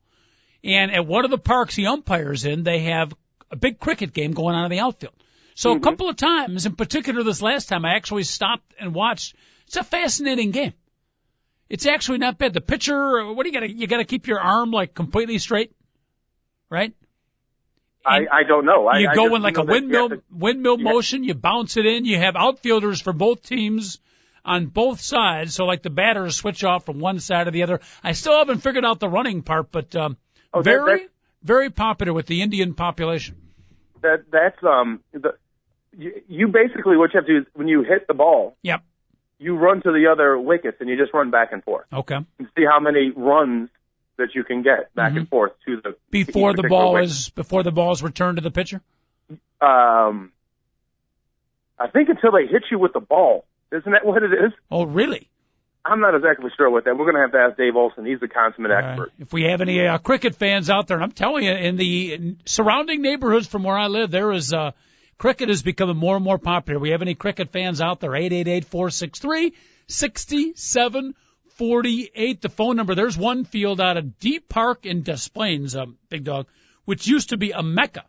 and 0.64 0.90
at 0.94 1.06
one 1.06 1.26
of 1.26 1.32
the 1.32 1.38
parks 1.38 1.76
he 1.76 1.86
umpires 1.86 2.46
in, 2.46 2.64
they 2.64 2.80
have 2.84 3.14
a 3.52 3.56
big 3.56 3.80
cricket 3.80 4.14
game 4.14 4.32
going 4.34 4.56
on 4.56 4.66
in 4.66 4.72
the 4.72 4.80
outfield. 4.80 5.14
So 5.56 5.74
a 5.76 5.80
couple 5.80 6.10
of 6.10 6.16
times, 6.16 6.66
in 6.66 6.76
particular 6.76 7.24
this 7.24 7.42
last 7.42 7.68
time, 7.70 7.86
I 7.86 7.96
actually 7.96 8.24
stopped 8.24 8.74
and 8.80 8.96
watched. 8.96 9.36
It's 9.68 9.76
a 9.76 9.84
fascinating 9.84 10.52
game. 10.52 10.74
It's 11.70 11.86
actually 11.86 12.18
not 12.18 12.38
bad. 12.38 12.54
The 12.54 12.62
pitcher, 12.62 13.26
what 13.34 13.44
do 13.44 13.50
you 13.50 13.60
got 13.60 13.70
you 13.70 13.88
got 13.88 13.98
to 13.98 14.06
keep 14.06 14.28
your 14.28 14.40
arm 14.40 14.72
like 14.72 14.94
completely 14.94 15.38
straight, 15.38 15.72
right? 16.70 16.94
I 18.06 18.18
And- 18.18 18.30
I 18.30 18.44
don't 18.44 18.66
know. 18.66 18.88
I, 18.88 19.00
you 19.00 19.10
I 19.10 19.16
go 19.16 19.26
just 19.26 19.36
in 19.36 19.42
like 19.44 19.58
a 19.58 19.64
windmill 19.64 20.10
to- 20.10 20.24
windmill 20.32 20.78
Yeah. 20.80 20.84
motion. 20.92 21.24
You 21.24 21.34
bounce 21.36 21.78
it 21.78 21.86
in. 21.86 22.06
You 22.06 22.18
have 22.18 22.36
outfielders 22.36 23.00
for 23.02 23.14
both 23.14 23.44
teams 23.44 24.00
on 24.44 24.66
both 24.68 25.00
sides. 25.02 25.54
So 25.54 25.66
like 25.66 25.84
the 25.84 25.90
batters 25.92 26.36
switch 26.38 26.64
off 26.64 26.86
from 26.86 27.00
one 27.00 27.20
side 27.20 27.44
to 27.46 27.52
the 27.52 27.64
other. 27.64 27.80
I 28.04 28.14
still 28.14 28.38
haven't 28.38 28.60
figured 28.60 28.84
out 28.86 29.00
the 29.00 29.10
running 29.10 29.44
part, 29.44 29.72
but 29.72 29.96
um, 29.96 30.18
Oh, 30.54 30.62
very 30.62 30.92
that's- 30.94 31.10
very 31.44 31.70
popular 31.70 32.14
with 32.14 32.28
the 32.28 32.42
Indian 32.42 32.74
population. 32.74 33.36
that 34.02 34.24
that's 34.32 34.62
um 34.64 35.00
the 35.14 35.36
you, 35.98 36.22
you 36.28 36.48
basically 36.48 36.96
what 36.98 37.14
you 37.14 37.20
have 37.20 37.26
to 37.28 37.34
do 37.34 37.40
is 37.40 37.46
when 37.54 37.68
you 37.68 37.84
hit 37.84 38.08
the 38.08 38.14
ball, 38.14 38.56
Yep. 38.64 38.82
you 39.40 39.58
run 39.58 39.82
to 39.82 39.92
the 39.92 40.08
other 40.12 40.38
wickets 40.40 40.78
and 40.80 40.90
you 40.90 40.98
just 40.98 41.14
run 41.14 41.32
back 41.32 41.52
and 41.52 41.64
forth. 41.64 41.86
Okay. 41.92 42.16
and 42.16 42.48
see 42.58 42.64
how 42.66 42.80
many 42.80 43.12
runs 43.16 43.70
that 44.18 44.30
you 44.36 44.44
can 44.44 44.62
get 44.62 44.94
back 44.94 45.16
and 45.16 45.28
forth 45.28 45.52
to 45.66 45.78
the 45.78 45.90
Mm-hmm. 45.90 46.12
Before 46.12 46.52
each 46.52 46.58
the 46.58 46.68
ball 46.68 46.94
wicket. 46.94 47.10
is 47.10 47.30
before 47.30 47.64
the 47.64 47.72
ball 47.72 47.92
is 47.92 48.04
returned 48.04 48.38
to 48.38 48.42
the 48.42 48.52
pitcher. 48.52 48.82
Um, 49.62 50.32
I 51.80 51.88
think 51.88 52.10
until 52.10 52.32
they 52.32 52.46
hit 52.48 52.64
you 52.70 52.78
with 52.78 52.94
the 52.94 53.00
ball, 53.00 53.46
isn't 53.72 53.92
that 53.92 54.06
what 54.06 54.22
it 54.22 54.32
is? 54.34 54.52
Oh, 54.70 54.84
really? 54.86 55.30
I'm 55.84 56.00
not 56.00 56.14
exactly 56.16 56.50
sure 56.56 56.70
what 56.70 56.86
that. 56.86 56.96
We're 56.98 57.06
going 57.12 57.16
to 57.16 57.22
have 57.22 57.32
to 57.32 57.40
ask 57.40 57.58
Dave 57.58 57.76
Olson. 57.76 58.06
He's 58.06 58.20
the 58.20 58.28
consummate 58.28 58.72
Uh, 58.72 58.76
expert. 58.76 59.12
if 59.20 59.34
we 59.34 59.44
have 59.44 59.62
any 59.62 59.86
uh, 59.88 59.98
cricket 59.98 60.36
fans 60.36 60.70
out 60.70 60.88
there, 60.88 60.98
and 60.98 61.04
I'm 61.04 61.12
telling 61.12 61.44
you, 61.46 61.52
in 61.54 61.76
the 61.76 62.36
surrounding 62.46 63.02
neighborhoods 63.02 63.48
from 63.48 63.64
where 63.64 63.78
I 63.78 63.88
live, 63.88 64.12
there 64.12 64.32
is 64.32 64.54
uh, 64.54 64.72
cricket 65.18 65.50
is 65.50 65.64
becoming 65.64 65.98
more 65.98 66.16
and 66.16 66.24
more 66.24 66.38
popular. 66.38 66.80
We 66.80 66.92
have 66.92 67.02
any 67.02 67.16
cricket 67.16 67.52
fans 67.52 67.82
out 67.82 68.00
there? 68.00 68.16
Eight 68.16 68.32
eight 68.32 68.48
eight 68.48 68.66
four 68.66 68.90
six 68.92 69.18
three 69.20 69.54
sixty 69.88 70.54
seven 70.56 71.16
forty 71.56 72.12
eight. 72.14 72.42
The 72.42 72.50
phone 72.50 72.76
number. 72.76 72.94
There's 72.94 73.18
one 73.18 73.44
field 73.46 73.82
out 73.82 73.98
of 73.98 74.20
Deep 74.20 74.48
Park 74.50 74.86
in 74.86 75.02
Des 75.02 75.30
Plaines, 75.34 75.76
um, 75.76 75.98
Big 76.10 76.24
Dog, 76.24 76.46
which 76.86 77.08
used 77.08 77.30
to 77.30 77.38
be 77.38 77.52
a 77.52 77.64
mecca 77.64 78.04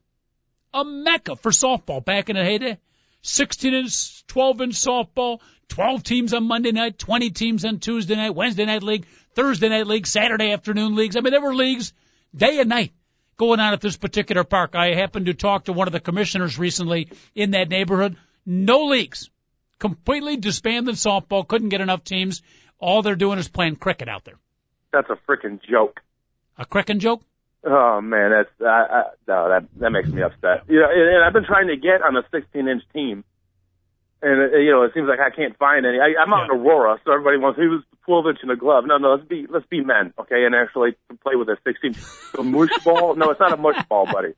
a 0.74 0.84
mecca 0.84 1.36
for 1.36 1.50
softball 1.52 2.02
back 2.04 2.28
in 2.30 2.36
the 2.36 2.42
heyday. 2.44 2.78
16 3.24 3.74
inch, 3.74 4.26
12 4.26 4.60
inch 4.62 4.74
softball, 4.74 5.38
12 5.72 6.02
teams 6.02 6.34
on 6.34 6.46
Monday 6.46 6.70
night, 6.70 6.98
20 6.98 7.30
teams 7.30 7.64
on 7.64 7.78
Tuesday 7.78 8.14
night, 8.14 8.34
Wednesday 8.34 8.66
night 8.66 8.82
league, 8.82 9.06
Thursday 9.34 9.70
night 9.70 9.86
league, 9.86 10.06
Saturday 10.06 10.52
afternoon 10.52 10.94
leagues. 10.94 11.16
I 11.16 11.20
mean, 11.20 11.32
there 11.32 11.40
were 11.40 11.54
leagues 11.54 11.94
day 12.36 12.60
and 12.60 12.68
night 12.68 12.92
going 13.38 13.58
on 13.58 13.72
at 13.72 13.80
this 13.80 13.96
particular 13.96 14.44
park. 14.44 14.74
I 14.74 14.94
happened 14.94 15.26
to 15.26 15.34
talk 15.34 15.64
to 15.64 15.72
one 15.72 15.88
of 15.88 15.92
the 15.92 16.00
commissioners 16.00 16.58
recently 16.58 17.08
in 17.34 17.52
that 17.52 17.70
neighborhood. 17.70 18.18
No 18.44 18.84
leagues. 18.84 19.30
Completely 19.78 20.36
disbanded 20.36 20.96
softball. 20.96 21.48
Couldn't 21.48 21.70
get 21.70 21.80
enough 21.80 22.04
teams. 22.04 22.42
All 22.78 23.00
they're 23.00 23.16
doing 23.16 23.38
is 23.38 23.48
playing 23.48 23.76
cricket 23.76 24.10
out 24.10 24.24
there. 24.26 24.38
That's 24.92 25.08
a 25.08 25.16
freaking 25.26 25.58
joke. 25.62 26.02
A 26.58 26.66
cricket 26.66 26.98
joke? 26.98 27.22
Oh 27.64 28.02
man, 28.02 28.30
that's 28.32 28.50
I, 28.60 28.66
I, 28.66 29.02
no, 29.26 29.48
that 29.48 29.68
that 29.76 29.90
makes 29.90 30.08
me 30.08 30.20
upset. 30.20 30.64
You 30.68 30.80
know, 30.80 30.88
and, 30.90 31.16
and 31.16 31.24
I've 31.24 31.32
been 31.32 31.46
trying 31.46 31.68
to 31.68 31.76
get 31.76 32.02
on 32.02 32.14
a 32.16 32.22
16 32.30 32.68
inch 32.68 32.82
team, 32.92 33.24
and 34.22 34.54
uh, 34.54 34.56
you 34.56 34.70
know, 34.70 34.82
it 34.84 34.92
seems 34.94 35.08
like 35.08 35.20
I 35.20 35.30
can't 35.30 35.56
find 35.58 35.84
any. 35.84 35.98
I, 35.98 36.14
I'm 36.22 36.32
out 36.32 36.46
Yeah. 36.48 36.54
in 36.56 36.60
Aurora, 36.60 36.98
so 37.04 37.12
everybody 37.12 37.38
wants 37.38 37.58
who's 37.58 37.82
12 38.06 38.26
inch 38.28 38.38
in 38.42 38.50
a 38.50 38.56
glove. 38.56 38.84
No, 38.86 38.96
no, 38.98 39.14
let's 39.14 39.28
be 39.28 39.46
let's 39.48 39.66
be 39.66 39.80
men, 39.82 40.14
okay, 40.18 40.44
and 40.44 40.54
actually 40.54 40.96
play 41.22 41.34
with 41.36 41.48
a 41.48 41.56
16. 41.64 41.94
A 42.38 42.42
mush 42.42 42.70
ball? 42.84 43.14
No, 43.16 43.30
it's 43.30 43.40
not 43.40 43.52
a 43.52 43.56
mush 43.56 43.84
ball, 43.88 44.06
buddy. 44.06 44.34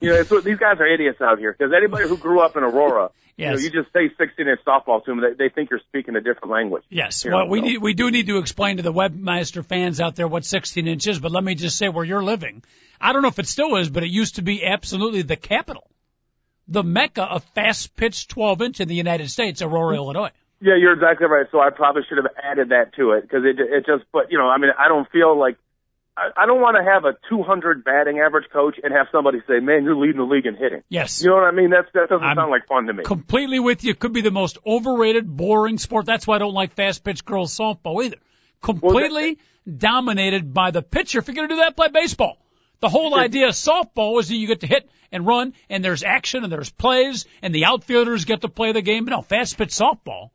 You 0.00 0.10
know, 0.10 0.16
it's 0.16 0.30
these 0.44 0.58
guys 0.58 0.78
are 0.80 0.86
idiots 0.86 1.20
out 1.20 1.38
here. 1.38 1.54
Because 1.56 1.72
anybody 1.74 2.06
who 2.08 2.16
grew 2.18 2.40
up 2.40 2.56
in 2.56 2.62
Aurora, 2.62 3.10
you 3.38 3.46
know, 3.46 3.56
you 3.56 3.70
just 3.70 3.90
say 3.94 4.10
16 4.18 4.46
inch 4.46 4.60
softball 4.66 5.02
to 5.04 5.10
them, 5.12 5.20
they, 5.22 5.32
they 5.44 5.48
think 5.48 5.70
you're 5.70 5.80
speaking 5.88 6.14
a 6.16 6.20
different 6.20 6.50
language. 6.50 6.82
Yes. 6.90 7.24
You 7.24 7.30
know, 7.30 7.38
Well, 7.38 7.48
we 7.48 7.60
so- 7.60 7.64
need, 7.64 7.78
we 7.78 7.94
do 7.94 8.10
need 8.10 8.26
to 8.26 8.36
explain 8.38 8.76
to 8.76 8.82
the 8.82 8.92
webmaster 8.92 9.64
fans 9.64 10.00
out 10.00 10.14
there 10.14 10.28
what 10.28 10.44
16 10.44 10.86
inch 10.86 11.06
is, 11.06 11.18
but 11.20 11.30
let 11.32 11.42
me 11.42 11.54
just 11.54 11.78
say 11.78 11.88
where 11.88 12.04
you're 12.04 12.22
living. 12.22 12.62
I 13.00 13.12
don't 13.14 13.22
know 13.22 13.28
if 13.28 13.38
it 13.38 13.46
still 13.46 13.76
is, 13.76 13.88
but 13.88 14.02
it 14.02 14.10
used 14.10 14.36
to 14.36 14.42
be 14.42 14.64
absolutely 14.64 15.22
the 15.22 15.36
capital, 15.36 15.88
the 16.68 16.82
mecca 16.82 17.22
of 17.22 17.44
fast 17.54 17.96
pitch 17.96 18.28
12 18.28 18.62
inch 18.62 18.80
in 18.80 18.88
the 18.88 18.94
United 18.94 19.30
States, 19.30 19.62
Aurora, 19.62 19.96
Illinois. 19.96 20.30
Yeah, 20.60 20.76
you're 20.76 20.92
exactly 20.92 21.26
right. 21.26 21.46
So 21.50 21.60
I 21.60 21.70
probably 21.70 22.02
should 22.08 22.18
have 22.18 22.32
added 22.42 22.68
that 22.68 22.94
to 22.94 23.12
it 23.12 23.22
because 23.22 23.44
it 23.44 23.58
it 23.58 23.84
just. 23.84 24.04
But 24.12 24.30
you 24.30 24.38
know, 24.38 24.48
I 24.48 24.58
mean, 24.58 24.70
I 24.78 24.88
don't 24.88 25.10
feel 25.10 25.36
like 25.36 25.56
I, 26.16 26.28
I 26.36 26.46
don't 26.46 26.60
want 26.60 26.76
to 26.76 26.84
have 26.84 27.04
a 27.04 27.16
200 27.28 27.84
batting 27.84 28.20
average 28.20 28.48
coach 28.52 28.76
and 28.82 28.92
have 28.92 29.06
somebody 29.10 29.38
say, 29.48 29.60
"Man, 29.60 29.82
you're 29.84 29.96
leading 29.96 30.18
the 30.18 30.22
league 30.22 30.46
in 30.46 30.54
hitting." 30.54 30.82
Yes. 30.88 31.22
You 31.22 31.30
know 31.30 31.36
what 31.36 31.44
I 31.44 31.50
mean? 31.50 31.70
That's 31.70 31.88
that 31.94 32.08
doesn't 32.08 32.24
I'm 32.24 32.36
sound 32.36 32.50
like 32.50 32.66
fun 32.68 32.86
to 32.86 32.92
me. 32.92 33.02
Completely 33.02 33.58
with 33.58 33.82
you. 33.82 33.94
Could 33.94 34.12
be 34.12 34.20
the 34.20 34.30
most 34.30 34.58
overrated, 34.64 35.26
boring 35.36 35.78
sport. 35.78 36.06
That's 36.06 36.26
why 36.26 36.36
I 36.36 36.38
don't 36.38 36.54
like 36.54 36.74
fast 36.74 37.02
pitch 37.02 37.24
girls 37.24 37.56
softball 37.56 38.04
either. 38.04 38.18
Completely 38.60 39.38
dominated 39.66 40.52
by 40.54 40.70
the 40.70 40.82
pitcher. 40.82 41.18
If 41.18 41.26
you're 41.26 41.34
going 41.34 41.48
to 41.48 41.54
do 41.54 41.60
that, 41.60 41.76
play 41.76 41.88
baseball. 41.88 42.38
The 42.82 42.88
whole 42.88 43.14
idea 43.14 43.46
of 43.46 43.52
softball 43.52 44.18
is 44.18 44.28
that 44.28 44.34
you 44.34 44.48
get 44.48 44.60
to 44.60 44.66
hit 44.66 44.90
and 45.12 45.24
run, 45.24 45.54
and 45.70 45.84
there's 45.84 46.02
action, 46.02 46.42
and 46.42 46.52
there's 46.52 46.68
plays, 46.70 47.26
and 47.40 47.54
the 47.54 47.64
outfielders 47.66 48.24
get 48.24 48.40
to 48.40 48.48
play 48.48 48.72
the 48.72 48.82
game. 48.82 49.04
But 49.04 49.12
no, 49.12 49.22
fast 49.22 49.56
pitch 49.56 49.68
softball 49.68 50.30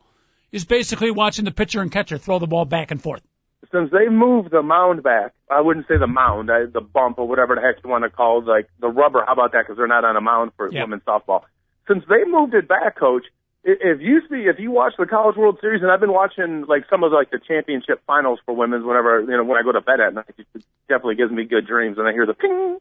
is 0.54 0.64
basically 0.64 1.12
watching 1.12 1.44
the 1.44 1.52
pitcher 1.52 1.82
and 1.82 1.92
catcher 1.92 2.18
throw 2.18 2.40
the 2.40 2.48
ball 2.48 2.64
back 2.64 2.92
and 2.92 3.02
forth. 3.04 3.22
Since 3.70 3.92
they 3.92 4.08
moved 4.08 4.52
the 4.52 4.64
mound 4.64 5.04
back, 5.04 5.34
I 5.52 5.60
wouldn't 5.60 5.88
say 5.90 5.98
the 5.98 6.08
mound, 6.08 6.48
the 6.48 6.80
bump 6.80 7.20
or 7.20 7.28
whatever 7.28 7.56
the 7.56 7.62
heck 7.62 7.84
you 7.84 7.90
want 7.90 8.06
to 8.06 8.10
call 8.10 8.40
it, 8.42 8.46
like 8.46 8.70
the 8.80 8.88
rubber. 8.88 9.26
How 9.28 9.34
about 9.34 9.52
that? 9.52 9.64
Because 9.64 9.76
they're 9.76 9.88
not 9.88 10.06
on 10.06 10.16
a 10.16 10.22
mound 10.22 10.52
for 10.56 10.72
Yeah. 10.72 10.84
women's 10.84 11.04
softball. 11.04 11.42
Since 11.86 12.06
they 12.08 12.24
moved 12.26 12.54
it 12.54 12.70
back, 12.70 12.96
coach, 12.98 13.26
if 13.68 14.00
you 14.02 14.22
see, 14.30 14.48
if 14.48 14.60
you 14.60 14.72
watch 14.72 14.94
the 14.98 15.06
College 15.06 15.36
World 15.36 15.58
Series, 15.60 15.82
and 15.82 15.92
I've 15.92 16.00
been 16.00 16.14
watching 16.14 16.66
like 16.68 16.86
some 16.90 17.04
of 17.04 17.12
like 17.12 17.32
the 17.32 17.40
championship 17.46 18.02
finals 18.08 18.40
for 18.46 18.56
women's, 18.56 18.86
whenever 18.86 19.20
you 19.20 19.28
know 19.28 19.44
when 19.44 19.60
I 19.60 19.64
go 19.64 19.74
to 19.74 19.82
bed 19.82 20.00
at 20.00 20.14
night, 20.14 20.34
it 20.38 20.64
definitely 20.88 21.16
gives 21.16 21.32
me 21.32 21.44
good 21.44 21.68
dreams, 21.68 21.98
and 21.98 22.08
I 22.08 22.14
hear 22.14 22.26
the 22.26 22.34
ping. 22.34 22.78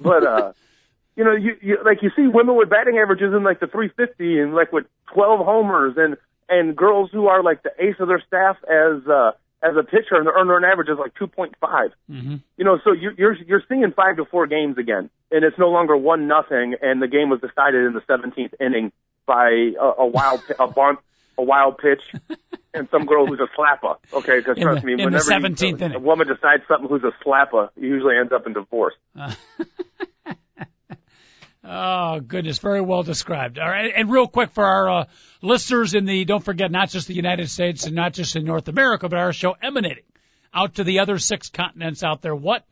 But 0.00 0.26
uh, 0.26 0.52
you 1.16 1.22
know, 1.22 1.36
you, 1.36 1.56
you 1.62 1.78
like 1.84 2.02
you 2.02 2.10
see 2.16 2.26
women 2.26 2.56
with 2.56 2.68
batting 2.68 2.98
averages 2.98 3.32
in 3.32 3.44
like 3.44 3.60
the 3.60 3.68
350 3.68 4.40
and 4.40 4.54
like 4.54 4.72
with 4.72 4.86
12 5.14 5.46
homers, 5.46 5.94
and 5.96 6.16
and 6.48 6.76
girls 6.76 7.10
who 7.12 7.28
are 7.28 7.42
like 7.42 7.62
the 7.62 7.70
ace 7.78 7.96
of 8.00 8.08
their 8.08 8.22
staff 8.26 8.56
as 8.64 9.06
uh, 9.06 9.30
as 9.62 9.76
a 9.78 9.84
pitcher, 9.84 10.16
and 10.16 10.26
their 10.26 10.34
earner 10.34 10.66
average 10.66 10.88
is 10.88 10.98
like 10.98 11.14
2.5. 11.14 11.52
Mm-hmm. 12.10 12.36
You 12.56 12.64
know, 12.64 12.80
so 12.82 12.90
you, 12.90 13.12
you're 13.16 13.36
you're 13.46 13.62
seeing 13.68 13.92
five 13.94 14.16
to 14.16 14.24
four 14.24 14.48
games 14.48 14.78
again, 14.78 15.10
and 15.30 15.44
it's 15.44 15.58
no 15.58 15.68
longer 15.68 15.96
one 15.96 16.26
nothing, 16.26 16.74
and 16.82 17.00
the 17.00 17.06
game 17.06 17.30
was 17.30 17.40
decided 17.40 17.86
in 17.86 17.92
the 17.92 18.00
17th 18.00 18.54
inning 18.60 18.90
by 19.28 19.50
a, 19.80 19.84
a 20.02 20.06
wild 20.06 20.40
a 20.58 20.66
bunt, 20.66 20.98
a 21.38 21.42
wild 21.44 21.78
pitch, 21.78 22.02
and 22.74 22.88
some 22.90 23.06
girl 23.06 23.26
who's 23.26 23.38
a 23.38 23.46
slapper. 23.56 23.96
Okay, 24.12 24.38
because 24.40 24.58
trust 24.58 24.80
the- 24.80 24.86
me, 24.86 25.04
whenever 25.04 25.22
you- 25.32 25.40
17th 25.40 25.80
inning. 25.82 25.94
a 25.94 26.00
woman 26.00 26.26
decides 26.26 26.64
something 26.66 26.88
who's 26.88 27.04
a 27.04 27.12
slapper, 27.24 27.68
usually 27.76 28.16
ends 28.18 28.32
up 28.32 28.44
in 28.48 28.54
divorce. 28.54 28.94
Oh 31.70 32.20
goodness, 32.20 32.58
very 32.58 32.80
well 32.80 33.02
described. 33.02 33.58
All 33.58 33.68
right, 33.68 33.92
and 33.94 34.10
real 34.10 34.26
quick 34.26 34.52
for 34.52 34.64
our 34.64 34.88
uh, 34.90 35.04
listeners 35.42 35.92
in 35.94 36.06
the 36.06 36.24
don't 36.24 36.42
forget 36.42 36.70
not 36.70 36.88
just 36.88 37.08
the 37.08 37.14
United 37.14 37.50
States 37.50 37.84
and 37.84 37.94
not 37.94 38.14
just 38.14 38.36
in 38.36 38.44
North 38.44 38.68
America, 38.68 39.06
but 39.08 39.18
our 39.18 39.32
show 39.34 39.54
emanating 39.60 40.04
out 40.54 40.76
to 40.76 40.84
the 40.84 41.00
other 41.00 41.18
six 41.18 41.50
continents 41.50 42.02
out 42.02 42.22
there. 42.22 42.34
What, 42.34 42.64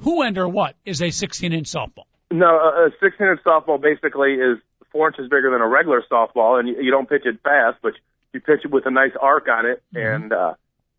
who, 0.00 0.22
and 0.22 0.36
or 0.36 0.48
what 0.48 0.74
is 0.84 1.00
a 1.00 1.10
16 1.10 1.52
inch 1.52 1.68
softball? 1.70 2.06
No, 2.32 2.46
a, 2.46 2.86
a 2.86 2.90
16 3.00 3.24
inch 3.24 3.40
softball 3.46 3.80
basically 3.80 4.32
is 4.32 4.58
four 4.94 5.08
inches 5.08 5.28
bigger 5.28 5.50
than 5.50 5.60
a 5.60 5.66
regular 5.66 6.02
softball, 6.10 6.58
and 6.58 6.68
you, 6.68 6.80
you 6.80 6.90
don't 6.92 7.08
pitch 7.08 7.26
it 7.26 7.40
fast, 7.42 7.78
but 7.82 7.94
you 8.32 8.40
pitch 8.40 8.60
it 8.64 8.70
with 8.70 8.86
a 8.86 8.90
nice 8.90 9.12
arc 9.20 9.48
on 9.48 9.66
it, 9.66 9.82
and 9.92 10.32
uh, 10.32 10.54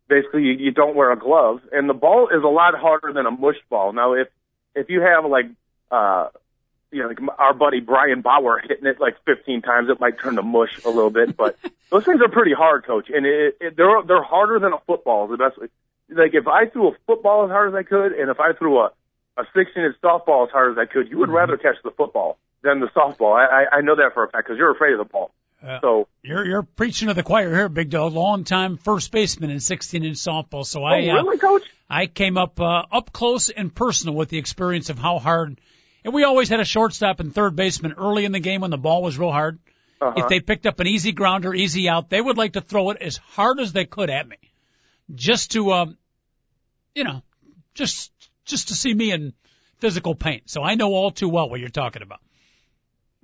basically 0.06 0.42
you, 0.42 0.52
you 0.52 0.70
don't 0.70 0.94
wear 0.94 1.10
a 1.10 1.18
glove. 1.18 1.62
And 1.72 1.88
the 1.88 1.94
ball 1.94 2.28
is 2.28 2.44
a 2.44 2.48
lot 2.48 2.74
harder 2.74 3.12
than 3.12 3.24
a 3.24 3.30
mush 3.30 3.56
ball. 3.70 3.92
Now, 3.92 4.12
if 4.12 4.28
if 4.74 4.90
you 4.90 5.00
have 5.00 5.24
like 5.24 5.46
uh, 5.90 6.28
you 6.92 7.02
know, 7.02 7.08
like 7.08 7.18
our 7.38 7.54
buddy 7.54 7.80
Brian 7.80 8.20
Bauer 8.20 8.60
hitting 8.60 8.86
it 8.86 9.00
like 9.00 9.16
15 9.24 9.62
times, 9.62 9.88
it 9.88 9.98
might 9.98 10.20
turn 10.20 10.36
to 10.36 10.42
mush 10.42 10.78
a 10.84 10.90
little 10.90 11.10
bit. 11.10 11.36
But 11.36 11.56
those 11.90 12.04
things 12.04 12.20
are 12.20 12.28
pretty 12.28 12.52
hard, 12.52 12.84
coach, 12.84 13.08
and 13.08 13.24
it, 13.24 13.56
it, 13.60 13.76
they're 13.76 14.02
they're 14.06 14.22
harder 14.22 14.58
than 14.58 14.74
a 14.74 14.78
football. 14.86 15.24
Is 15.24 15.30
the 15.30 15.36
best. 15.38 15.58
way. 15.58 15.68
Like 16.08 16.34
if 16.34 16.46
I 16.46 16.66
threw 16.66 16.88
a 16.88 16.96
football 17.06 17.44
as 17.44 17.50
hard 17.50 17.70
as 17.70 17.74
I 17.74 17.82
could, 17.82 18.12
and 18.12 18.30
if 18.30 18.40
I 18.40 18.52
threw 18.52 18.78
a 18.80 18.92
a 19.38 19.44
16 19.54 19.84
inch 19.84 19.96
softball 20.02 20.46
as 20.46 20.52
hard 20.52 20.72
as 20.72 20.78
I 20.78 20.86
could, 20.86 21.10
you 21.10 21.18
would 21.18 21.28
rather 21.28 21.56
catch 21.56 21.76
the 21.82 21.90
football 21.90 22.38
than 22.62 22.80
the 22.80 22.88
softball. 22.88 23.34
I 23.34 23.64
I, 23.64 23.78
I 23.78 23.80
know 23.80 23.96
that 23.96 24.14
for 24.14 24.24
a 24.24 24.30
fact 24.30 24.46
because 24.46 24.58
you're 24.58 24.72
afraid 24.72 24.92
of 24.92 24.98
the 24.98 25.04
ball. 25.04 25.32
Uh, 25.62 25.80
So 25.80 26.08
You're 26.22 26.44
you're 26.44 26.62
preaching 26.62 27.08
to 27.08 27.14
the 27.14 27.22
choir 27.22 27.54
here, 27.54 27.68
Big 27.68 27.90
Dog. 27.90 28.12
Long 28.12 28.44
time 28.44 28.76
first 28.76 29.10
baseman 29.10 29.50
in 29.50 29.60
16 29.60 30.04
inch 30.04 30.16
softball. 30.16 30.64
So 30.66 30.82
oh, 30.82 30.86
I 30.86 31.08
uh, 31.08 31.14
really, 31.14 31.38
coach? 31.38 31.62
I 31.88 32.06
came 32.06 32.36
up 32.36 32.60
uh, 32.60 32.84
up 32.90 33.12
close 33.12 33.50
and 33.50 33.74
personal 33.74 34.14
with 34.14 34.28
the 34.28 34.38
experience 34.38 34.90
of 34.90 34.98
how 34.98 35.18
hard. 35.18 35.60
And 36.04 36.14
we 36.14 36.22
always 36.24 36.48
had 36.48 36.60
a 36.60 36.64
shortstop 36.64 37.18
and 37.20 37.34
third 37.34 37.56
baseman 37.56 37.94
early 37.98 38.24
in 38.24 38.32
the 38.32 38.40
game 38.40 38.60
when 38.60 38.70
the 38.70 38.78
ball 38.78 39.02
was 39.02 39.18
real 39.18 39.32
hard. 39.32 39.58
Uh-huh. 40.00 40.12
If 40.16 40.28
they 40.28 40.40
picked 40.40 40.66
up 40.66 40.78
an 40.78 40.86
easy 40.86 41.12
grounder, 41.12 41.54
easy 41.54 41.88
out, 41.88 42.10
they 42.10 42.20
would 42.20 42.36
like 42.36 42.52
to 42.52 42.60
throw 42.60 42.90
it 42.90 42.98
as 43.00 43.16
hard 43.16 43.58
as 43.58 43.72
they 43.72 43.86
could 43.86 44.10
at 44.10 44.28
me, 44.28 44.36
just 45.14 45.52
to, 45.52 45.72
um, 45.72 45.98
you 46.94 47.02
know, 47.02 47.22
just 47.74 48.12
just 48.44 48.68
to 48.68 48.74
see 48.74 48.92
me 48.92 49.10
in 49.10 49.32
physical 49.78 50.14
pain. 50.14 50.42
So 50.44 50.62
I 50.62 50.74
know 50.74 50.92
all 50.92 51.10
too 51.10 51.28
well 51.28 51.48
what 51.48 51.60
you're 51.60 51.70
talking 51.70 52.02
about. 52.02 52.20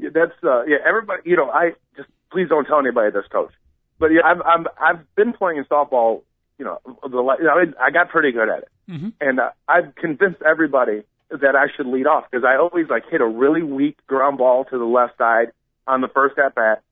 Yeah, 0.02 0.10
that's 0.12 0.32
uh, 0.44 0.64
yeah. 0.64 0.78
Everybody, 0.86 1.22
you 1.24 1.36
know, 1.36 1.48
I 1.50 1.72
just 1.96 2.08
please 2.30 2.48
don't 2.48 2.64
tell 2.66 2.78
anybody 2.80 3.10
this, 3.12 3.24
coach. 3.30 3.52
But 3.98 4.08
yeah, 4.12 4.22
I've 4.24 4.40
I'm, 4.42 4.66
I've 4.80 5.14
been 5.14 5.32
playing 5.32 5.64
softball. 5.70 6.22
You 6.58 6.64
know, 6.66 6.78
the 7.02 7.08
you 7.38 7.44
know, 7.44 7.72
I, 7.80 7.86
I 7.86 7.90
got 7.90 8.10
pretty 8.10 8.32
good 8.32 8.48
at 8.48 8.58
it, 8.60 8.68
Mm-hmm. 8.90 9.08
and 9.20 9.40
uh, 9.40 9.50
I've 9.68 9.94
convinced 9.94 10.42
everybody 10.42 11.02
that 11.30 11.56
I 11.56 11.66
should 11.76 11.86
lead 11.86 12.06
off 12.06 12.24
because 12.30 12.44
I 12.44 12.56
always 12.56 12.88
like 12.90 13.04
hit 13.10 13.20
a 13.20 13.26
really 13.26 13.62
weak 13.62 13.96
ground 14.06 14.38
ball 14.38 14.64
to 14.66 14.78
the 14.78 14.84
left 14.84 15.16
side 15.18 15.52
on 15.86 16.00
the 16.02 16.08
first 16.08 16.38
at 16.38 16.54
bat, 16.54 16.82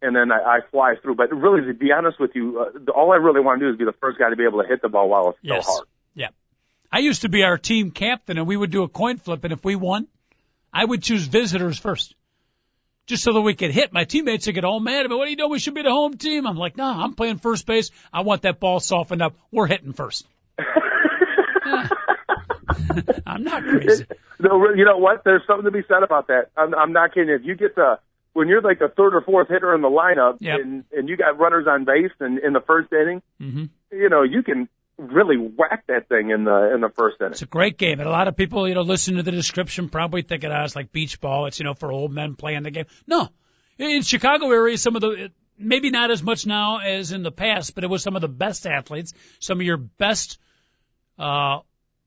and 0.00 0.14
then 0.14 0.30
I, 0.30 0.38
I 0.38 0.58
fly 0.70 0.94
through. 1.02 1.16
But 1.16 1.30
really, 1.34 1.66
to 1.66 1.74
be 1.74 1.90
honest 1.92 2.20
with 2.20 2.30
you, 2.34 2.60
uh, 2.60 2.78
the- 2.78 2.92
all 2.92 3.12
I 3.12 3.16
really 3.16 3.40
want 3.40 3.60
to 3.60 3.66
do 3.66 3.72
is 3.72 3.76
be 3.78 3.84
the 3.84 3.92
first 4.00 4.18
guy 4.18 4.30
to 4.30 4.36
be 4.36 4.44
able 4.44 4.62
to 4.62 4.68
hit 4.68 4.82
the 4.82 4.88
ball 4.88 5.08
while 5.08 5.30
it's 5.30 5.38
Yes. 5.42 5.66
so 5.66 5.72
hard. 5.72 5.88
Yeah. 6.14 6.28
I 6.92 7.00
used 7.00 7.22
to 7.22 7.28
be 7.28 7.42
our 7.42 7.58
team 7.58 7.90
captain 7.90 8.38
and 8.38 8.46
we 8.46 8.56
would 8.56 8.70
do 8.70 8.82
a 8.84 8.88
coin 8.88 9.18
flip 9.18 9.44
and 9.44 9.52
if 9.52 9.62
we 9.64 9.74
won, 9.76 10.06
I 10.72 10.84
would 10.84 11.02
choose 11.02 11.26
visitors 11.26 11.78
first. 11.78 12.14
Just 13.08 13.24
so 13.24 13.32
that 13.32 13.40
we 13.40 13.54
could 13.54 13.72
hit. 13.72 13.92
My 13.92 14.04
teammates 14.04 14.46
would 14.46 14.54
get 14.54 14.64
all 14.64 14.78
mad 14.80 15.08
me. 15.08 15.16
What 15.16 15.26
are 15.26 15.30
you 15.30 15.36
doing? 15.36 15.50
We 15.50 15.58
should 15.58 15.74
be 15.74 15.82
the 15.82 15.90
home 15.90 16.16
team. 16.16 16.46
I'm 16.46 16.56
like, 16.56 16.76
no, 16.76 16.84
I'm 16.84 17.14
playing 17.14 17.38
first 17.38 17.66
base. 17.66 17.90
I 18.12 18.20
want 18.20 18.42
that 18.42 18.60
ball 18.60 18.78
softened 18.80 19.22
up. 19.22 19.34
We're 19.50 19.66
hitting 19.66 19.92
first. 19.94 20.26
I'm 23.26 23.44
not 23.44 23.62
crazy. 23.64 24.04
No, 24.40 24.70
you 24.74 24.84
know 24.84 24.98
what? 24.98 25.24
There's 25.24 25.42
something 25.46 25.64
to 25.64 25.70
be 25.70 25.82
said 25.88 26.02
about 26.02 26.28
that. 26.28 26.50
I'm, 26.56 26.74
I'm 26.74 26.92
not 26.92 27.14
kidding. 27.14 27.30
If 27.30 27.42
you 27.44 27.54
get 27.56 27.74
the 27.74 27.98
when 28.34 28.48
you're 28.48 28.60
like 28.62 28.78
the 28.78 28.88
third 28.88 29.14
or 29.14 29.20
fourth 29.22 29.48
hitter 29.48 29.74
in 29.74 29.80
the 29.80 29.88
lineup, 29.88 30.36
Yep. 30.40 30.60
and 30.60 30.84
and 30.92 31.08
you 31.08 31.16
got 31.16 31.38
runners 31.38 31.66
on 31.68 31.84
base, 31.84 32.12
and 32.20 32.38
in 32.38 32.52
the 32.52 32.60
first 32.60 32.92
inning, 32.92 33.22
hmm 33.38 33.64
you 33.90 34.08
know 34.10 34.22
you 34.22 34.42
can 34.42 34.68
really 34.98 35.36
whack 35.36 35.84
that 35.88 36.08
thing 36.08 36.30
in 36.30 36.44
the 36.44 36.74
in 36.74 36.80
the 36.80 36.90
first 36.90 37.20
inning. 37.20 37.32
It's 37.32 37.42
a 37.42 37.46
great 37.46 37.78
game, 37.78 38.00
and 38.00 38.08
a 38.08 38.12
lot 38.12 38.28
of 38.28 38.36
people, 38.36 38.68
you 38.68 38.74
know, 38.74 38.82
listen 38.82 39.16
to 39.16 39.22
the 39.22 39.30
description 39.30 39.88
probably 39.88 40.22
thinking, 40.22 40.50
oh, 40.50 40.64
it's 40.64 40.76
like 40.76 40.92
beach 40.92 41.20
ball. 41.20 41.46
It's 41.46 41.58
you 41.58 41.64
know 41.64 41.74
for 41.74 41.90
old 41.90 42.12
men 42.12 42.34
playing 42.34 42.64
the 42.64 42.70
game. 42.70 42.86
No, 43.06 43.28
in 43.78 44.02
Chicago 44.02 44.50
area, 44.50 44.76
some 44.76 44.96
of 44.96 45.02
the 45.02 45.30
maybe 45.58 45.90
not 45.90 46.10
as 46.10 46.22
much 46.22 46.46
now 46.46 46.78
as 46.78 47.12
in 47.12 47.22
the 47.22 47.32
past, 47.32 47.74
but 47.74 47.84
it 47.84 47.90
was 47.90 48.02
some 48.02 48.16
of 48.16 48.22
the 48.22 48.28
best 48.28 48.66
athletes, 48.66 49.12
some 49.40 49.60
of 49.60 49.66
your 49.66 49.76
best 49.76 50.38
uh, 51.18 51.60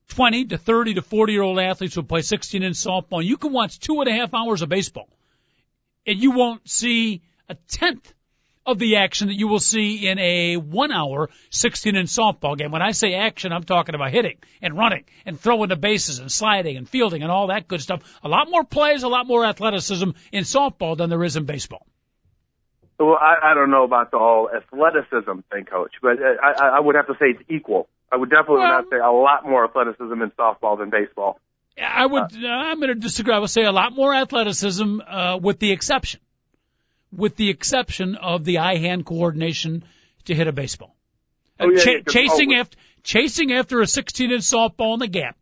20 0.09 0.45
to 0.45 0.57
30 0.57 0.95
to 0.95 1.01
40 1.01 1.33
year 1.33 1.41
old 1.41 1.59
athletes 1.59 1.95
will 1.95 2.03
play 2.03 2.21
16 2.21 2.63
inch 2.63 2.75
softball. 2.75 3.23
You 3.23 3.37
can 3.37 3.51
watch 3.51 3.79
two 3.79 3.99
and 3.99 4.09
a 4.09 4.13
half 4.13 4.33
hours 4.33 4.61
of 4.61 4.69
baseball 4.69 5.09
and 6.05 6.21
you 6.21 6.31
won't 6.31 6.69
see 6.69 7.21
a 7.49 7.55
tenth 7.67 8.13
of 8.71 8.79
the 8.79 8.97
action 8.97 9.27
that 9.27 9.35
you 9.35 9.47
will 9.47 9.59
see 9.59 10.07
in 10.07 10.17
a 10.19 10.57
one 10.57 10.91
hour 10.91 11.29
16 11.51 11.95
inch 11.95 12.09
softball 12.09 12.57
game. 12.57 12.71
When 12.71 12.81
I 12.81 12.91
say 12.91 13.13
action, 13.13 13.51
I'm 13.51 13.63
talking 13.63 13.95
about 13.95 14.11
hitting 14.11 14.37
and 14.61 14.77
running 14.77 15.05
and 15.25 15.39
throwing 15.39 15.69
the 15.69 15.75
bases 15.75 16.19
and 16.19 16.31
sliding 16.31 16.77
and 16.77 16.89
fielding 16.89 17.21
and 17.21 17.31
all 17.31 17.47
that 17.47 17.67
good 17.67 17.81
stuff. 17.81 18.01
A 18.23 18.27
lot 18.27 18.49
more 18.49 18.63
plays, 18.63 19.03
a 19.03 19.07
lot 19.07 19.27
more 19.27 19.45
athleticism 19.45 20.11
in 20.31 20.43
softball 20.43 20.97
than 20.97 21.09
there 21.09 21.23
is 21.23 21.35
in 21.35 21.45
baseball. 21.45 21.85
Well, 22.99 23.17
I, 23.19 23.51
I 23.51 23.53
don't 23.55 23.71
know 23.71 23.83
about 23.83 24.11
the 24.11 24.19
whole 24.19 24.49
athleticism 24.49 25.39
thing, 25.51 25.65
coach, 25.65 25.93
but 26.01 26.17
I, 26.21 26.77
I 26.77 26.79
would 26.79 26.95
have 26.95 27.07
to 27.07 27.13
say 27.13 27.31
it's 27.31 27.49
equal. 27.49 27.89
I 28.11 28.17
would 28.17 28.29
definitely 28.29 28.57
well, 28.57 28.81
not 28.81 28.85
say 28.91 28.97
a 28.97 29.09
lot 29.11 29.47
more 29.47 29.65
athleticism 29.65 30.21
in 30.21 30.31
softball 30.31 30.77
than 30.77 30.89
baseball. 30.89 31.39
I 31.81 32.05
would. 32.05 32.23
Uh, 32.23 32.47
I'm 32.47 32.79
going 32.79 32.89
to 32.89 32.95
disagree. 32.95 33.33
I 33.33 33.39
would 33.39 33.49
say 33.49 33.63
a 33.63 33.71
lot 33.71 33.93
more 33.93 34.13
athleticism, 34.13 34.99
uh, 35.01 35.39
with 35.41 35.59
the 35.59 35.71
exception, 35.71 36.19
with 37.15 37.35
the 37.35 37.49
exception 37.49 38.15
of 38.15 38.45
the 38.45 38.59
eye-hand 38.59 39.05
coordination 39.05 39.83
to 40.25 40.35
hit 40.35 40.47
a 40.47 40.51
baseball. 40.51 40.95
Oh, 41.59 41.69
yeah, 41.69 41.79
ch- 41.79 41.87
yeah, 41.87 41.99
chasing 42.07 42.53
oh, 42.53 42.59
after 42.59 42.77
chasing 43.03 43.51
after 43.51 43.81
a 43.81 43.85
16-inch 43.85 44.43
softball 44.43 44.93
in 44.93 44.99
the 44.99 45.07
gap 45.07 45.37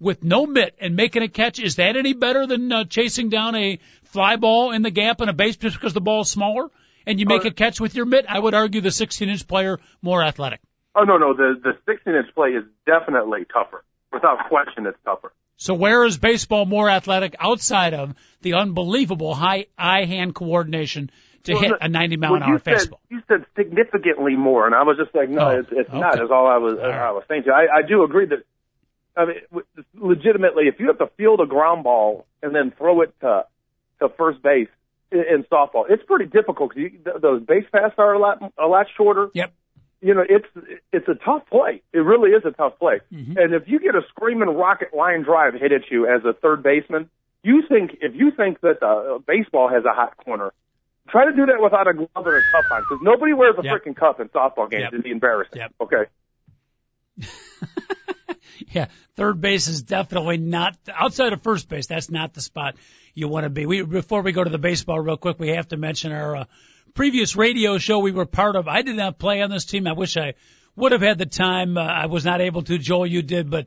with 0.00 0.24
no 0.24 0.46
mitt 0.46 0.74
and 0.80 0.96
making 0.96 1.22
a 1.22 1.28
catch 1.28 1.58
is 1.58 1.76
that 1.76 1.96
any 1.96 2.12
better 2.12 2.46
than 2.46 2.72
uh, 2.72 2.84
chasing 2.84 3.28
down 3.28 3.54
a 3.54 3.78
fly 4.04 4.36
ball 4.36 4.72
in 4.72 4.82
the 4.82 4.90
gap 4.90 5.20
in 5.20 5.28
a 5.28 5.32
base 5.32 5.56
just 5.56 5.76
because 5.76 5.92
the 5.92 6.00
ball 6.00 6.22
is 6.22 6.28
smaller 6.28 6.68
and 7.06 7.20
you 7.20 7.26
make 7.26 7.44
uh, 7.44 7.48
a 7.48 7.50
catch 7.52 7.80
with 7.80 7.94
your 7.94 8.06
mitt? 8.06 8.26
I 8.28 8.38
would 8.38 8.54
argue 8.54 8.80
the 8.80 8.88
16-inch 8.88 9.46
player 9.46 9.78
more 10.00 10.22
athletic. 10.22 10.60
Oh 10.94 11.04
no, 11.04 11.16
no, 11.16 11.34
the 11.34 11.54
the 11.62 11.92
16-inch 11.92 12.34
play 12.34 12.50
is 12.50 12.64
definitely 12.84 13.46
tougher. 13.52 13.84
Without 14.12 14.48
question, 14.48 14.86
it's 14.86 14.98
tougher. 15.04 15.32
So 15.56 15.74
where 15.74 16.04
is 16.04 16.18
baseball 16.18 16.66
more 16.66 16.88
athletic 16.88 17.36
outside 17.38 17.94
of 17.94 18.14
the 18.40 18.54
unbelievable 18.54 19.34
high 19.34 19.66
eye-hand 19.78 20.34
coordination 20.34 21.10
to 21.44 21.52
well, 21.54 21.62
hit 21.62 21.72
a 21.80 21.88
90 21.88 22.16
mile 22.16 22.34
an 22.34 22.42
hour 22.42 22.58
fastball? 22.58 22.98
You 23.08 23.22
said 23.28 23.44
significantly 23.56 24.36
more, 24.36 24.66
and 24.66 24.74
I 24.74 24.82
was 24.82 24.96
just 24.96 25.14
like, 25.14 25.28
no, 25.28 25.48
oh, 25.48 25.60
it's, 25.60 25.68
it's 25.70 25.88
okay. 25.88 25.98
not. 25.98 26.22
Is 26.22 26.30
all 26.30 26.46
I 26.46 26.58
was 26.58 26.78
all 26.78 26.88
right. 26.88 27.08
I 27.08 27.12
was 27.12 27.24
saying. 27.28 27.44
To 27.44 27.50
you. 27.50 27.54
I, 27.54 27.78
I 27.78 27.82
do 27.86 28.02
agree 28.02 28.26
that. 28.26 28.44
I 29.14 29.26
mean, 29.26 29.62
legitimately, 29.94 30.64
if 30.68 30.80
you 30.80 30.86
have 30.86 30.98
to 30.98 31.06
field 31.18 31.40
a 31.40 31.46
ground 31.46 31.84
ball 31.84 32.26
and 32.42 32.54
then 32.54 32.72
throw 32.76 33.02
it 33.02 33.14
to 33.20 33.44
to 34.00 34.08
first 34.16 34.42
base 34.42 34.68
in, 35.10 35.18
in 35.20 35.44
softball, 35.44 35.84
it's 35.88 36.02
pretty 36.04 36.26
difficult 36.26 36.74
because 36.74 37.20
those 37.20 37.42
base 37.42 37.66
paths 37.70 37.94
are 37.98 38.14
a 38.14 38.18
lot 38.18 38.42
a 38.58 38.66
lot 38.66 38.86
shorter. 38.96 39.28
Yep 39.34 39.52
you 40.02 40.14
know, 40.14 40.24
it's 40.28 40.46
it's 40.92 41.08
a 41.08 41.14
tough 41.14 41.42
play. 41.48 41.80
It 41.92 41.98
really 41.98 42.30
is 42.30 42.42
a 42.44 42.50
tough 42.50 42.78
play. 42.78 43.00
Mm-hmm. 43.12 43.38
And 43.38 43.54
if 43.54 43.68
you 43.68 43.78
get 43.78 43.94
a 43.94 44.02
screaming 44.08 44.48
rocket 44.48 44.92
line 44.92 45.22
drive 45.22 45.54
hit 45.54 45.70
at 45.70 45.90
you 45.90 46.06
as 46.06 46.24
a 46.24 46.32
third 46.32 46.62
baseman, 46.62 47.08
you 47.44 47.62
think 47.68 47.98
if 48.00 48.14
you 48.14 48.32
think 48.32 48.60
that 48.60 48.82
uh, 48.82 49.18
baseball 49.26 49.68
has 49.68 49.84
a 49.84 49.94
hot 49.94 50.16
corner, 50.16 50.52
try 51.08 51.24
to 51.24 51.32
do 51.32 51.46
that 51.46 51.62
without 51.62 51.86
a 51.86 51.94
glove 51.94 52.26
or 52.26 52.36
a 52.36 52.42
cup 52.50 52.70
on, 52.72 52.82
because 52.82 52.98
nobody 53.00 53.32
wears 53.32 53.54
a 53.58 53.62
yep. 53.62 53.74
freaking 53.74 53.94
cup 53.94 54.18
in 54.18 54.28
softball 54.28 54.68
games. 54.68 54.82
Yep. 54.82 54.92
It'd 54.92 55.04
be 55.04 55.12
embarrassing. 55.12 55.58
Yep. 55.58 55.74
Okay. 55.80 56.04
yeah, 58.72 58.86
third 59.14 59.40
base 59.40 59.68
is 59.68 59.82
definitely 59.82 60.38
not 60.38 60.76
outside 60.92 61.32
of 61.32 61.42
first 61.42 61.68
base. 61.68 61.86
That's 61.86 62.10
not 62.10 62.34
the 62.34 62.40
spot 62.40 62.74
you 63.14 63.28
want 63.28 63.44
to 63.44 63.50
be. 63.50 63.66
We 63.66 63.82
before 63.82 64.22
we 64.22 64.32
go 64.32 64.42
to 64.42 64.50
the 64.50 64.58
baseball 64.58 64.98
real 64.98 65.16
quick, 65.16 65.38
we 65.38 65.50
have 65.50 65.68
to 65.68 65.76
mention 65.76 66.10
our. 66.10 66.36
Uh, 66.36 66.44
previous 66.94 67.36
radio 67.36 67.78
show 67.78 67.98
we 67.98 68.12
were 68.12 68.26
part 68.26 68.56
of. 68.56 68.68
I 68.68 68.82
did 68.82 68.96
not 68.96 69.18
play 69.18 69.42
on 69.42 69.50
this 69.50 69.64
team. 69.64 69.86
I 69.86 69.92
wish 69.92 70.16
I 70.16 70.34
would 70.76 70.92
have 70.92 71.02
had 71.02 71.18
the 71.18 71.26
time. 71.26 71.76
Uh, 71.76 71.82
I 71.82 72.06
was 72.06 72.24
not 72.24 72.40
able 72.40 72.62
to. 72.62 72.78
Joel, 72.78 73.06
you 73.06 73.22
did, 73.22 73.50
but 73.50 73.66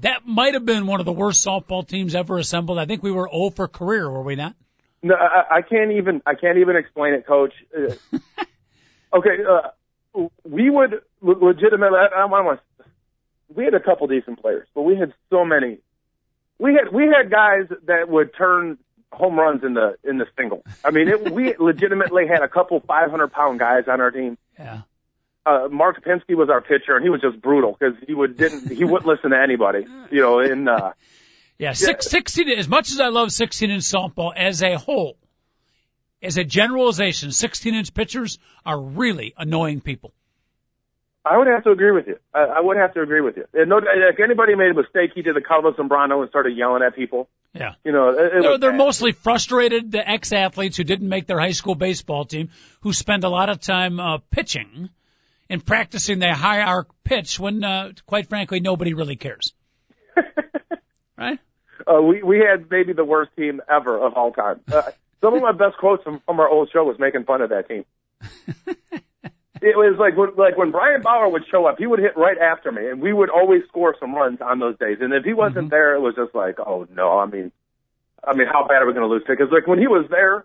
that 0.00 0.26
might 0.26 0.54
have 0.54 0.64
been 0.64 0.86
one 0.86 1.00
of 1.00 1.06
the 1.06 1.12
worst 1.12 1.44
softball 1.44 1.86
teams 1.86 2.14
ever 2.14 2.38
assembled. 2.38 2.78
I 2.78 2.86
think 2.86 3.02
we 3.02 3.12
were 3.12 3.28
0 3.30 3.50
for 3.50 3.68
career, 3.68 4.10
were 4.10 4.22
we 4.22 4.36
not? 4.36 4.54
No, 5.02 5.14
I, 5.14 5.56
I 5.56 5.62
can't 5.62 5.92
even. 5.92 6.22
I 6.24 6.34
can't 6.34 6.58
even 6.58 6.76
explain 6.76 7.14
it, 7.14 7.26
Coach. 7.26 7.52
Uh, 7.76 8.18
okay, 9.16 9.38
uh, 9.48 10.28
we 10.44 10.70
would 10.70 11.02
legitimately. 11.20 11.98
I, 11.98 12.22
I 12.22 12.24
want 12.26 12.60
to. 12.78 12.84
We 13.54 13.64
had 13.64 13.74
a 13.74 13.80
couple 13.80 14.06
decent 14.06 14.40
players, 14.40 14.68
but 14.74 14.82
we 14.82 14.96
had 14.96 15.12
so 15.28 15.44
many. 15.44 15.78
We 16.58 16.74
had 16.74 16.94
we 16.94 17.04
had 17.04 17.30
guys 17.30 17.64
that 17.86 18.08
would 18.08 18.30
turn 18.36 18.78
home 19.12 19.38
runs 19.38 19.62
in 19.62 19.74
the 19.74 19.96
in 20.04 20.18
the 20.18 20.26
single. 20.36 20.64
I 20.84 20.90
mean, 20.90 21.08
it, 21.08 21.30
we 21.30 21.54
legitimately 21.58 22.26
had 22.26 22.42
a 22.42 22.48
couple 22.48 22.80
500 22.80 23.28
pound 23.28 23.58
guys 23.58 23.84
on 23.88 24.00
our 24.00 24.10
team. 24.10 24.38
Yeah. 24.58 24.82
Uh, 25.44 25.68
Mark 25.70 26.04
Pinsky 26.04 26.36
was 26.36 26.48
our 26.48 26.60
pitcher, 26.60 26.94
and 26.94 27.02
he 27.02 27.10
was 27.10 27.20
just 27.20 27.40
brutal 27.42 27.76
because 27.78 27.96
he 28.06 28.14
would 28.14 28.36
didn't 28.36 28.70
he 28.70 28.84
wouldn't 28.84 29.06
listen 29.06 29.30
to 29.30 29.38
anybody. 29.38 29.86
You 30.10 30.20
know, 30.20 30.40
in 30.40 30.68
uh, 30.68 30.92
yeah, 31.58 31.72
six, 31.72 32.08
16. 32.08 32.48
As 32.50 32.68
much 32.68 32.90
as 32.90 33.00
I 33.00 33.08
love 33.08 33.30
16 33.32 33.70
inch 33.70 33.84
softball 33.84 34.32
as 34.36 34.62
a 34.62 34.76
whole, 34.76 35.16
as 36.22 36.36
a 36.36 36.44
generalization, 36.44 37.32
16 37.32 37.74
inch 37.74 37.94
pitchers 37.94 38.38
are 38.64 38.80
really 38.80 39.34
annoying 39.36 39.80
people. 39.80 40.12
I 41.24 41.38
would 41.38 41.46
have 41.46 41.62
to 41.64 41.70
agree 41.70 41.92
with 41.92 42.08
you. 42.08 42.18
I, 42.34 42.40
I 42.40 42.60
would 42.60 42.76
have 42.76 42.94
to 42.94 43.00
agree 43.00 43.20
with 43.20 43.36
you. 43.36 43.46
And 43.54 43.68
no, 43.68 43.78
if 43.78 44.18
anybody 44.18 44.56
made 44.56 44.70
a 44.70 44.74
mistake, 44.74 45.12
he 45.14 45.22
did 45.22 45.36
the 45.36 45.40
Carlos 45.40 45.76
Zambrano 45.76 46.20
and 46.20 46.28
started 46.30 46.56
yelling 46.56 46.82
at 46.82 46.96
people. 46.96 47.28
Yeah. 47.54 47.74
You 47.84 47.92
know, 47.92 48.10
it, 48.10 48.36
it 48.36 48.42
they're, 48.42 48.58
they're 48.58 48.72
mostly 48.72 49.12
frustrated 49.12 49.94
ex-athletes 49.94 50.76
who 50.76 50.84
didn't 50.84 51.08
make 51.08 51.26
their 51.26 51.38
high 51.38 51.52
school 51.52 51.74
baseball 51.74 52.24
team, 52.24 52.50
who 52.80 52.92
spend 52.92 53.24
a 53.24 53.28
lot 53.28 53.50
of 53.50 53.60
time 53.60 54.00
uh, 54.00 54.18
pitching 54.30 54.88
and 55.50 55.64
practicing 55.64 56.18
their 56.18 56.34
high 56.34 56.62
arc 56.62 56.88
pitch 57.04 57.38
when, 57.38 57.62
uh, 57.62 57.92
quite 58.06 58.28
frankly, 58.28 58.60
nobody 58.60 58.94
really 58.94 59.16
cares. 59.16 59.52
right? 61.16 61.38
Uh, 61.86 62.00
we 62.00 62.22
we 62.22 62.38
had 62.38 62.70
maybe 62.70 62.92
the 62.92 63.04
worst 63.04 63.32
team 63.36 63.60
ever 63.68 63.98
of 63.98 64.14
all 64.14 64.32
time. 64.32 64.60
Uh, 64.72 64.82
some 65.20 65.34
of 65.34 65.42
my 65.42 65.52
best 65.52 65.76
quotes 65.78 66.02
from, 66.02 66.20
from 66.20 66.40
our 66.40 66.48
old 66.48 66.70
show 66.72 66.84
was 66.84 66.98
making 66.98 67.24
fun 67.24 67.42
of 67.42 67.50
that 67.50 67.68
team. 67.68 67.84
it 69.62 69.76
was 69.76 69.96
like 69.98 70.16
when, 70.16 70.34
like 70.36 70.56
when 70.56 70.70
Brian 70.70 71.02
Bauer 71.02 71.28
would 71.28 71.44
show 71.50 71.66
up, 71.66 71.78
he 71.78 71.86
would 71.86 72.00
hit 72.00 72.16
right 72.16 72.36
after 72.38 72.72
me, 72.72 72.88
and 72.88 73.00
we 73.00 73.12
would 73.12 73.30
always 73.30 73.62
score 73.68 73.94
some 73.98 74.14
runs 74.14 74.40
on 74.40 74.58
those 74.58 74.76
days. 74.78 74.98
And 75.00 75.12
if 75.12 75.24
he 75.24 75.32
wasn't 75.32 75.66
mm-hmm. 75.66 75.68
there, 75.68 75.94
it 75.94 76.00
was 76.00 76.14
just 76.16 76.34
like, 76.34 76.58
oh 76.58 76.86
no, 76.94 77.18
I 77.18 77.26
mean, 77.26 77.52
I 78.24 78.34
mean, 78.34 78.46
how 78.46 78.66
bad 78.66 78.82
are 78.82 78.86
we 78.86 78.92
going 78.92 79.06
to 79.06 79.12
lose? 79.12 79.22
Because 79.26 79.50
like 79.52 79.66
when 79.66 79.78
he 79.78 79.86
was 79.86 80.06
there, 80.10 80.44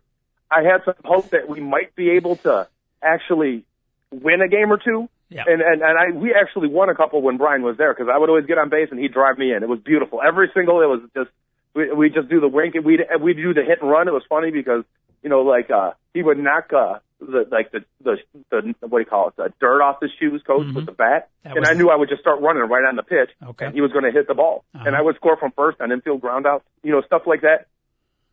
I 0.51 0.61
had 0.63 0.83
some 0.85 0.95
hope 1.03 1.29
that 1.31 1.49
we 1.49 1.59
might 1.59 1.95
be 1.95 2.11
able 2.11 2.37
to 2.37 2.67
actually 3.01 3.65
win 4.11 4.41
a 4.41 4.47
game 4.47 4.71
or 4.71 4.77
two. 4.77 5.09
Yeah. 5.29 5.43
And 5.45 5.61
and 5.61 5.81
and 5.81 5.97
I 5.97 6.11
we 6.11 6.33
actually 6.33 6.69
won 6.69 6.89
a 6.89 6.95
couple 6.95 7.21
when 7.21 7.37
Brian 7.37 7.61
was 7.61 7.75
there 7.77 7.93
because 7.93 8.09
I 8.13 8.17
would 8.17 8.29
always 8.29 8.45
get 8.45 8.57
on 8.57 8.69
base 8.69 8.87
and 8.91 8.99
he'd 8.99 9.11
drive 9.13 9.37
me 9.37 9.51
in. 9.53 9.61
It 9.61 9.67
was 9.67 9.79
beautiful. 9.79 10.21
Every 10.25 10.49
single 10.53 10.81
it 10.81 10.85
was 10.85 11.01
just 11.13 11.29
we 11.73 11.91
we 11.91 12.09
just 12.09 12.29
do 12.29 12.39
the 12.39 12.47
wink 12.47 12.75
and 12.75 12.85
we 12.85 13.03
we 13.19 13.33
do 13.33 13.53
the 13.53 13.63
hit 13.63 13.81
and 13.81 13.91
run. 13.91 14.07
It 14.07 14.13
was 14.13 14.23
funny 14.29 14.51
because 14.51 14.85
you 15.27 15.29
know 15.29 15.41
like 15.41 15.69
uh 15.69 15.91
he 16.13 16.23
would 16.23 16.37
knock 16.37 16.71
uh 16.71 16.99
the 17.19 17.43
like 17.51 17.69
the 17.73 17.83
the, 18.01 18.15
the 18.49 18.73
what 18.87 18.99
do 18.99 19.03
you 19.03 19.05
call 19.05 19.27
it? 19.27 19.35
The 19.35 19.51
dirt 19.59 19.81
off 19.81 19.97
his 20.01 20.11
shoes 20.17 20.41
coach 20.47 20.67
mm-hmm. 20.67 20.75
with 20.75 20.85
the 20.85 20.93
bat. 20.93 21.29
That 21.43 21.57
and 21.57 21.67
I 21.67 21.73
knew 21.73 21.89
I 21.89 21.97
would 21.97 22.07
just 22.07 22.21
start 22.21 22.39
running 22.39 22.63
right 22.63 22.87
on 22.87 22.95
the 22.95 23.03
pitch. 23.03 23.31
Okay. 23.43 23.65
and 23.65 23.75
he 23.75 23.81
was 23.81 23.91
going 23.91 24.05
to 24.05 24.11
hit 24.11 24.25
the 24.29 24.35
ball. 24.35 24.63
Uh-huh. 24.73 24.85
and 24.87 24.95
I 24.95 25.01
would 25.01 25.17
score 25.17 25.35
from 25.35 25.51
first 25.51 25.81
on 25.81 25.91
infield 25.91 26.21
ground 26.21 26.47
out 26.47 26.63
you 26.81 26.93
know 26.93 27.01
stuff 27.01 27.23
like 27.25 27.41
that. 27.41 27.67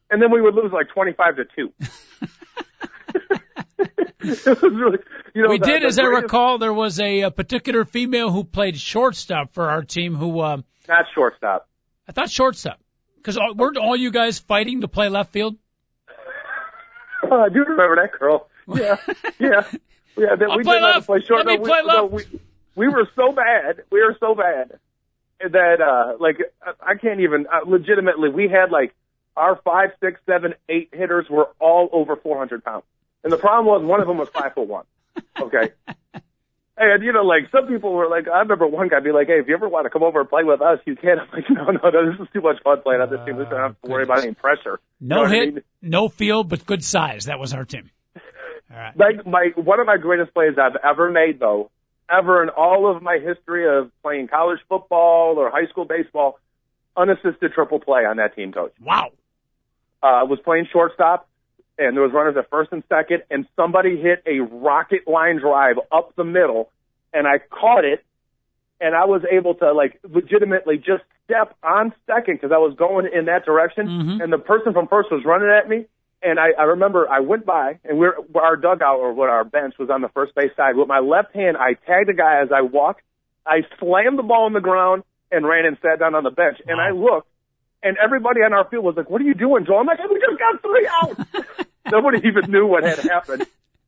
And 0.09 0.23
then 0.23 0.31
we 0.31 0.41
would 0.41 0.55
lose 0.55 0.71
like 0.71 0.89
25 0.91 1.37
to 1.37 1.45
2 1.57 1.73
really 4.63 4.99
you 5.35 5.43
know 5.43 5.49
we 5.49 5.59
the, 5.59 5.67
did 5.67 5.83
the 5.83 5.87
as 5.87 5.97
greatest, 5.97 6.01
I 6.01 6.21
recall 6.21 6.59
there 6.59 6.73
was 6.73 7.01
a, 7.01 7.23
a 7.23 7.31
particular 7.33 7.85
female 7.85 8.31
who 8.31 8.45
played 8.45 8.79
shortstop 8.79 9.53
for 9.53 9.69
our 9.69 9.83
team 9.83 10.15
who 10.15 10.39
uh 10.39 10.59
not 10.87 11.07
shortstop. 11.13 11.69
I 12.07 12.13
thought 12.13 12.31
shortstop 12.31 12.79
because 13.17 13.37
weren't 13.57 13.79
all 13.79 13.97
you 13.97 14.13
guys 14.13 14.39
fighting 14.39 14.83
to 14.83 14.89
play 14.89 15.09
left 15.09 15.33
field 15.33 15.57
Oh, 17.35 17.41
I 17.41 17.49
do 17.49 17.65
remember 17.65 17.97
that 17.97 18.13
girl. 18.19 18.49
Yeah, 18.69 18.97
yeah, 19.41 19.67
yeah. 20.17 20.37
That 20.37 20.43
I'll 20.51 20.57
we 20.57 20.63
play 20.63 20.75
didn't 20.75 20.83
have 20.83 20.95
left. 20.95 21.01
to 21.01 21.03
play 21.07 21.21
short. 21.27 21.47
Let 21.47 21.47
me 21.47 21.57
no, 21.57 21.63
we, 21.63 21.69
play 21.69 21.83
no, 21.85 22.07
left. 22.07 22.33
we, 22.33 22.41
we 22.77 22.89
were 22.89 23.09
so 23.17 23.33
bad. 23.33 23.83
We 23.91 24.01
were 24.03 24.17
so 24.21 24.35
bad 24.37 24.79
that 25.41 25.81
uh 25.81 26.17
like 26.21 26.39
I 26.81 26.95
can't 26.95 27.21
even 27.21 27.47
uh, 27.53 27.61
legitimately. 27.67 28.29
We 28.31 28.49
had 28.49 28.71
like 28.71 28.95
our 29.37 29.57
five, 29.65 29.91
six, 30.01 30.21
seven, 30.27 30.55
eight 30.69 30.91
hitters 30.93 31.29
were 31.29 31.49
all 31.59 31.89
over 31.93 32.15
400 32.15 32.63
pounds, 32.65 32.85
and 33.25 33.33
the 33.33 33.37
problem 33.37 33.67
was 33.67 33.83
one 33.83 34.01
of 34.01 34.07
them 34.07 34.17
was 34.19 34.29
five 34.29 34.55
foot 34.55 34.69
one. 34.69 34.85
Okay. 35.41 35.73
And 36.77 37.05
you 37.05 37.13
know, 37.13 37.23
like 37.23 37.51
some 37.53 37.69
people 37.69 37.93
were 37.93 38.09
like, 38.09 38.27
I 38.27 38.41
remember 38.41 38.67
one 38.67 38.89
guy 38.89 38.99
be 38.99 39.13
like, 39.13 39.29
"Hey, 39.29 39.39
if 39.39 39.47
you 39.47 39.55
ever 39.55 39.69
want 39.69 39.87
to 39.87 39.91
come 39.91 40.03
over 40.03 40.21
and 40.21 40.29
play 40.29 40.43
with 40.43 40.61
us, 40.61 40.81
you 40.87 40.97
can." 40.97 41.19
I'm 41.21 41.29
like, 41.33 41.45
"No, 41.49 41.65
no, 41.67 41.91
no, 41.91 42.11
this 42.11 42.21
is 42.21 42.27
too 42.33 42.41
much 42.41 42.61
fun 42.65 42.83
playing 42.83 43.01
on 43.01 43.11
this 43.11 43.21
team. 43.25 43.37
We 43.37 43.45
don't 43.45 43.61
have 43.61 43.81
to 43.81 43.91
worry 43.91 44.03
about 44.03 44.25
any 44.25 44.35
pressure." 44.35 44.81
No 45.01 45.23
you 45.23 45.23
know 45.23 45.31
hit, 45.31 45.43
I 45.43 45.51
mean? 45.53 45.63
no 45.83 46.09
field, 46.09 46.49
but 46.49 46.67
good 46.67 46.83
size. 46.83 47.27
That 47.27 47.39
was 47.39 47.55
our 47.55 47.65
team. 47.65 47.91
All 48.73 48.77
right. 48.77 48.97
Like 48.97 49.25
my 49.25 49.53
one 49.55 49.79
of 49.79 49.87
my 49.87 49.99
greatest 49.99 50.35
plays 50.35 50.55
I've 50.59 50.77
ever 50.83 51.11
made, 51.11 51.39
though, 51.39 51.71
ever 52.11 52.43
in 52.43 52.49
all 52.49 52.91
of 52.91 53.03
my 53.03 53.19
history 53.19 53.69
of 53.69 53.93
playing 54.03 54.27
college 54.27 54.59
football 54.69 55.39
or 55.39 55.51
high 55.51 55.67
school 55.69 55.85
baseball, 55.85 56.41
unassisted 56.97 57.53
triple 57.53 57.79
play 57.79 58.05
on 58.05 58.17
that 58.17 58.35
team, 58.35 58.53
coach. 58.53 58.73
Wow. 58.81 59.13
Uh, 60.03 60.27
was 60.27 60.41
playing 60.45 60.67
shortstop 60.73 61.29
and 61.79 61.97
there 61.97 62.03
was 62.03 62.13
runners 62.13 62.37
at 62.37 62.49
first 62.51 62.73
and 62.73 62.83
second, 62.89 63.23
and 63.31 63.47
somebody 63.57 63.97
hit 64.01 64.23
a 64.27 64.41
rocket 64.41 65.07
line 65.09 65.39
drive 65.39 65.77
up 65.93 66.15
the 66.17 66.25
middle, 66.25 66.71
and 67.13 67.27
I 67.27 67.39
caught 67.39 67.85
it, 67.85 68.05
and 68.81 68.95
I 68.95 69.05
was 69.07 69.23
able 69.31 69.55
to 69.57 69.73
like 69.73 69.99
legitimately 70.09 70.79
just 70.79 71.03
step 71.25 71.57
on 71.63 71.93
second 72.07 72.35
because 72.37 72.53
I 72.53 72.59
was 72.59 72.75
going 72.77 73.07
in 73.13 73.27
that 73.27 73.45
direction, 73.45 73.87
Mhm. 73.87 74.23
and 74.23 74.33
the 74.33 74.39
person 74.39 74.73
from 74.73 74.89
first 74.89 75.11
was 75.11 75.25
running 75.25 75.49
at 75.49 75.69
me. 75.69 75.87
And 76.23 76.39
I, 76.41 76.53
I 76.59 76.63
remember 76.65 77.07
I 77.11 77.21
went 77.21 77.45
by, 77.45 77.79
and 77.85 77.99
we're 77.99 78.15
our 78.35 78.57
dugout 78.57 78.99
or 78.99 79.13
what 79.13 79.29
our 79.29 79.45
bench 79.45 79.75
was 79.79 79.91
on 79.91 80.01
the 80.01 80.09
first 80.09 80.35
base 80.35 80.53
side. 80.57 80.75
With 80.77 80.89
my 80.89 81.01
left 81.01 81.35
hand, 81.35 81.57
I 81.59 81.75
tagged 81.75 82.09
a 82.09 82.15
guy 82.15 82.41
as 82.41 82.51
I 82.51 82.63
walked. 82.63 83.03
I 83.47 83.67
slammed 83.79 84.19
the 84.19 84.23
ball 84.23 84.45
on 84.47 84.55
the 84.55 84.61
ground 84.63 85.03
and 85.31 85.47
ran 85.47 85.67
and 85.67 85.77
sat 85.83 85.99
down 85.99 86.15
on 86.15 86.25
the 86.25 86.31
bench. 86.31 86.63
And 86.67 86.81
I 86.81 86.91
looked, 86.93 87.29
and 87.83 87.99
everybody 88.03 88.41
on 88.41 88.55
our 88.55 88.65
field 88.65 88.85
was 88.85 88.97
like, 88.97 89.11
"What 89.11 89.21
are 89.21 89.25
you 89.25 89.35
doing, 89.35 89.67
Joe?" 89.67 89.77
I'm 89.79 89.87
like, 89.87 89.99
"We 90.09 90.19
just 90.19 90.39
got 90.39 90.63
three 90.63 90.89
outs." 91.03 91.64
nobody 91.91 92.27
even 92.27 92.51
knew 92.51 92.67
what 92.67 92.85
had 92.85 92.99
happened. 92.99 93.47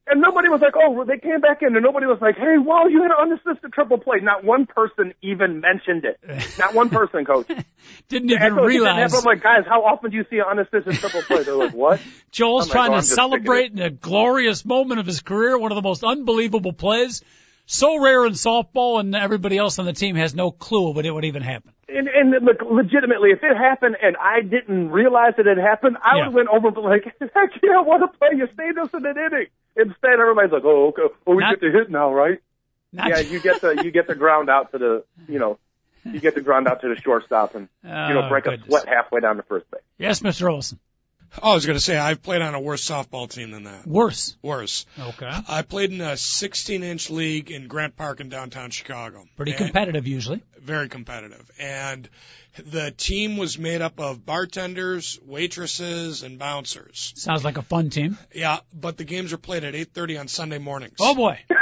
And 0.08 0.20
nobody 0.20 0.48
was 0.48 0.60
like, 0.60 0.74
oh, 0.76 1.04
they 1.04 1.18
came 1.18 1.40
back 1.40 1.62
in, 1.62 1.74
and 1.74 1.82
nobody 1.82 2.06
was 2.06 2.20
like, 2.20 2.36
hey, 2.36 2.58
wow, 2.58 2.86
you 2.86 3.02
had 3.02 3.10
an 3.10 3.16
unassisted 3.20 3.72
triple 3.72 3.98
play. 3.98 4.18
Not 4.20 4.44
one 4.44 4.66
person 4.66 5.14
even 5.20 5.60
mentioned 5.60 6.04
it. 6.04 6.20
Not 6.60 6.74
one 6.74 6.90
person, 6.90 7.24
coach. 7.24 7.48
Didn't 8.08 8.30
even 8.30 8.40
it 8.40 8.50
didn't 8.50 8.64
realize. 8.64 9.12
I'm 9.14 9.24
like, 9.24 9.42
guys, 9.42 9.64
how 9.68 9.82
often 9.82 10.12
do 10.12 10.16
you 10.16 10.24
see 10.30 10.38
an 10.38 10.44
unassisted 10.48 10.94
triple 10.94 11.22
play? 11.22 11.42
They're 11.42 11.56
like, 11.56 11.72
what? 11.72 12.00
Joel's 12.30 12.64
I'm 12.64 12.68
like, 12.68 12.72
trying 12.72 12.86
oh, 12.86 12.90
to 12.90 12.94
I'm 12.94 13.00
just 13.00 13.12
sticking 13.12 13.30
celebrate 13.30 13.72
in 13.72 13.80
a 13.80 13.90
glorious 13.90 14.64
moment 14.64 15.00
of 15.00 15.06
his 15.06 15.22
career, 15.22 15.58
one 15.58 15.72
of 15.72 15.76
the 15.76 15.82
most 15.82 16.04
unbelievable 16.04 16.72
plays. 16.72 17.24
So 17.66 18.00
rare 18.00 18.24
in 18.26 18.34
softball, 18.34 19.00
and 19.00 19.12
everybody 19.16 19.58
else 19.58 19.80
on 19.80 19.86
the 19.86 19.92
team 19.92 20.14
has 20.14 20.36
no 20.36 20.52
clue 20.52 20.92
what 20.92 21.04
it 21.04 21.10
would 21.10 21.24
even 21.24 21.42
happen. 21.42 21.72
And, 21.88 22.08
and 22.08 22.44
look, 22.44 22.62
legitimately, 22.68 23.30
if 23.30 23.44
it 23.44 23.56
happened 23.56 23.96
and 24.02 24.16
I 24.16 24.40
didn't 24.40 24.90
realize 24.90 25.34
it 25.38 25.46
had 25.46 25.56
happened, 25.58 25.96
I 26.02 26.16
Yeah. 26.16 26.16
would 26.16 26.24
have 26.24 26.34
went 26.34 26.48
over 26.48 26.68
and 26.68 26.76
like, 26.78 27.04
heck 27.20 27.50
yeah, 27.62 27.80
what 27.82 28.02
a 28.02 28.08
play. 28.08 28.30
You 28.36 28.48
stayed 28.54 28.76
us 28.76 28.90
in 28.92 29.06
an 29.06 29.16
inning. 29.16 29.46
Instead, 29.76 30.18
everybody's 30.18 30.50
like, 30.50 30.64
oh, 30.64 30.88
okay. 30.88 31.14
Well, 31.24 31.36
we 31.36 31.42
Not- 31.44 31.60
get 31.60 31.66
to 31.66 31.72
hit 31.72 31.90
now, 31.90 32.12
right? 32.12 32.40
Not, 32.92 33.08
yeah, 33.10 33.18
you 33.20 33.40
get 33.40 33.60
the, 33.60 33.82
you 33.84 33.90
get 33.90 34.06
the 34.08 34.14
ground 34.14 34.48
out 34.50 34.72
to 34.72 34.78
the, 34.78 35.04
you 35.28 35.38
know, 35.38 35.58
you 36.04 36.18
get 36.20 36.34
the 36.34 36.40
ground 36.40 36.66
out 36.68 36.80
to 36.82 36.88
the 36.88 37.00
shortstop 37.00 37.54
and, 37.54 37.68
you 37.82 37.88
know, 37.90 38.22
Oh, 38.24 38.28
break 38.28 38.44
goodness. 38.44 38.66
a 38.66 38.70
sweat 38.70 38.88
halfway 38.88 39.20
down 39.20 39.36
to 39.36 39.42
first 39.42 39.70
base. 39.70 39.80
Yes, 39.98 40.20
Mr. 40.20 40.50
Olson. 40.50 40.78
Oh, 41.42 41.52
I 41.52 41.54
was 41.54 41.66
going 41.66 41.76
to 41.76 41.84
say 41.84 41.96
I've 41.96 42.22
played 42.22 42.42
on 42.42 42.54
a 42.54 42.60
worse 42.60 42.88
softball 42.88 43.28
team 43.28 43.50
than 43.50 43.64
that. 43.64 43.86
Worse. 43.86 44.36
Worse. 44.42 44.86
Okay. 44.98 45.30
I 45.48 45.62
played 45.62 45.92
in 45.92 46.00
a 46.00 46.16
16 46.16 46.82
inch 46.82 47.10
league 47.10 47.50
in 47.50 47.68
Grant 47.68 47.96
Park 47.96 48.20
in 48.20 48.28
downtown 48.28 48.70
Chicago. 48.70 49.24
Pretty 49.36 49.52
competitive 49.52 50.06
usually. 50.06 50.42
Very 50.60 50.88
competitive. 50.88 51.48
And 51.58 52.08
the 52.64 52.90
team 52.90 53.36
was 53.36 53.58
made 53.58 53.82
up 53.82 54.00
of 54.00 54.24
bartenders, 54.24 55.18
waitresses, 55.24 56.22
and 56.22 56.38
bouncers. 56.38 57.12
Sounds 57.16 57.44
like 57.44 57.58
a 57.58 57.62
fun 57.62 57.90
team. 57.90 58.18
Yeah, 58.34 58.58
but 58.72 58.96
the 58.96 59.04
games 59.04 59.32
are 59.32 59.38
played 59.38 59.64
at 59.64 59.74
8:30 59.74 60.20
on 60.20 60.28
Sunday 60.28 60.58
mornings. 60.58 60.96
Oh 61.00 61.14
boy. 61.14 61.38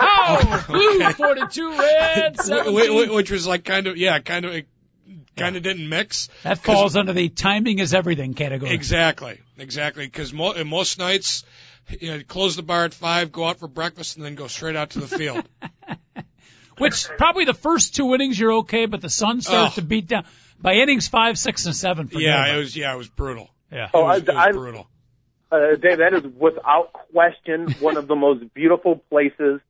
Oh, 0.00 0.64
blue 0.68 1.00
42, 1.12 1.78
red 1.78 2.40
17. 2.40 3.12
which 3.12 3.30
was 3.30 3.46
like 3.46 3.64
kind 3.64 3.86
of 3.88 3.96
yeah, 3.96 4.20
kind 4.20 4.44
of 4.44 4.54
kind 5.38 5.56
of 5.56 5.62
didn't 5.62 5.88
mix. 5.88 6.28
That 6.42 6.58
falls 6.58 6.96
under 6.96 7.12
the 7.12 7.28
timing 7.28 7.78
is 7.78 7.94
everything 7.94 8.34
category. 8.34 8.72
Exactly, 8.72 9.40
exactly. 9.56 10.06
Because 10.06 10.32
mo- 10.32 10.62
most 10.64 10.98
nights, 10.98 11.44
you 12.00 12.10
know, 12.16 12.22
close 12.26 12.56
the 12.56 12.62
bar 12.62 12.84
at 12.84 12.94
five, 12.94 13.32
go 13.32 13.44
out 13.44 13.58
for 13.58 13.68
breakfast, 13.68 14.16
and 14.16 14.24
then 14.24 14.34
go 14.34 14.46
straight 14.46 14.76
out 14.76 14.90
to 14.90 15.00
the 15.00 15.08
field. 15.08 15.48
Which 16.78 17.08
probably 17.16 17.44
the 17.44 17.54
first 17.54 17.96
two 17.96 18.14
innings 18.14 18.38
you're 18.38 18.52
okay, 18.58 18.86
but 18.86 19.00
the 19.00 19.08
sun 19.10 19.40
starts 19.40 19.74
Oh. 19.78 19.80
to 19.80 19.86
beat 19.86 20.06
down. 20.06 20.24
By 20.60 20.74
innings 20.74 21.08
five, 21.08 21.38
six, 21.38 21.66
and 21.66 21.74
seven. 21.74 22.06
forget 22.06 22.22
yeah, 22.22 22.44
about 22.46 22.54
it 22.56 22.58
was 22.58 22.76
yeah, 22.76 22.94
it 22.94 22.96
was 22.96 23.08
brutal. 23.08 23.50
Yeah. 23.72 23.84
It 23.86 23.90
Oh, 23.94 24.04
was, 24.04 24.10
I- 24.12 24.16
it 24.22 24.26
was 24.28 24.36
I- 24.36 24.52
brutal. 24.52 24.88
Uh, 25.50 25.76
Dave, 25.76 25.98
that 25.98 26.12
is 26.12 26.24
without 26.38 26.92
question 27.10 27.70
one 27.80 27.96
of 27.96 28.06
the 28.06 28.14
most 28.14 28.52
beautiful 28.52 28.96
places 29.08 29.60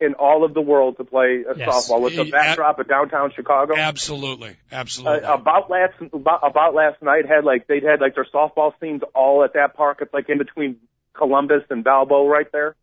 in 0.00 0.14
all 0.14 0.44
of 0.44 0.54
the 0.54 0.60
world 0.60 0.96
to 0.98 1.04
play 1.04 1.44
a 1.48 1.56
Yes. 1.56 1.68
softball 1.88 2.00
with 2.02 2.16
the 2.16 2.24
backdrop 2.24 2.78
of 2.78 2.88
downtown 2.88 3.32
Chicago. 3.34 3.76
Absolutely, 3.76 4.56
absolutely. 4.72 5.24
Uh, 5.24 5.34
about 5.34 5.70
last 5.70 5.94
about, 6.12 6.40
about 6.42 6.74
last 6.74 7.00
night 7.02 7.26
had 7.26 7.44
like 7.44 7.66
they'd 7.68 7.84
had 7.84 8.00
like 8.00 8.14
their 8.14 8.26
softball 8.34 8.72
scenes 8.80 9.02
all 9.14 9.44
at 9.44 9.54
that 9.54 9.74
park. 9.76 9.98
It's 10.02 10.12
like 10.12 10.28
in 10.28 10.38
between 10.38 10.76
Columbus 11.14 11.62
and 11.70 11.84
Balboa 11.84 12.28
right 12.28 12.50
there. 12.52 12.74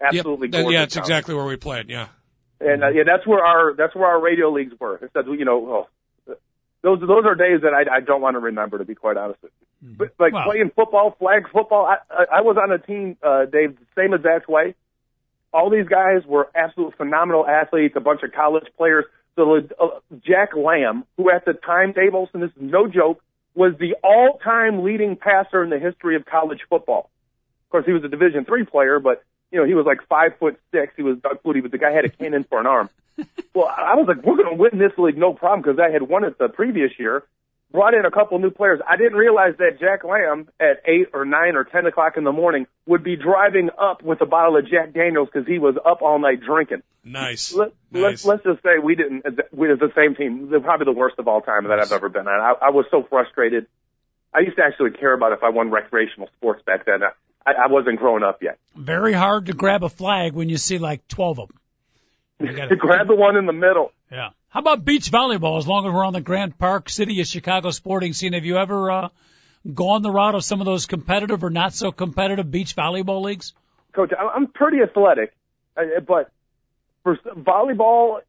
Absolutely 0.00 0.48
gorgeous. 0.48 0.72
yeah, 0.72 0.82
it's 0.82 0.96
exactly 0.96 1.34
where 1.34 1.44
we 1.46 1.56
played. 1.56 1.88
Yeah. 1.88 2.08
And 2.60 2.82
uh, 2.82 2.88
yeah, 2.88 3.02
that's 3.06 3.26
where 3.26 3.44
our 3.44 3.74
that's 3.74 3.94
where 3.94 4.06
our 4.06 4.20
radio 4.20 4.50
leagues 4.50 4.72
were. 4.80 4.96
Instead, 4.96 5.26
you 5.26 5.44
know, 5.44 5.86
oh, 6.28 6.34
those 6.82 7.00
those 7.00 7.24
are 7.26 7.34
days 7.34 7.60
that 7.62 7.72
I, 7.74 7.96
I 7.96 8.00
don't 8.00 8.22
want 8.22 8.34
to 8.34 8.40
remember. 8.40 8.78
To 8.78 8.84
be 8.84 8.94
quite 8.94 9.16
honest 9.18 9.42
with 9.42 9.52
you. 9.60 9.94
But 9.98 10.12
like 10.18 10.32
Wow. 10.32 10.44
playing 10.46 10.70
football, 10.74 11.14
flag 11.18 11.48
football, 11.52 11.84
I, 11.86 11.96
I, 12.10 12.38
I 12.38 12.40
was 12.40 12.56
on 12.56 12.72
a 12.72 12.78
team, 12.78 13.16
uh, 13.22 13.44
Dave, 13.44 13.76
the 13.78 13.86
same 14.02 14.14
exact 14.14 14.48
way. 14.48 14.74
All 15.52 15.70
these 15.70 15.86
guys 15.86 16.24
were 16.26 16.48
absolute 16.54 16.94
phenomenal 16.96 17.46
athletes, 17.46 17.94
a 17.96 18.00
bunch 18.00 18.22
of 18.22 18.32
college 18.32 18.66
players. 18.76 19.04
So 19.36 19.56
uh, 19.56 19.86
Jack 20.24 20.56
Lamb, 20.56 21.04
who 21.16 21.30
at 21.30 21.44
the 21.44 21.52
time, 21.52 21.92
Dave 21.92 22.14
Olson, 22.14 22.40
this 22.40 22.50
is 22.50 22.62
no 22.62 22.86
joke, 22.86 23.22
was 23.54 23.74
the 23.78 23.94
all-time 24.02 24.84
leading 24.84 25.16
passer 25.16 25.62
in 25.62 25.70
the 25.70 25.78
history 25.78 26.16
of 26.16 26.26
college 26.26 26.60
football. 26.68 27.10
Of 27.66 27.70
course, 27.70 27.86
he 27.86 27.92
was 27.92 28.04
a 28.04 28.08
Division 28.08 28.44
three 28.44 28.64
player, 28.64 29.00
but 29.00 29.24
you 29.50 29.58
know 29.58 29.66
he 29.66 29.74
was 29.74 29.86
like 29.86 30.06
five 30.08 30.38
foot 30.38 30.58
six. 30.72 30.92
He 30.96 31.02
was 31.02 31.18
Doug 31.18 31.42
Flutie, 31.42 31.62
but 31.62 31.70
the 31.70 31.78
guy 31.78 31.90
had 31.90 32.04
a 32.04 32.08
cannon 32.08 32.44
for 32.44 32.60
an 32.60 32.66
arm. 32.66 32.90
Well, 33.54 33.72
I 33.74 33.94
was 33.94 34.06
like, 34.06 34.22
we're 34.22 34.36
going 34.36 34.50
to 34.50 34.54
win 34.54 34.76
this 34.78 34.92
league, 34.98 35.16
no 35.16 35.32
problem, 35.32 35.62
because 35.62 35.78
I 35.78 35.90
had 35.90 36.02
won 36.02 36.24
it 36.24 36.36
the 36.36 36.50
previous 36.50 36.92
year. 36.98 37.22
Brought 37.76 37.92
in 37.92 38.06
a 38.06 38.10
couple 38.10 38.38
new 38.38 38.50
players. 38.50 38.80
I 38.88 38.96
didn't 38.96 39.18
realize 39.18 39.52
that 39.58 39.78
Jack 39.78 40.02
Lamb 40.02 40.48
at 40.58 40.80
eight 40.86 41.08
or 41.12 41.26
nine 41.26 41.56
or 41.56 41.64
ten 41.64 41.84
o'clock 41.84 42.16
in 42.16 42.24
the 42.24 42.32
morning 42.32 42.66
would 42.86 43.04
be 43.04 43.16
driving 43.16 43.68
up 43.78 44.02
with 44.02 44.22
a 44.22 44.24
bottle 44.24 44.56
of 44.56 44.66
Jack 44.66 44.94
Daniels 44.94 45.28
because 45.30 45.46
he 45.46 45.58
was 45.58 45.74
up 45.84 46.00
all 46.00 46.18
night 46.18 46.40
drinking. 46.40 46.82
Nice. 47.04 47.52
Let, 47.52 47.74
nice. 47.90 48.02
let's 48.02 48.24
let's 48.24 48.44
just 48.44 48.62
say 48.62 48.78
we 48.82 48.94
didn't. 48.94 49.26
Uh, 49.26 49.42
we 49.52 49.70
as 49.70 49.78
the 49.78 49.92
same 49.94 50.14
team. 50.14 50.48
They're 50.48 50.60
probably 50.60 50.86
the 50.86 50.98
worst 50.98 51.18
of 51.18 51.28
all 51.28 51.42
time 51.42 51.64
that 51.64 51.78
I've 51.78 51.92
ever 51.92 52.08
been 52.08 52.26
on. 52.26 52.40
I, 52.40 52.68
I 52.68 52.70
was 52.70 52.86
so 52.90 53.02
frustrated. 53.02 53.66
I 54.32 54.40
used 54.40 54.56
to 54.56 54.62
actually 54.62 54.92
care 54.92 55.12
about 55.12 55.32
if 55.32 55.42
I 55.42 55.50
won 55.50 55.70
recreational 55.70 56.30
sports 56.38 56.62
back 56.64 56.86
then. 56.86 57.00
I, 57.44 57.52
I 57.52 57.66
wasn't 57.66 57.98
grown 57.98 58.22
up 58.24 58.42
yet. 58.42 58.58
Very 58.74 59.12
hard 59.12 59.46
to 59.46 59.52
grab 59.52 59.84
a 59.84 59.90
flag 59.90 60.32
when 60.32 60.48
you 60.48 60.56
see 60.56 60.78
like 60.78 61.06
12 61.08 61.40
of 61.40 61.48
them. 61.48 61.58
Gotta- 62.40 62.76
grab 62.80 63.08
the 63.08 63.14
one 63.14 63.36
in 63.36 63.46
the 63.46 63.52
middle. 63.52 63.92
Yeah. 64.10 64.30
How 64.48 64.60
about 64.60 64.84
beach 64.84 65.10
volleyball? 65.10 65.58
As 65.58 65.66
long 65.66 65.86
as 65.86 65.92
we're 65.92 66.04
on 66.04 66.12
the 66.12 66.20
Grant 66.20 66.58
Park 66.58 66.88
City 66.88 67.20
of 67.20 67.26
Chicago 67.26 67.70
sporting 67.70 68.12
scene, 68.12 68.32
have 68.32 68.44
you 68.44 68.56
ever 68.56 68.90
uh, 68.90 69.08
gone 69.72 70.02
the 70.02 70.10
route 70.10 70.34
of 70.34 70.44
some 70.44 70.60
of 70.60 70.64
those 70.66 70.86
competitive 70.86 71.44
or 71.44 71.50
not 71.50 71.74
so 71.74 71.92
competitive 71.92 72.50
beach 72.50 72.74
volleyball 72.76 73.22
leagues? 73.22 73.52
Coach, 73.92 74.12
I- 74.18 74.28
I'm 74.34 74.46
pretty 74.46 74.78
athletic, 74.82 75.34
uh, 75.76 76.00
but 76.06 76.30
for 77.02 77.16
volleyball 77.36 78.20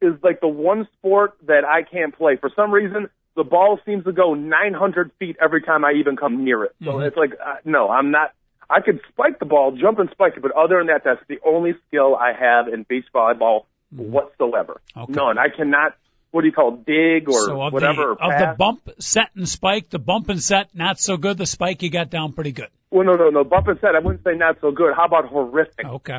is 0.00 0.14
like 0.22 0.40
the 0.40 0.48
one 0.48 0.86
sport 0.98 1.36
that 1.46 1.64
I 1.64 1.82
can't 1.82 2.16
play. 2.16 2.36
For 2.36 2.50
some 2.54 2.70
reason, 2.70 3.08
the 3.34 3.44
ball 3.44 3.78
seems 3.84 4.04
to 4.04 4.12
go 4.12 4.34
900 4.34 5.10
feet 5.18 5.36
every 5.42 5.62
time 5.62 5.84
I 5.84 5.92
even 5.92 6.16
come 6.16 6.44
near 6.44 6.64
it. 6.64 6.74
So 6.84 6.92
Mhm. 6.94 7.06
it's 7.06 7.16
like, 7.16 7.32
uh, 7.44 7.56
no, 7.64 7.88
I'm 7.90 8.10
not. 8.10 8.32
I 8.68 8.80
could 8.80 9.00
spike 9.08 9.38
the 9.38 9.44
ball, 9.46 9.72
jump 9.72 9.98
and 9.98 10.10
spike 10.10 10.34
it, 10.36 10.42
but 10.42 10.52
other 10.52 10.78
than 10.78 10.88
that, 10.88 11.02
that's 11.04 11.20
the 11.28 11.38
only 11.46 11.74
skill 11.86 12.16
I 12.16 12.32
have 12.32 12.66
in 12.68 12.82
beach 12.88 13.04
volleyball 13.14 13.66
whatsoever. 13.90 14.80
Okay. 14.96 15.12
None. 15.12 15.38
I 15.38 15.48
cannot. 15.48 15.94
What 16.32 16.42
do 16.42 16.48
you 16.48 16.52
call 16.52 16.74
it, 16.74 16.84
dig 16.84 17.28
or 17.28 17.46
so 17.46 17.56
whatever? 17.70 18.02
the 18.02 18.02
or 18.02 18.32
of 18.34 18.38
the 18.38 18.54
bump, 18.58 18.90
set, 18.98 19.30
and 19.36 19.48
spike, 19.48 19.88
the 19.88 19.98
bump 19.98 20.28
and 20.28 20.42
set 20.42 20.74
not 20.74 20.98
so 20.98 21.16
good. 21.16 21.38
The 21.38 21.46
spike 21.46 21.82
you 21.82 21.90
got 21.90 22.10
down 22.10 22.32
pretty 22.32 22.52
good. 22.52 22.68
Well, 22.90 23.06
no, 23.06 23.14
no, 23.14 23.30
no. 23.30 23.44
Bump 23.44 23.68
and 23.68 23.78
set. 23.80 23.94
I 23.94 24.00
wouldn't 24.00 24.22
say 24.24 24.34
not 24.34 24.58
so 24.60 24.70
good. 24.70 24.94
How 24.94 25.06
about 25.06 25.26
horrific? 25.26 25.86
Okay. 25.86 26.18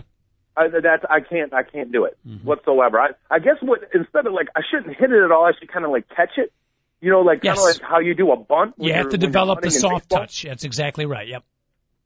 I, 0.56 0.70
that's 0.70 1.04
I 1.08 1.20
can't 1.20 1.54
I 1.54 1.62
can't 1.64 1.92
do 1.92 2.06
it 2.06 2.18
Mm-hmm. 2.28 2.48
whatsoever. 2.48 3.00
I 3.00 3.10
I 3.30 3.38
guess 3.40 3.58
what 3.62 3.82
instead 3.94 4.26
of 4.26 4.34
like 4.34 4.48
I 4.56 4.62
shouldn't 4.72 4.96
hit 4.98 5.12
it 5.12 5.24
at 5.24 5.32
all. 5.32 5.46
I 5.46 5.52
should 5.60 5.72
kind 5.72 5.86
of 5.86 5.92
like 5.92 6.08
catch 6.10 6.32
it. 6.38 6.52
You 7.00 7.12
know, 7.12 7.22
like 7.22 7.44
kind 7.44 7.58
Yes. 7.58 7.60
of 7.60 7.82
like 7.82 7.88
how 7.88 8.00
you 8.00 8.16
do 8.16 8.32
a 8.32 8.38
bunt. 8.38 8.74
You 8.80 8.94
have 8.94 9.10
to 9.10 9.18
develop 9.20 9.62
the 9.62 9.70
soft 9.70 10.10
touch. 10.10 10.44
That's 10.44 10.64
exactly 10.64 11.06
right. 11.06 11.28
Yep. 11.28 11.44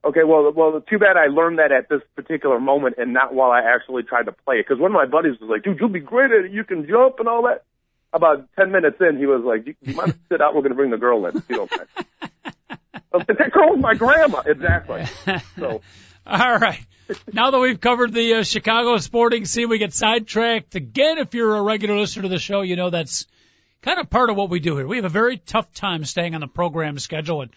Okay, 0.04 0.24
well, 0.24 0.52
well, 0.52 0.80
too 0.80 0.98
bad 0.98 1.16
I 1.16 1.26
learned 1.26 1.58
that 1.58 1.70
at 1.70 1.88
this 1.88 2.00
particular 2.16 2.58
moment 2.58 2.96
and 2.98 3.12
not 3.12 3.32
while 3.32 3.52
I 3.52 3.60
actually 3.60 4.02
tried 4.02 4.24
to 4.24 4.32
play 4.32 4.56
it. 4.56 4.66
Because 4.66 4.80
one 4.80 4.90
of 4.90 4.94
my 4.94 5.06
buddies 5.06 5.38
was 5.40 5.48
like, 5.48 5.62
"Dude, 5.62 5.78
you'll 5.78 5.88
be 5.88 6.00
great 6.00 6.32
at 6.32 6.46
it. 6.46 6.52
You 6.52 6.64
can 6.64 6.86
jump 6.88 7.20
and 7.20 7.28
all 7.28 7.44
that." 7.44 7.64
About 8.14 8.46
ten 8.56 8.72
minutes 8.72 8.96
in, 9.00 9.16
he 9.16 9.26
was 9.26 9.42
like, 9.44 9.66
"You, 9.66 9.74
you 9.80 9.94
mind 9.94 10.18
sit 10.28 10.40
out? 10.40 10.54
We're 10.54 10.62
going 10.62 10.72
to 10.72 10.76
bring 10.76 10.90
the 10.90 10.98
girl 10.98 11.24
in. 11.26 11.36
If 11.36 11.48
you 11.48 11.56
don't 11.56 11.70
mind." 11.70 11.88
I 13.12 13.16
was 13.18 13.24
like, 13.28 13.38
that 13.38 13.52
girl's 13.52 13.78
my 13.78 13.94
grandma. 13.94 14.42
Exactly. 14.44 15.04
So. 15.58 15.82
All 16.26 16.58
right. 16.58 16.80
Now 17.32 17.50
that 17.50 17.58
we've 17.58 17.80
covered 17.80 18.12
the 18.12 18.34
uh, 18.34 18.42
Chicago 18.42 18.96
sporting 18.98 19.44
scene, 19.44 19.68
we 19.68 19.78
get 19.78 19.92
sidetracked 19.92 20.74
again. 20.74 21.18
If 21.18 21.34
you're 21.34 21.56
a 21.56 21.62
regular 21.62 21.98
listener 21.98 22.22
to 22.22 22.28
the 22.28 22.38
show, 22.38 22.62
you 22.62 22.76
know 22.76 22.90
that's 22.90 23.26
kind 23.82 23.98
of 23.98 24.08
part 24.08 24.30
of 24.30 24.36
what 24.36 24.50
we 24.50 24.60
do 24.60 24.76
here. 24.76 24.86
We 24.86 24.96
have 24.96 25.04
a 25.04 25.10
very 25.10 25.36
tough 25.36 25.72
time 25.74 26.04
staying 26.04 26.34
on 26.34 26.40
the 26.40 26.46
program 26.46 26.98
schedule. 26.98 27.42
And 27.42 27.50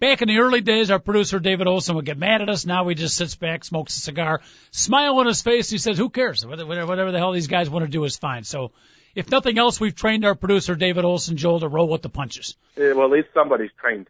back 0.00 0.22
in 0.22 0.28
the 0.28 0.38
early 0.38 0.60
days, 0.60 0.90
our 0.90 0.98
producer 0.98 1.38
David 1.38 1.66
Olson 1.66 1.96
would 1.96 2.04
get 2.04 2.18
mad 2.18 2.42
at 2.42 2.48
us. 2.48 2.66
Now 2.66 2.86
he 2.88 2.94
just 2.94 3.16
sits 3.16 3.34
back, 3.34 3.64
smokes 3.64 3.96
a 3.96 4.00
cigar, 4.00 4.40
smile 4.70 5.18
on 5.18 5.26
his 5.26 5.42
face. 5.42 5.70
He 5.70 5.78
says, 5.78 5.98
"Who 5.98 6.10
cares? 6.10 6.44
Whatever, 6.44 7.12
the 7.12 7.18
hell 7.18 7.32
these 7.32 7.46
guys 7.46 7.70
want 7.70 7.84
to 7.84 7.90
do 7.90 8.04
is 8.04 8.16
fine." 8.16 8.44
So, 8.44 8.72
if 9.14 9.30
nothing 9.30 9.58
else, 9.58 9.80
we've 9.80 9.94
trained 9.94 10.24
our 10.24 10.34
producer 10.34 10.74
David 10.74 11.04
Olson, 11.04 11.36
Joel, 11.36 11.60
to 11.60 11.68
roll 11.68 11.88
with 11.88 12.02
the 12.02 12.08
punches. 12.08 12.56
Yeah, 12.76 12.92
well, 12.92 13.06
at 13.06 13.12
least 13.12 13.28
somebody's 13.34 13.70
trained. 13.80 14.08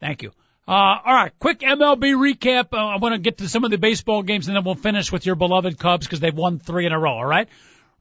Thank 0.00 0.22
you. 0.22 0.32
Uh, 0.66 0.98
all 1.04 1.14
right, 1.14 1.32
quick 1.38 1.60
MLB 1.60 2.14
recap. 2.14 2.72
Uh, 2.72 2.76
I 2.76 2.96
want 2.96 3.14
to 3.14 3.18
get 3.18 3.38
to 3.38 3.48
some 3.48 3.64
of 3.64 3.70
the 3.70 3.76
baseball 3.76 4.22
games 4.22 4.48
and 4.48 4.56
then 4.56 4.64
we'll 4.64 4.74
finish 4.74 5.12
with 5.12 5.26
your 5.26 5.34
beloved 5.34 5.78
Cubs 5.78 6.06
because 6.06 6.20
they've 6.20 6.34
won 6.34 6.58
three 6.58 6.86
in 6.86 6.92
a 6.92 6.98
row. 6.98 7.12
All 7.12 7.26
right. 7.26 7.48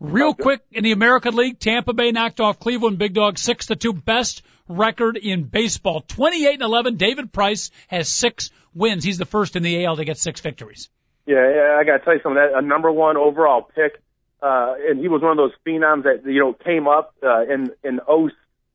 Real 0.03 0.33
quick 0.33 0.59
in 0.73 0.83
the 0.83 0.91
American 0.91 1.33
League, 1.33 1.59
Tampa 1.59 1.93
Bay 1.93 2.11
knocked 2.11 2.41
off 2.41 2.59
Cleveland 2.59 2.97
Big 2.97 3.13
Dog 3.13 3.37
six 3.37 3.67
to 3.67 3.77
two, 3.77 3.93
best 3.93 4.43
record 4.67 5.15
in 5.15 5.43
baseball. 5.43 6.01
Twenty 6.01 6.45
eight 6.45 6.55
and 6.55 6.61
eleven. 6.61 6.97
David 6.97 7.31
Price 7.31 7.71
has 7.87 8.09
six 8.09 8.49
wins. 8.73 9.05
He's 9.05 9.17
the 9.17 9.25
first 9.25 9.55
in 9.55 9.63
the 9.63 9.85
AL 9.85 9.95
to 9.95 10.03
get 10.03 10.17
six 10.17 10.41
victories. 10.41 10.89
Yeah, 11.25 11.49
yeah 11.49 11.77
I 11.79 11.85
got 11.85 11.99
to 11.99 12.03
tell 12.03 12.15
you 12.15 12.19
something. 12.21 12.35
That 12.35 12.51
a 12.53 12.61
number 12.61 12.91
one 12.91 13.15
overall 13.15 13.61
pick, 13.61 14.01
uh, 14.41 14.75
and 14.89 14.99
he 14.99 15.07
was 15.07 15.21
one 15.21 15.31
of 15.31 15.37
those 15.37 15.53
phenoms 15.65 16.03
that 16.03 16.23
you 16.25 16.41
know 16.41 16.51
came 16.51 16.89
up 16.89 17.15
uh, 17.23 17.43
in 17.43 17.71
in 17.81 18.01
oh 18.05 18.29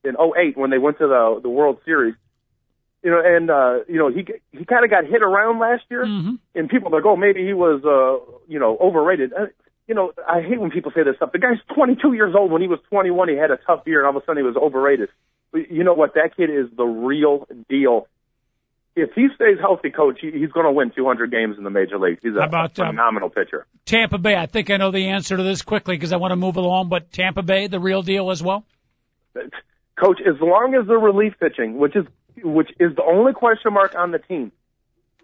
in 0.04 0.16
oh 0.18 0.34
eight 0.34 0.56
when 0.56 0.70
they 0.70 0.78
went 0.78 0.96
to 0.96 1.06
the 1.06 1.40
the 1.42 1.50
World 1.50 1.78
Series. 1.84 2.14
You 3.04 3.10
know, 3.10 3.20
and 3.22 3.50
uh, 3.50 3.84
you 3.86 3.98
know 3.98 4.08
he 4.08 4.26
he 4.50 4.64
kind 4.64 4.82
of 4.82 4.90
got 4.90 5.04
hit 5.04 5.22
around 5.22 5.58
last 5.58 5.82
year, 5.90 6.06
mm-hmm. 6.06 6.36
and 6.54 6.70
people 6.70 6.88
are 6.88 6.96
like, 6.96 7.04
oh, 7.04 7.16
maybe 7.16 7.44
he 7.44 7.52
was 7.52 7.84
uh, 7.84 8.40
you 8.48 8.58
know 8.58 8.78
overrated. 8.80 9.32
Uh, 9.88 9.92
you 9.92 9.94
know, 9.94 10.12
I 10.28 10.40
hate 10.40 10.60
when 10.60 10.70
people 10.70 10.92
say 10.94 11.02
this 11.02 11.16
stuff. 11.16 11.32
The 11.32 11.38
guy's 11.38 11.58
22 11.74 12.12
years 12.12 12.34
old. 12.36 12.50
When 12.50 12.62
he 12.62 12.68
was 12.68 12.78
21, 12.90 13.28
he 13.28 13.36
had 13.36 13.50
a 13.50 13.56
tough 13.56 13.82
year, 13.86 14.00
and 14.00 14.06
all 14.06 14.16
of 14.16 14.22
a 14.22 14.26
sudden 14.26 14.42
he 14.42 14.46
was 14.46 14.56
overrated. 14.56 15.08
But 15.52 15.70
you 15.70 15.84
know 15.84 15.94
what? 15.94 16.14
That 16.14 16.36
kid 16.36 16.50
is 16.50 16.66
the 16.76 16.84
real 16.84 17.46
deal. 17.68 18.06
If 18.96 19.10
he 19.14 19.28
stays 19.34 19.58
healthy, 19.60 19.90
coach, 19.90 20.18
he's 20.20 20.50
going 20.50 20.66
to 20.66 20.72
win 20.72 20.90
200 20.94 21.30
games 21.30 21.56
in 21.56 21.62
the 21.62 21.70
major 21.70 21.98
leagues. 21.98 22.18
He's 22.20 22.34
a, 22.34 22.40
about, 22.40 22.72
a 22.72 22.86
phenomenal 22.86 23.28
um, 23.28 23.32
pitcher. 23.32 23.64
Tampa 23.86 24.18
Bay. 24.18 24.34
I 24.34 24.46
think 24.46 24.70
I 24.70 24.76
know 24.76 24.90
the 24.90 25.10
answer 25.10 25.36
to 25.36 25.42
this 25.42 25.62
quickly 25.62 25.94
because 25.94 26.12
I 26.12 26.16
want 26.16 26.32
to 26.32 26.36
move 26.36 26.56
along. 26.56 26.88
But 26.88 27.12
Tampa 27.12 27.42
Bay, 27.42 27.68
the 27.68 27.78
real 27.78 28.02
deal 28.02 28.30
as 28.30 28.42
well. 28.42 28.64
Coach, 29.34 30.20
as 30.26 30.40
long 30.40 30.74
as 30.74 30.86
the 30.88 30.96
relief 30.96 31.34
pitching, 31.38 31.78
which 31.78 31.94
is 31.94 32.06
which 32.42 32.70
is 32.78 32.94
the 32.94 33.02
only 33.02 33.32
question 33.32 33.72
mark 33.72 33.94
on 33.96 34.10
the 34.10 34.18
team, 34.18 34.52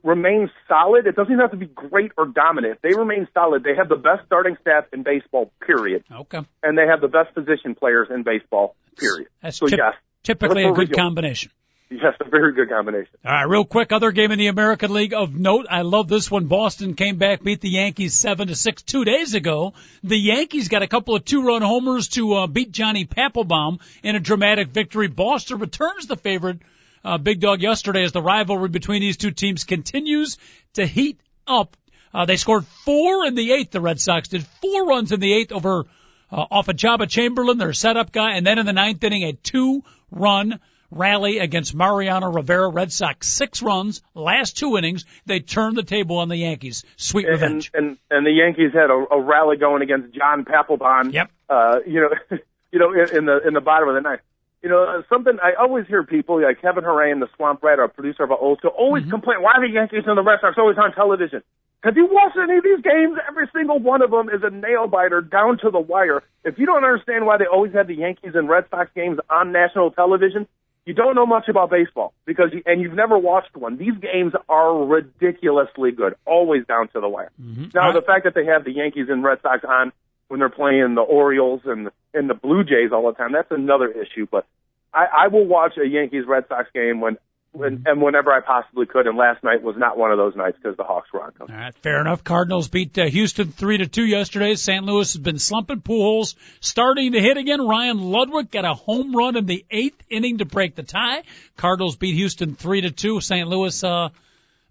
remains 0.04 0.50
solid, 0.68 1.06
it 1.06 1.16
doesn't 1.16 1.38
have 1.38 1.50
to 1.50 1.56
be 1.56 1.66
great 1.66 2.12
or 2.16 2.26
dominant. 2.26 2.76
If 2.76 2.82
they 2.82 2.96
remain 2.96 3.26
solid, 3.34 3.64
they 3.64 3.74
have 3.74 3.88
the 3.88 3.96
best 3.96 4.26
starting 4.26 4.56
staff 4.60 4.84
in 4.92 5.02
baseball, 5.02 5.50
period. 5.66 6.04
Okay. 6.12 6.40
And 6.62 6.78
they 6.78 6.86
have 6.86 7.00
the 7.00 7.08
best 7.08 7.34
position 7.34 7.74
players 7.74 8.08
in 8.14 8.22
baseball, 8.22 8.76
period. 8.96 9.28
That's 9.42 9.56
so, 9.56 9.66
tip- 9.66 9.78
yes. 9.78 9.94
Typically 10.22 10.64
a 10.64 10.72
good 10.72 10.94
combination. 10.94 11.50
Yes, 11.90 12.14
a 12.18 12.28
very 12.28 12.54
good 12.54 12.70
combination. 12.70 13.10
All 13.24 13.30
right, 13.32 13.44
real 13.44 13.64
quick, 13.64 13.92
other 13.92 14.10
game 14.10 14.32
in 14.32 14.38
the 14.38 14.46
American 14.46 14.92
League 14.92 15.12
of 15.12 15.34
note. 15.34 15.66
I 15.70 15.82
love 15.82 16.08
this 16.08 16.30
one. 16.30 16.46
Boston 16.46 16.94
came 16.94 17.18
back, 17.18 17.42
beat 17.42 17.60
the 17.60 17.68
Yankees 17.68 18.14
seven 18.14 18.48
to 18.48 18.56
six 18.56 18.82
two 18.82 19.04
days 19.04 19.34
ago. 19.34 19.74
The 20.02 20.16
Yankees 20.16 20.68
got 20.68 20.82
a 20.82 20.88
couple 20.88 21.14
of 21.14 21.24
two-run 21.24 21.60
homers 21.62 22.08
to 22.08 22.32
uh, 22.34 22.46
beat 22.46 22.72
Johnny 22.72 23.04
Papelbon 23.04 23.80
in 24.02 24.16
a 24.16 24.20
dramatic 24.20 24.68
victory. 24.68 25.08
Boston 25.08 25.58
returns 25.58 26.06
the 26.06 26.16
favorite 26.16 26.60
uh, 27.04 27.18
Big 27.18 27.40
Dog 27.40 27.60
yesterday 27.60 28.02
as 28.02 28.12
the 28.12 28.22
rivalry 28.22 28.68
between 28.68 29.00
these 29.00 29.16
two 29.16 29.30
teams 29.30 29.64
continues 29.64 30.38
to 30.74 30.86
heat 30.86 31.20
up. 31.46 31.76
Uh, 32.12 32.24
they 32.24 32.36
scored 32.36 32.64
four 32.84 33.26
in 33.26 33.34
the 33.34 33.52
eighth. 33.52 33.72
The 33.72 33.80
Red 33.80 34.00
Sox 34.00 34.28
did 34.28 34.46
four 34.62 34.86
runs 34.86 35.12
in 35.12 35.20
the 35.20 35.32
eighth 35.32 35.52
over 35.52 35.84
uh, 36.30 36.46
off 36.50 36.68
of 36.68 36.76
Joba 36.76 37.08
Chamberlain, 37.08 37.58
their 37.58 37.72
setup 37.72 38.12
guy, 38.12 38.36
and 38.36 38.46
then 38.46 38.58
in 38.58 38.66
the 38.66 38.72
ninth 38.72 39.02
inning, 39.02 39.24
a 39.24 39.32
two-run 39.32 40.60
rally 40.90 41.38
against 41.38 41.74
Mariano 41.74 42.30
Rivera. 42.30 42.68
Red 42.68 42.92
Sox 42.92 43.26
six 43.26 43.62
runs, 43.62 44.00
last 44.14 44.56
two 44.56 44.76
innings. 44.76 45.04
They 45.26 45.40
turned 45.40 45.76
the 45.76 45.82
table 45.82 46.18
on 46.18 46.28
the 46.28 46.36
Yankees. 46.36 46.84
Sweet 46.96 47.26
revenge. 47.26 47.70
And 47.74 47.86
and, 47.86 47.98
and 48.10 48.26
the 48.26 48.30
Yankees 48.30 48.72
had 48.72 48.90
a, 48.90 49.04
a 49.10 49.20
rally 49.20 49.56
going 49.56 49.82
against 49.82 50.14
John 50.14 50.44
Papelbon. 50.44 51.12
Yep. 51.12 51.30
Uh, 51.48 51.78
you 51.86 52.00
know, 52.00 52.38
you 52.72 52.78
know, 52.78 52.92
in, 52.92 53.16
in 53.16 53.24
the 53.26 53.46
in 53.46 53.54
the 53.54 53.60
bottom 53.60 53.88
of 53.88 53.94
the 53.96 54.00
ninth 54.00 54.20
you 54.64 54.70
know, 54.70 55.02
something 55.10 55.36
I 55.42 55.52
always 55.60 55.86
hear 55.86 56.02
people 56.04 56.42
like 56.42 56.62
Kevin 56.62 56.84
Harain, 56.84 57.20
the 57.20 57.28
Swamp 57.36 57.62
Rat, 57.62 57.78
our 57.78 57.86
producer 57.86 58.24
of 58.24 58.30
Old 58.30 58.58
School, 58.58 58.70
always 58.70 59.02
mm-hmm. 59.02 59.10
complain 59.10 59.42
why 59.42 59.52
are 59.52 59.60
the 59.60 59.70
Yankees 59.70 60.04
and 60.06 60.16
the 60.16 60.22
Red 60.22 60.38
Sox 60.40 60.56
always 60.56 60.78
on 60.78 60.90
television. 60.94 61.42
Have 61.82 61.98
you 61.98 62.08
watched 62.10 62.38
any 62.42 62.56
of 62.56 62.64
these 62.64 62.80
games? 62.80 63.18
Every 63.28 63.46
single 63.54 63.78
one 63.78 64.00
of 64.00 64.10
them 64.10 64.30
is 64.30 64.40
a 64.42 64.48
nail 64.48 64.86
biter 64.86 65.20
down 65.20 65.58
to 65.58 65.70
the 65.70 65.78
wire. 65.78 66.22
If 66.44 66.58
you 66.58 66.64
don't 66.64 66.82
understand 66.82 67.26
why 67.26 67.36
they 67.36 67.44
always 67.44 67.74
have 67.74 67.88
the 67.88 67.94
Yankees 67.94 68.32
and 68.34 68.48
Red 68.48 68.64
Sox 68.70 68.90
games 68.94 69.18
on 69.28 69.52
national 69.52 69.90
television, 69.90 70.48
you 70.86 70.94
don't 70.94 71.14
know 71.14 71.26
much 71.26 71.48
about 71.48 71.68
baseball 71.68 72.14
because 72.24 72.48
you, 72.54 72.62
and 72.64 72.80
you've 72.80 72.94
never 72.94 73.18
watched 73.18 73.54
one. 73.54 73.76
These 73.76 73.98
games 74.00 74.32
are 74.48 74.82
ridiculously 74.82 75.92
good, 75.92 76.14
always 76.24 76.64
down 76.66 76.88
to 76.94 77.00
the 77.00 77.08
wire. 77.08 77.30
Mm-hmm. 77.38 77.66
Now, 77.74 77.92
the 77.92 78.00
fact 78.00 78.24
that 78.24 78.34
they 78.34 78.46
have 78.46 78.64
the 78.64 78.72
Yankees 78.72 79.08
and 79.10 79.22
Red 79.22 79.42
Sox 79.42 79.62
on 79.62 79.92
when 80.28 80.40
they're 80.40 80.48
playing 80.48 80.94
the 80.94 81.02
Orioles 81.02 81.62
and 81.64 81.90
and 82.12 82.30
the 82.30 82.34
Blue 82.34 82.64
Jays 82.64 82.92
all 82.92 83.06
the 83.06 83.12
time, 83.12 83.32
that's 83.32 83.50
another 83.50 83.88
issue. 83.88 84.26
But 84.30 84.46
I, 84.92 85.24
I 85.24 85.28
will 85.28 85.46
watch 85.46 85.72
a 85.76 85.86
Yankees 85.86 86.24
Red 86.26 86.44
Sox 86.48 86.68
game 86.72 87.00
when 87.00 87.18
when, 87.54 87.84
and 87.86 88.02
whenever 88.02 88.32
I 88.32 88.40
possibly 88.40 88.86
could. 88.86 89.06
And 89.06 89.16
last 89.16 89.42
night 89.44 89.62
was 89.62 89.76
not 89.78 89.96
one 89.96 90.10
of 90.10 90.18
those 90.18 90.34
nights 90.36 90.56
because 90.60 90.76
the 90.76 90.84
Hawks 90.84 91.12
were 91.12 91.22
on. 91.22 91.32
All 91.40 91.46
right, 91.46 91.74
fair 91.78 92.00
enough. 92.00 92.24
Cardinals 92.24 92.68
beat 92.68 92.98
uh, 92.98 93.06
Houston 93.06 93.52
three 93.52 93.78
to 93.78 93.86
two 93.86 94.04
yesterday. 94.04 94.54
St. 94.54 94.84
Louis 94.84 95.12
has 95.12 95.20
been 95.20 95.38
slumping. 95.38 95.80
Pujols 95.80 96.34
starting 96.60 97.12
to 97.12 97.20
hit 97.20 97.36
again. 97.36 97.66
Ryan 97.66 97.98
Ludwick 97.98 98.50
got 98.50 98.64
a 98.64 98.74
home 98.74 99.14
run 99.14 99.36
in 99.36 99.46
the 99.46 99.64
eighth 99.70 100.02
inning 100.10 100.38
to 100.38 100.44
break 100.44 100.74
the 100.74 100.82
tie. 100.82 101.22
Cardinals 101.56 101.96
beat 101.96 102.14
Houston 102.14 102.54
three 102.54 102.80
to 102.82 102.90
two. 102.90 103.20
St. 103.20 103.48
Louis 103.48 103.84
uh, 103.84 104.08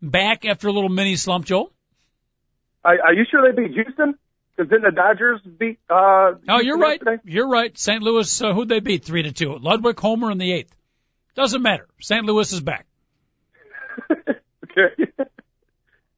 back 0.01 0.45
after 0.45 0.68
a 0.68 0.72
little 0.72 0.89
mini 0.89 1.16
slump. 1.16 1.45
Joel, 1.45 1.72
are, 2.84 2.99
are 3.01 3.14
you 3.14 3.26
sure 3.30 3.49
they 3.49 3.62
beat 3.62 3.74
Houston? 3.74 4.16
Because 4.56 4.70
then 4.70 4.82
the 4.82 4.91
Dodgers 4.91 5.41
beat. 5.41 5.80
Uh, 5.89 6.34
oh, 6.47 6.60
you're 6.62 6.78
right. 6.78 7.01
Yesterday? 7.04 7.22
You're 7.26 7.49
right. 7.49 7.78
St. 7.78 8.04
Louis, 8.04 8.41
uh, 8.41 8.54
who'd 8.54 8.70
they 8.70 8.80
beat? 8.80 9.04
Three 9.04 9.24
to 9.24 9.32
two. 9.32 9.49
Ludwick 9.49 9.99
Homer 9.99 10.32
in 10.32 10.38
the 10.38 10.51
eighth. 10.51 10.76
Doesn't 11.36 11.62
matter. 11.62 11.88
St. 11.99 12.24
Louis 12.24 12.51
is 12.51 12.62
back. 12.62 12.86
okay. 14.12 15.12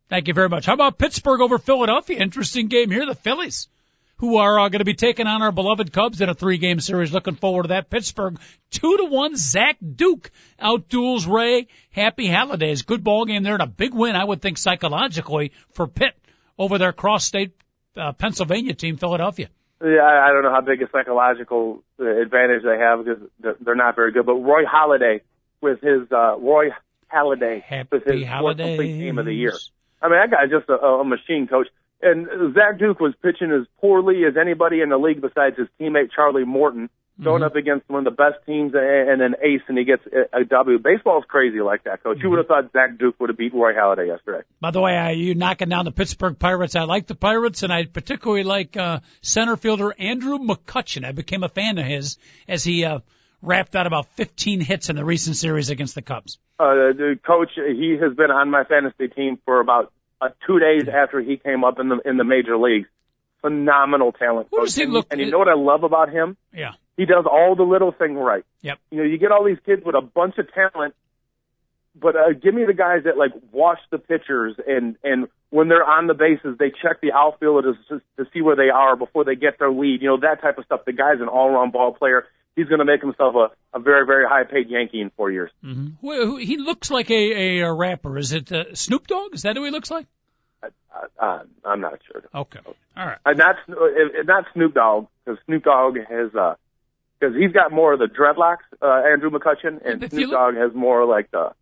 Thank 0.10 0.28
you 0.28 0.34
very 0.34 0.50
much. 0.50 0.66
How 0.66 0.74
about 0.74 0.98
Pittsburgh 0.98 1.42
over 1.42 1.58
Philadelphia? 1.58 2.20
Interesting 2.20 2.68
game 2.68 2.92
here. 2.92 3.06
The 3.06 3.16
Phillies, 3.16 3.70
who 4.18 4.38
are 4.38 4.60
uh, 4.60 4.70
going 4.70 4.80
to 4.80 4.86
be 4.86 4.94
taking 4.94 5.28
on 5.28 5.42
our 5.42 5.52
beloved 5.52 5.92
Cubs 5.94 6.22
in 6.22 6.30
a 6.30 6.34
three-game 6.34 6.80
series. 6.80 7.14
Looking 7.14 7.36
forward 7.36 7.64
to 7.64 7.68
that. 7.70 7.90
Pittsburgh 7.90 8.38
two 8.70 8.98
to 8.98 9.06
one. 9.06 9.36
Zach 9.38 9.78
Duke 9.82 10.30
outduels 10.62 11.28
Ray. 11.28 11.68
Happy 11.92 12.30
holidays. 12.30 12.82
Good 12.82 13.04
ball 13.04 13.26
game 13.26 13.44
there 13.44 13.54
and 13.54 13.64
a 13.64 13.68
big 13.68 13.94
win. 13.94 14.16
I 14.16 14.24
would 14.24 14.42
think 14.42 14.58
psychologically 14.58 15.54
for 15.72 15.88
Pitt 15.88 16.14
over 16.58 16.78
their 16.78 16.94
cross-state 16.94 17.54
uh, 17.98 18.14
Pennsylvania 18.14 18.74
team, 18.74 18.98
Philadelphia. 18.98 19.50
Yeah, 19.82 20.02
I 20.04 20.32
don't 20.32 20.44
know 20.44 20.52
how 20.52 20.62
big 20.62 20.82
a 20.82 20.90
psychological 20.90 21.84
uh, 22.00 22.06
advantage 22.06 22.64
they 22.64 22.78
have 22.78 23.04
because 23.04 23.56
they're 23.62 23.76
not 23.76 23.96
very 23.96 24.12
good. 24.12 24.26
But 24.26 24.36
Roy 24.36 24.64
Halladay 24.64 25.22
with 25.62 25.82
his 25.82 26.12
uh, 26.12 26.38
Roy 26.38 26.70
Halladay 27.14 27.62
Happy 27.62 27.90
with 27.92 28.04
his 28.06 28.26
complete 28.26 29.00
game 29.00 29.18
of 29.18 29.26
the 29.26 29.34
year. 29.34 29.54
I 30.02 30.10
mean, 30.10 30.20
that 30.20 30.32
guy's 30.32 30.50
just 30.50 30.70
a, 30.70 30.74
a 30.74 31.04
machine 31.04 31.48
coach. 31.48 31.68
And 32.02 32.28
Zach 32.54 32.78
Duke 32.78 33.00
was 33.00 33.14
pitching 33.22 33.52
as 33.52 33.68
poorly 33.80 34.24
as 34.26 34.36
anybody 34.38 34.82
in 34.82 34.90
the 34.90 34.98
league 34.98 35.22
besides 35.22 35.58
his 35.58 35.68
teammate 35.80 36.12
Charlie 36.16 36.46
Morton 36.46 36.90
going 37.22 37.42
mm-hmm. 37.42 37.46
up 37.46 37.56
against 37.56 37.90
one 37.90 38.06
of 38.06 38.16
the 38.16 38.16
best 38.16 38.46
teams 38.46 38.74
and 38.76 39.22
an 39.22 39.36
ace, 39.42 39.62
and 39.68 39.78
he 39.78 39.86
gets 39.86 40.04
a, 40.08 40.42
a 40.42 40.44
W. 40.46 40.80
Baseball 40.80 41.20
is 41.20 41.26
crazy 41.28 41.62
like 41.62 41.84
that, 41.86 42.04
coach. 42.04 42.18
Mm-hmm. 42.18 42.26
You 42.26 42.30
would 42.32 42.40
have 42.40 42.48
thought 42.48 42.72
Zach 42.74 42.98
Duke 42.98 43.20
would 43.20 43.30
have 43.30 43.38
beat 43.38 43.54
Roy 43.54 43.74
Halladay 43.74 44.08
yesterday. 44.08 44.44
By 44.60 44.72
the 44.72 44.82
way, 44.82 44.98
I, 44.98 45.12
you 45.12 45.36
knocking 45.36 45.70
down 45.70 45.86
the 45.86 45.92
Pittsburgh 45.92 46.38
Pirates. 46.38 46.76
I 46.76 46.84
like 46.84 47.08
the 47.08 47.16
Pirates, 47.16 47.64
and 47.64 47.72
I 47.72 47.86
particularly 47.86 48.44
like 48.44 48.76
uh, 48.76 49.00
center 49.22 49.56
fielder 49.56 49.94
Andrew 49.98 50.38
McCutchen. 50.38 51.06
I 51.06 51.12
became 51.12 51.44
a 51.44 51.50
fan 51.50 51.78
of 51.78 51.86
his 51.86 52.18
as 52.48 52.64
he 52.64 52.84
uh, 52.84 53.00
wrapped 53.42 53.76
out 53.76 53.88
about 53.88 54.08
15 54.16 54.62
hits 54.62 54.90
in 54.90 54.96
the 54.96 55.06
recent 55.06 55.36
series 55.38 55.70
against 55.70 55.96
the 55.96 56.02
Cubs. 56.02 56.40
Uh, 56.60 56.94
the 56.94 57.20
coach, 57.26 57.52
he 57.56 57.98
has 58.02 58.16
been 58.16 58.32
on 58.32 58.50
my 58.50 58.64
fantasy 58.64 59.08
team 59.08 59.40
for 59.46 59.60
about 59.60 59.92
uh, 60.22 60.30
two 60.48 60.60
days 60.60 60.88
after 60.88 61.22
he 61.22 61.38
came 61.38 61.64
up 61.64 61.80
in 61.80 61.90
the 61.90 62.00
in 62.06 62.18
the 62.18 62.24
major 62.24 62.58
leagues. 62.58 62.88
Phenomenal 63.46 64.12
talent. 64.12 64.48
What 64.50 64.66
does 64.66 64.76
he 64.76 64.84
and, 64.84 64.94
look? 64.94 65.08
And 65.12 65.22
you 65.22 65.30
know 65.30 65.38
what 65.38 65.48
I 65.48 65.54
love 65.54 65.84
about 65.84 66.10
him? 66.10 66.36
Yeah. 66.52 66.72
He 66.98 67.06
does 67.06 67.26
all 67.30 67.56
the 67.56 67.64
little 67.64 67.92
thing 67.92 68.16
right. 68.16 68.44
Yep. 68.62 68.80
You 68.90 68.98
know, 68.98 69.04
you 69.04 69.20
get 69.20 69.32
all 69.32 69.44
these 69.44 69.60
kids 69.68 69.84
with 69.86 69.94
a 69.94 70.02
bunch 70.02 70.40
of 70.40 70.52
talent, 70.52 70.96
but 71.94 72.16
uh, 72.16 72.34
give 72.34 72.56
me 72.56 72.66
the 72.66 72.74
guys 72.74 73.04
that 73.04 73.18
like 73.18 73.34
watch 73.52 73.78
the 73.92 74.00
pitchers 74.00 74.56
and 74.66 74.96
and 75.04 75.28
when 75.52 75.68
they're 75.68 75.86
on 75.86 76.08
the 76.08 76.16
bases, 76.16 76.58
they 76.58 76.72
check 76.72 77.02
the 77.02 77.12
outfielders 77.12 77.76
to, 77.90 78.02
to 78.18 78.26
see 78.34 78.42
where 78.42 78.56
they 78.56 78.70
are 78.70 78.96
before 78.96 79.24
they 79.24 79.36
get 79.36 79.60
their 79.60 79.72
lead. 79.72 80.02
You 80.02 80.10
know 80.10 80.20
that 80.22 80.42
type 80.42 80.58
of 80.58 80.66
stuff. 80.66 80.86
The 80.86 80.94
guy's 80.94 81.22
an 81.22 81.28
all-around 81.28 81.72
ball 81.72 81.94
player. 81.94 82.26
He's 82.56 82.68
going 82.68 82.80
to 82.80 82.86
make 82.86 83.02
himself 83.02 83.36
a, 83.36 83.78
a 83.78 83.80
very 83.80 84.08
very 84.08 84.26
high-paid 84.28 84.70
Yankee 84.70 85.02
in 85.02 85.12
four 85.12 85.30
years. 85.30 85.52
Mm-hmm. 85.64 85.88
Well, 86.02 86.38
he 86.38 86.58
looks 86.58 86.90
like 86.90 87.12
a, 87.12 87.14
a, 87.14 87.60
a 87.60 87.74
rapper. 87.74 88.18
Is 88.18 88.34
it 88.34 88.52
uh, 88.52 88.74
Snoop 88.74 89.06
Dogg? 89.06 89.36
Is 89.36 89.44
that 89.44 89.56
who 89.56 89.64
he 89.66 89.72
looks 89.72 89.92
like? 89.92 90.08
Uh, 90.94 91.24
uh, 91.24 91.40
I'm 91.64 91.82
not 91.82 92.00
sure. 92.10 92.24
Okay. 92.34 92.60
All 92.66 93.06
right. 93.06 93.18
Uh, 93.26 93.32
not 93.34 93.56
uh, 93.70 94.24
not 94.26 94.46
Snoop 94.54 94.74
Dogg 94.74 95.08
because 95.24 95.40
Snoop 95.46 95.64
Dogg 95.64 95.98
has 96.10 96.34
uh 96.36 96.56
because 97.20 97.36
he's 97.36 97.52
got 97.52 97.72
more 97.72 97.94
of 97.94 98.00
the 98.00 98.08
dreadlocks, 98.08 98.66
uh, 98.82 99.10
Andrew 99.12 99.30
McCutchen, 99.30 99.82
and 99.86 100.04
If 100.04 100.12
Snoop 100.12 100.30
look- 100.30 100.32
Dogg 100.32 100.56
has 100.56 100.74
more 100.74 101.06
like 101.06 101.32
the. 101.32 101.54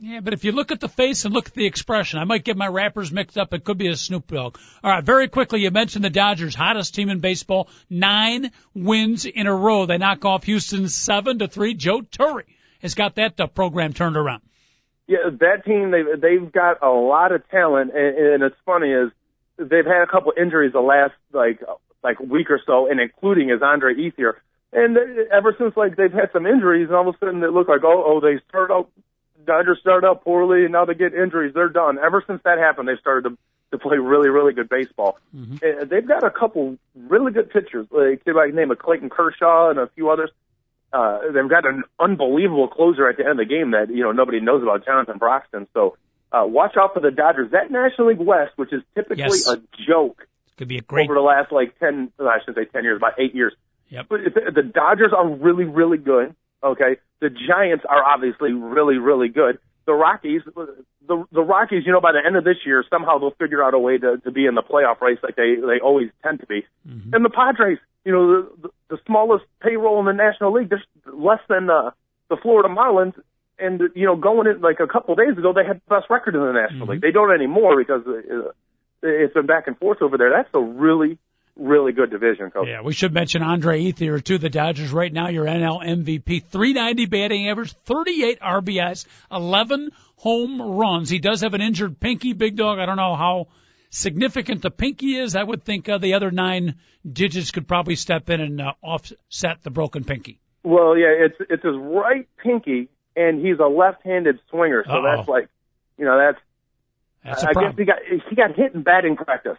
Yeah, 0.00 0.20
but 0.20 0.32
if 0.32 0.44
you 0.44 0.52
look 0.52 0.70
at 0.70 0.78
the 0.78 0.88
face 0.88 1.24
and 1.24 1.34
look 1.34 1.48
at 1.48 1.54
the 1.54 1.66
expression, 1.66 2.20
I 2.20 2.24
might 2.24 2.44
get 2.44 2.56
my 2.56 2.68
rappers 2.68 3.10
mixed 3.10 3.36
up. 3.36 3.52
It 3.52 3.64
could 3.64 3.78
be 3.78 3.88
a 3.88 3.96
Snoop 3.96 4.28
Dogg. 4.28 4.56
All 4.84 4.90
right, 4.92 5.02
very 5.02 5.26
quickly, 5.26 5.60
you 5.62 5.72
mentioned 5.72 6.04
the 6.04 6.10
Dodgers, 6.10 6.54
hottest 6.54 6.94
team 6.94 7.08
in 7.08 7.18
baseball, 7.18 7.68
nine 7.90 8.52
wins 8.74 9.24
in 9.24 9.48
a 9.48 9.54
row. 9.54 9.86
They 9.86 9.98
knock 9.98 10.24
off 10.24 10.44
Houston 10.44 10.88
seven 10.88 11.40
to 11.40 11.48
three. 11.48 11.74
Joe 11.74 12.02
Torre 12.02 12.44
has 12.80 12.94
got 12.94 13.16
that 13.16 13.40
uh, 13.40 13.48
program 13.48 13.92
turned 13.92 14.16
around. 14.16 14.42
Yeah, 15.08 15.30
that 15.40 15.64
team 15.64 15.90
they 15.90 16.02
they've 16.20 16.52
got 16.52 16.82
a 16.82 16.90
lot 16.90 17.32
of 17.32 17.48
talent, 17.48 17.92
and, 17.94 18.16
and 18.16 18.42
it's 18.42 18.56
funny 18.66 18.90
is 18.90 19.10
they've 19.56 19.86
had 19.86 20.02
a 20.02 20.06
couple 20.06 20.32
injuries 20.36 20.72
the 20.74 20.80
last 20.80 21.14
like 21.32 21.60
like 22.04 22.20
week 22.20 22.50
or 22.50 22.60
so, 22.64 22.90
and 22.90 23.00
including 23.00 23.48
is 23.48 23.62
Andre 23.62 23.94
Ethier. 23.94 24.34
And 24.70 24.98
ever 25.32 25.56
since 25.58 25.74
like 25.78 25.96
they've 25.96 26.12
had 26.12 26.30
some 26.34 26.46
injuries, 26.46 26.88
and 26.88 26.96
all 26.96 27.08
of 27.08 27.14
a 27.14 27.18
sudden 27.18 27.42
it 27.42 27.52
looked 27.52 27.70
like 27.70 27.84
oh 27.84 28.04
oh 28.06 28.20
they 28.20 28.38
start 28.50 28.70
out 28.70 28.90
Dodgers 29.46 29.78
start 29.80 30.04
out 30.04 30.22
poorly 30.22 30.64
and 30.64 30.72
now 30.72 30.84
they 30.84 30.92
get 30.92 31.14
injuries, 31.14 31.54
they're 31.54 31.70
done. 31.70 31.98
Ever 31.98 32.22
since 32.26 32.42
that 32.44 32.58
happened, 32.58 32.86
they've 32.86 32.98
started 33.00 33.30
to 33.30 33.38
to 33.70 33.78
play 33.78 33.96
really 33.96 34.28
really 34.28 34.52
good 34.52 34.68
baseball. 34.68 35.18
Mm-hmm. 35.34 35.56
And 35.62 35.90
they've 35.90 36.06
got 36.06 36.22
a 36.22 36.30
couple 36.30 36.76
really 36.94 37.32
good 37.32 37.50
pitchers, 37.50 37.86
like 37.90 38.24
by 38.26 38.48
the 38.48 38.52
name 38.52 38.70
of 38.70 38.78
Clayton 38.78 39.08
Kershaw 39.08 39.70
and 39.70 39.78
a 39.78 39.88
few 39.94 40.10
others. 40.10 40.30
Uh, 40.92 41.18
they've 41.32 41.48
got 41.48 41.66
an 41.66 41.84
unbelievable 42.00 42.68
closer 42.68 43.08
at 43.08 43.16
the 43.16 43.24
end 43.24 43.32
of 43.32 43.38
the 43.38 43.44
game 43.44 43.72
that 43.72 43.90
you 43.90 44.02
know 44.02 44.12
nobody 44.12 44.40
knows 44.40 44.62
about, 44.62 44.84
Jonathan 44.84 45.18
Broxton. 45.18 45.66
So 45.74 45.96
uh, 46.32 46.44
watch 46.46 46.76
out 46.78 46.94
for 46.94 47.00
the 47.00 47.10
Dodgers. 47.10 47.50
That 47.52 47.70
National 47.70 48.08
League 48.08 48.18
West, 48.18 48.52
which 48.56 48.72
is 48.72 48.82
typically 48.94 49.24
yes. 49.24 49.48
a 49.48 49.60
joke, 49.86 50.26
could 50.56 50.68
be 50.68 50.78
a 50.78 50.82
great 50.82 51.04
over 51.04 51.14
the 51.14 51.20
last 51.20 51.52
like 51.52 51.78
ten. 51.78 52.10
I 52.18 52.38
shouldn't 52.40 52.56
say 52.56 52.70
ten 52.72 52.84
years, 52.84 52.96
about 52.96 53.18
eight 53.18 53.34
years. 53.34 53.54
Yep. 53.90 54.06
But 54.08 54.20
the 54.54 54.62
Dodgers 54.62 55.12
are 55.16 55.28
really, 55.28 55.64
really 55.64 55.98
good. 55.98 56.34
Okay, 56.62 56.96
the 57.20 57.30
Giants 57.30 57.84
are 57.88 58.02
obviously 58.02 58.52
really, 58.52 58.98
really 58.98 59.28
good. 59.28 59.58
The 59.88 59.94
Rockies, 59.94 60.42
the 60.54 61.24
the 61.32 61.40
Rockies, 61.40 61.84
you 61.86 61.92
know, 61.92 62.00
by 62.00 62.12
the 62.12 62.20
end 62.24 62.36
of 62.36 62.44
this 62.44 62.58
year, 62.66 62.84
somehow 62.90 63.16
they'll 63.16 63.38
figure 63.40 63.64
out 63.64 63.72
a 63.72 63.78
way 63.78 63.96
to 63.96 64.18
to 64.18 64.30
be 64.30 64.44
in 64.44 64.54
the 64.54 64.62
playoff 64.62 65.00
race 65.00 65.18
like 65.22 65.34
they 65.34 65.54
they 65.54 65.80
always 65.82 66.10
tend 66.22 66.40
to 66.40 66.46
be. 66.46 66.66
Mm-hmm. 66.86 67.14
And 67.14 67.24
the 67.24 67.30
Padres, 67.30 67.78
you 68.04 68.12
know, 68.12 68.42
the, 68.60 68.68
the 68.90 68.98
smallest 69.06 69.46
payroll 69.62 69.98
in 70.00 70.04
the 70.04 70.12
National 70.12 70.52
League, 70.52 70.68
just 70.68 70.84
less 71.10 71.40
than 71.48 71.70
uh, 71.70 71.92
the 72.28 72.36
Florida 72.36 72.68
Marlins, 72.68 73.14
and 73.58 73.80
you 73.94 74.04
know, 74.04 74.14
going 74.14 74.46
in 74.46 74.60
like 74.60 74.80
a 74.80 74.86
couple 74.86 75.14
of 75.14 75.18
days 75.18 75.38
ago, 75.38 75.54
they 75.54 75.64
had 75.64 75.80
the 75.88 75.94
best 75.96 76.10
record 76.10 76.34
in 76.34 76.42
the 76.42 76.52
National 76.52 76.82
mm-hmm. 76.82 76.90
League. 76.90 77.00
They 77.00 77.10
don't 77.10 77.32
anymore 77.32 77.74
because 77.78 78.02
uh, 78.06 78.52
it's 79.02 79.32
been 79.32 79.46
back 79.46 79.68
and 79.68 79.78
forth 79.78 80.02
over 80.02 80.18
there. 80.18 80.30
That's 80.30 80.52
a 80.52 80.60
really 80.60 81.16
really 81.58 81.92
good 81.92 82.10
division, 82.10 82.50
coach. 82.50 82.68
Yeah, 82.68 82.82
we 82.82 82.92
should 82.92 83.12
mention 83.12 83.42
Andre 83.42 83.82
Ethier 83.82 84.22
to 84.24 84.38
the 84.38 84.48
Dodgers 84.48 84.92
right 84.92 85.12
now. 85.12 85.28
Your 85.28 85.44
NL 85.44 85.84
MVP, 85.84 86.44
390 86.44 87.06
batting 87.06 87.48
average, 87.48 87.72
38 87.72 88.40
RBIs, 88.40 89.06
11 89.30 89.90
home 90.16 90.62
runs. 90.62 91.10
He 91.10 91.18
does 91.18 91.42
have 91.42 91.54
an 91.54 91.60
injured 91.60 92.00
pinky, 92.00 92.32
big 92.32 92.56
dog. 92.56 92.78
I 92.78 92.86
don't 92.86 92.96
know 92.96 93.16
how 93.16 93.48
significant 93.90 94.62
the 94.62 94.70
pinky 94.70 95.16
is. 95.16 95.36
I 95.36 95.42
would 95.42 95.64
think 95.64 95.88
uh, 95.88 95.98
the 95.98 96.14
other 96.14 96.30
nine 96.30 96.76
digits 97.10 97.50
could 97.50 97.66
probably 97.66 97.96
step 97.96 98.30
in 98.30 98.40
and 98.40 98.60
uh, 98.60 98.72
offset 98.82 99.62
the 99.62 99.70
broken 99.70 100.04
pinky. 100.04 100.40
Well, 100.62 100.96
yeah, 100.96 101.08
it's 101.08 101.36
it's 101.48 101.64
his 101.64 101.76
right 101.76 102.28
pinky, 102.42 102.88
and 103.16 103.44
he's 103.44 103.58
a 103.58 103.68
left-handed 103.68 104.40
swinger, 104.50 104.84
so 104.84 104.92
Uh-oh. 104.92 105.16
that's 105.16 105.28
like, 105.28 105.48
you 105.96 106.04
know, 106.04 106.18
that's. 106.18 106.38
That's 107.24 107.44
I 107.44 107.52
guess 107.52 107.74
he 107.76 107.84
got 107.84 107.98
he 108.28 108.36
got 108.36 108.54
hit 108.54 108.74
in 108.74 108.82
batting 108.82 109.16
practice. 109.16 109.58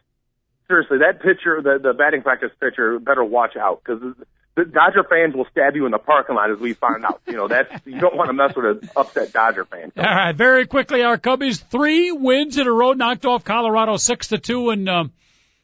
Seriously, 0.69 0.99
that 0.99 1.21
pitcher, 1.21 1.61
the 1.63 1.79
the 1.81 1.93
batting 1.93 2.21
practice 2.21 2.51
pitcher, 2.59 2.99
better 2.99 3.23
watch 3.23 3.57
out 3.57 3.81
because 3.83 4.01
the 4.55 4.65
Dodger 4.65 5.03
fans 5.03 5.33
will 5.35 5.47
stab 5.51 5.75
you 5.75 5.85
in 5.85 5.91
the 5.91 5.97
parking 5.97 6.35
lot 6.35 6.51
as 6.51 6.59
we 6.59 6.73
find 6.73 7.03
out. 7.05 7.21
You 7.25 7.33
know, 7.33 7.47
that's 7.47 7.71
you 7.87 7.99
don't 7.99 8.15
want 8.15 8.27
to 8.27 8.33
mess 8.33 8.55
with 8.55 8.65
an 8.65 8.89
upset 8.95 9.33
Dodger 9.33 9.65
fan. 9.65 9.91
All 9.97 10.03
right, 10.03 10.35
very 10.35 10.67
quickly, 10.67 11.01
our 11.01 11.17
Cubbies 11.17 11.59
three 11.59 12.11
wins 12.11 12.57
in 12.57 12.67
a 12.67 12.71
row, 12.71 12.93
knocked 12.93 13.25
off 13.25 13.43
Colorado 13.43 13.97
six 13.97 14.27
to 14.27 14.37
two, 14.37 14.69
and 14.69 14.87
um, 14.87 15.11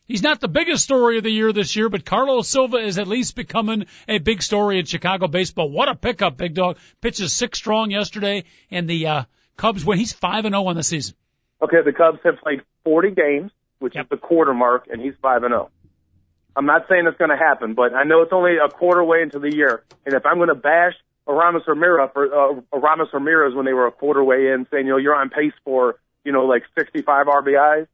he's 0.05 0.23
not 0.23 0.39
the 0.39 0.47
biggest 0.47 0.83
story 0.83 1.17
of 1.17 1.23
the 1.23 1.29
year 1.29 1.53
this 1.53 1.75
year, 1.75 1.89
but 1.89 2.03
Carlos 2.03 2.47
Silva 2.47 2.77
is 2.77 2.97
at 2.97 3.07
least 3.07 3.35
becoming 3.35 3.85
a 4.07 4.17
big 4.17 4.41
story 4.41 4.79
in 4.79 4.85
Chicago 4.85 5.27
baseball. 5.27 5.69
What 5.69 5.87
a 5.87 5.95
pickup, 5.95 6.37
big 6.37 6.53
dog! 6.53 6.77
Pitches 7.01 7.31
six 7.31 7.57
strong 7.57 7.91
yesterday, 7.91 8.45
and 8.71 8.89
the 8.89 9.07
uh, 9.07 9.23
Cubs 9.57 9.85
win. 9.85 9.99
He's 9.99 10.13
five 10.13 10.45
and 10.45 10.53
zero 10.53 10.65
on 10.65 10.75
the 10.75 10.83
season. 10.83 11.15
Okay, 11.61 11.77
the 11.85 11.93
Cubs 11.93 12.19
have 12.23 12.37
played 12.37 12.61
40 12.83 13.11
games, 13.11 13.51
which 13.79 13.95
yep. 13.95 14.05
is 14.05 14.09
the 14.09 14.17
quarter 14.17 14.53
mark, 14.53 14.87
and 14.91 15.01
he's 15.01 15.13
five 15.21 15.43
and 15.43 15.51
zero. 15.51 15.69
I'm 16.55 16.65
not 16.65 16.85
saying 16.89 17.05
it's 17.05 17.17
going 17.17 17.31
to 17.31 17.37
happen, 17.37 17.73
but 17.73 17.93
I 17.93 18.03
know 18.03 18.21
it's 18.21 18.31
only 18.31 18.55
a 18.57 18.69
quarter 18.69 19.03
way 19.03 19.21
into 19.21 19.39
the 19.39 19.53
year. 19.53 19.83
And 20.05 20.15
if 20.15 20.25
I'm 20.25 20.37
going 20.37 20.47
to 20.47 20.55
bash 20.55 20.93
Aramis 21.27 21.63
Ramirez 21.67 22.09
for 22.13 22.33
uh, 22.33 22.61
Aramis 22.73 23.09
Ramirez 23.13 23.53
when 23.53 23.65
they 23.65 23.73
were 23.73 23.87
a 23.87 23.91
quarter 23.91 24.23
way 24.23 24.51
in, 24.53 24.65
saying 24.71 24.85
you 24.85 24.91
know 24.91 24.97
you're 24.97 25.15
on 25.15 25.29
pace 25.29 25.53
for 25.63 25.99
you 26.23 26.31
know 26.31 26.45
like 26.45 26.63
65 26.77 27.27
RBIs, 27.27 27.87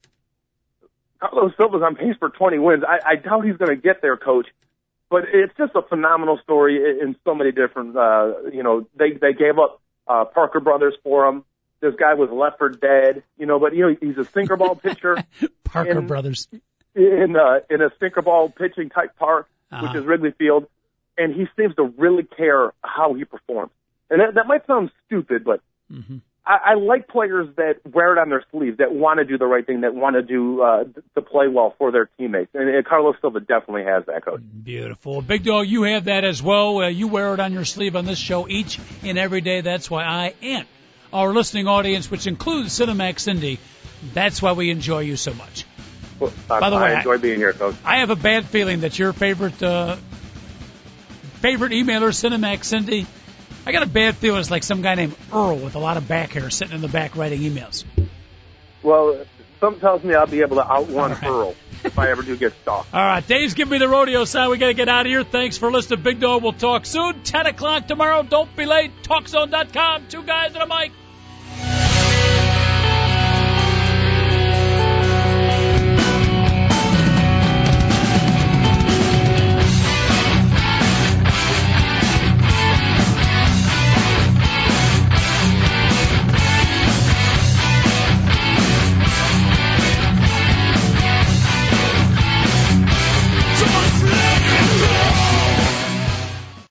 Carlos 1.19 1.53
Silva's 1.57 1.82
on 1.82 1.95
pace 1.95 2.15
for 2.19 2.29
20 2.29 2.59
wins. 2.59 2.84
I, 2.88 2.99
I 3.11 3.15
doubt 3.15 3.45
he's 3.45 3.57
going 3.57 3.69
to 3.69 3.82
get 3.82 4.01
there, 4.01 4.17
coach. 4.17 4.47
But 5.09 5.25
it's 5.34 5.53
just 5.57 5.73
a 5.75 5.82
phenomenal 5.82 6.39
story 6.41 6.99
in 7.01 7.15
so 7.25 7.36
many 7.36 7.51
different. 7.51 7.97
Uh, 7.97 8.34
you 8.53 8.63
know, 8.63 8.88
they 8.95 9.11
they 9.11 9.34
gave 9.34 9.59
up 9.59 9.82
uh, 10.07 10.25
Parker 10.25 10.59
Brothers 10.59 10.93
for 11.03 11.27
him. 11.27 11.43
This 11.82 11.95
guy 11.95 12.13
was 12.13 12.29
left 12.32 12.57
for 12.59 12.69
dead. 12.69 13.23
You 13.38 13.45
know, 13.45 13.59
but 13.59 13.75
you 13.75 13.89
know 13.89 13.95
he's 13.99 14.17
a 14.17 14.25
sinker 14.25 14.55
ball 14.55 14.75
pitcher. 14.84 15.17
Parker 15.63 15.91
and, 15.91 16.07
Brothers 16.07 16.47
in 16.95 17.36
uh, 17.36 17.59
in 17.69 17.82
a 17.82 17.89
sinker 17.99 18.21
ball 18.21 18.49
pitching 18.49 18.89
type 18.89 19.15
park, 19.17 19.47
uh-huh. 19.71 19.88
which 19.88 19.95
is 19.95 20.05
Wrigley 20.05 20.32
Field, 20.32 20.67
and 21.17 21.34
he 21.34 21.47
seems 21.57 21.75
to 21.75 21.84
really 21.84 22.23
care 22.23 22.73
how 22.84 23.13
he 23.13 23.25
performs. 23.25 23.71
And 24.09 24.19
that, 24.19 24.36
that 24.36 24.47
might 24.47 24.65
sound 24.67 24.91
stupid, 25.05 25.45
but 25.45 25.61
mm-hmm. 25.91 26.17
I, 26.45 26.71
I 26.71 26.73
like 26.73 27.07
players 27.07 27.47
that 27.55 27.75
wear 27.86 28.11
it 28.11 28.19
on 28.19 28.29
their 28.29 28.43
sleeve, 28.51 28.77
that 28.77 28.91
want 28.91 29.19
to 29.19 29.25
do 29.25 29.38
the 29.38 29.45
right 29.45 29.65
thing, 29.65 29.82
that 29.82 29.95
want 29.95 30.15
to 30.15 30.21
do 30.21 30.61
uh, 30.61 30.84
to 31.15 31.21
play 31.21 31.47
well 31.47 31.75
for 31.77 31.91
their 31.91 32.09
teammates. 32.17 32.49
And, 32.53 32.67
and 32.67 32.86
Carlos 32.86 33.15
Silva 33.21 33.39
definitely 33.39 33.86
has 33.86 34.05
that, 34.07 34.25
coach. 34.25 34.41
Beautiful, 34.63 35.21
big 35.21 35.45
dog. 35.45 35.67
You 35.67 35.84
have 35.84 36.05
that 36.05 36.25
as 36.25 36.43
well. 36.43 36.79
Uh, 36.79 36.88
you 36.89 37.07
wear 37.07 37.34
it 37.34 37.39
on 37.39 37.53
your 37.53 37.63
sleeve 37.63 37.95
on 37.95 38.05
this 38.05 38.19
show 38.19 38.49
each 38.49 38.79
and 39.03 39.17
every 39.17 39.41
day. 39.41 39.61
That's 39.61 39.89
why 39.89 40.03
I 40.03 40.34
and 40.41 40.67
our 41.14 41.34
listening 41.34 41.68
audience, 41.68 42.09
which 42.09 42.28
includes 42.28 42.78
Cinemax 42.78 43.22
Cindy, 43.22 43.59
that's 44.14 44.41
why 44.41 44.53
we 44.53 44.70
enjoy 44.70 44.99
you 44.99 45.16
so 45.16 45.34
much. 45.34 45.66
Well, 46.20 46.32
By 46.47 46.70
the 46.70 46.76
way, 46.76 46.84
I 46.84 46.97
enjoy 46.97 47.18
being 47.18 47.38
here, 47.38 47.53
Coach. 47.53 47.76
I 47.84 47.99
have 47.99 48.09
a 48.09 48.16
bad 48.16 48.45
feeling 48.45 48.82
that 48.82 48.97
your 48.99 49.12
favorite 49.12 49.62
uh, 49.62 49.95
favorite 51.39 51.72
emailer, 51.72 52.09
Cinemax 52.09 52.66
Cindy, 52.66 53.07
I 53.66 53.72
got 53.72 53.84
a 53.84 53.88
bad 53.88 54.16
feeling 54.16 54.39
it's 54.39 54.51
like 54.51 54.64
some 54.64 54.82
guy 54.82 54.95
named 54.95 55.16
Earl 55.34 55.57
with 55.57 55.76
a 55.76 55.80
lot 55.80 55.97
of 55.97 56.07
back 56.07 56.32
hair 56.32 56.49
sitting 56.49 56.76
in 56.76 56.82
the 56.82 56.88
back 56.88 57.16
writing 57.16 57.41
emails. 57.41 57.84
Well, 58.84 59.24
something 59.59 59.80
tells 59.80 60.03
me 60.03 60.16
I'll 60.16 60.28
be 60.28 60.41
able 60.41 60.57
to 60.57 60.68
outrun 60.68 61.12
right. 61.12 61.24
Earl 61.24 61.55
if 61.84 61.97
I 61.97 62.09
ever 62.09 62.22
do 62.22 62.36
get 62.38 62.53
stalked. 62.62 62.93
All 62.93 62.99
right, 62.99 63.26
Dave's 63.26 63.53
giving 63.53 63.72
me 63.72 63.78
the 63.78 63.88
rodeo 63.88 64.26
sign. 64.26 64.49
We 64.49 64.57
got 64.57 64.68
to 64.68 64.74
get 64.74 64.89
out 64.89 65.05
of 65.05 65.12
here. 65.12 65.24
Thanks 65.24 65.57
for 65.57 65.72
listening, 65.72 66.01
Big 66.01 66.20
Dog. 66.20 66.43
We'll 66.43 66.53
talk 66.53 66.86
soon. 66.86 67.24
10 67.24 67.47
o'clock 67.47 67.88
tomorrow. 67.88 68.24
Don't 68.24 68.55
be 68.55 68.66
late. 68.66 68.91
TalkZone.com. 69.03 70.07
Two 70.09 70.24
guys 70.24 70.53
and 70.53 70.64
a 70.64 70.68
mic. 70.68 70.91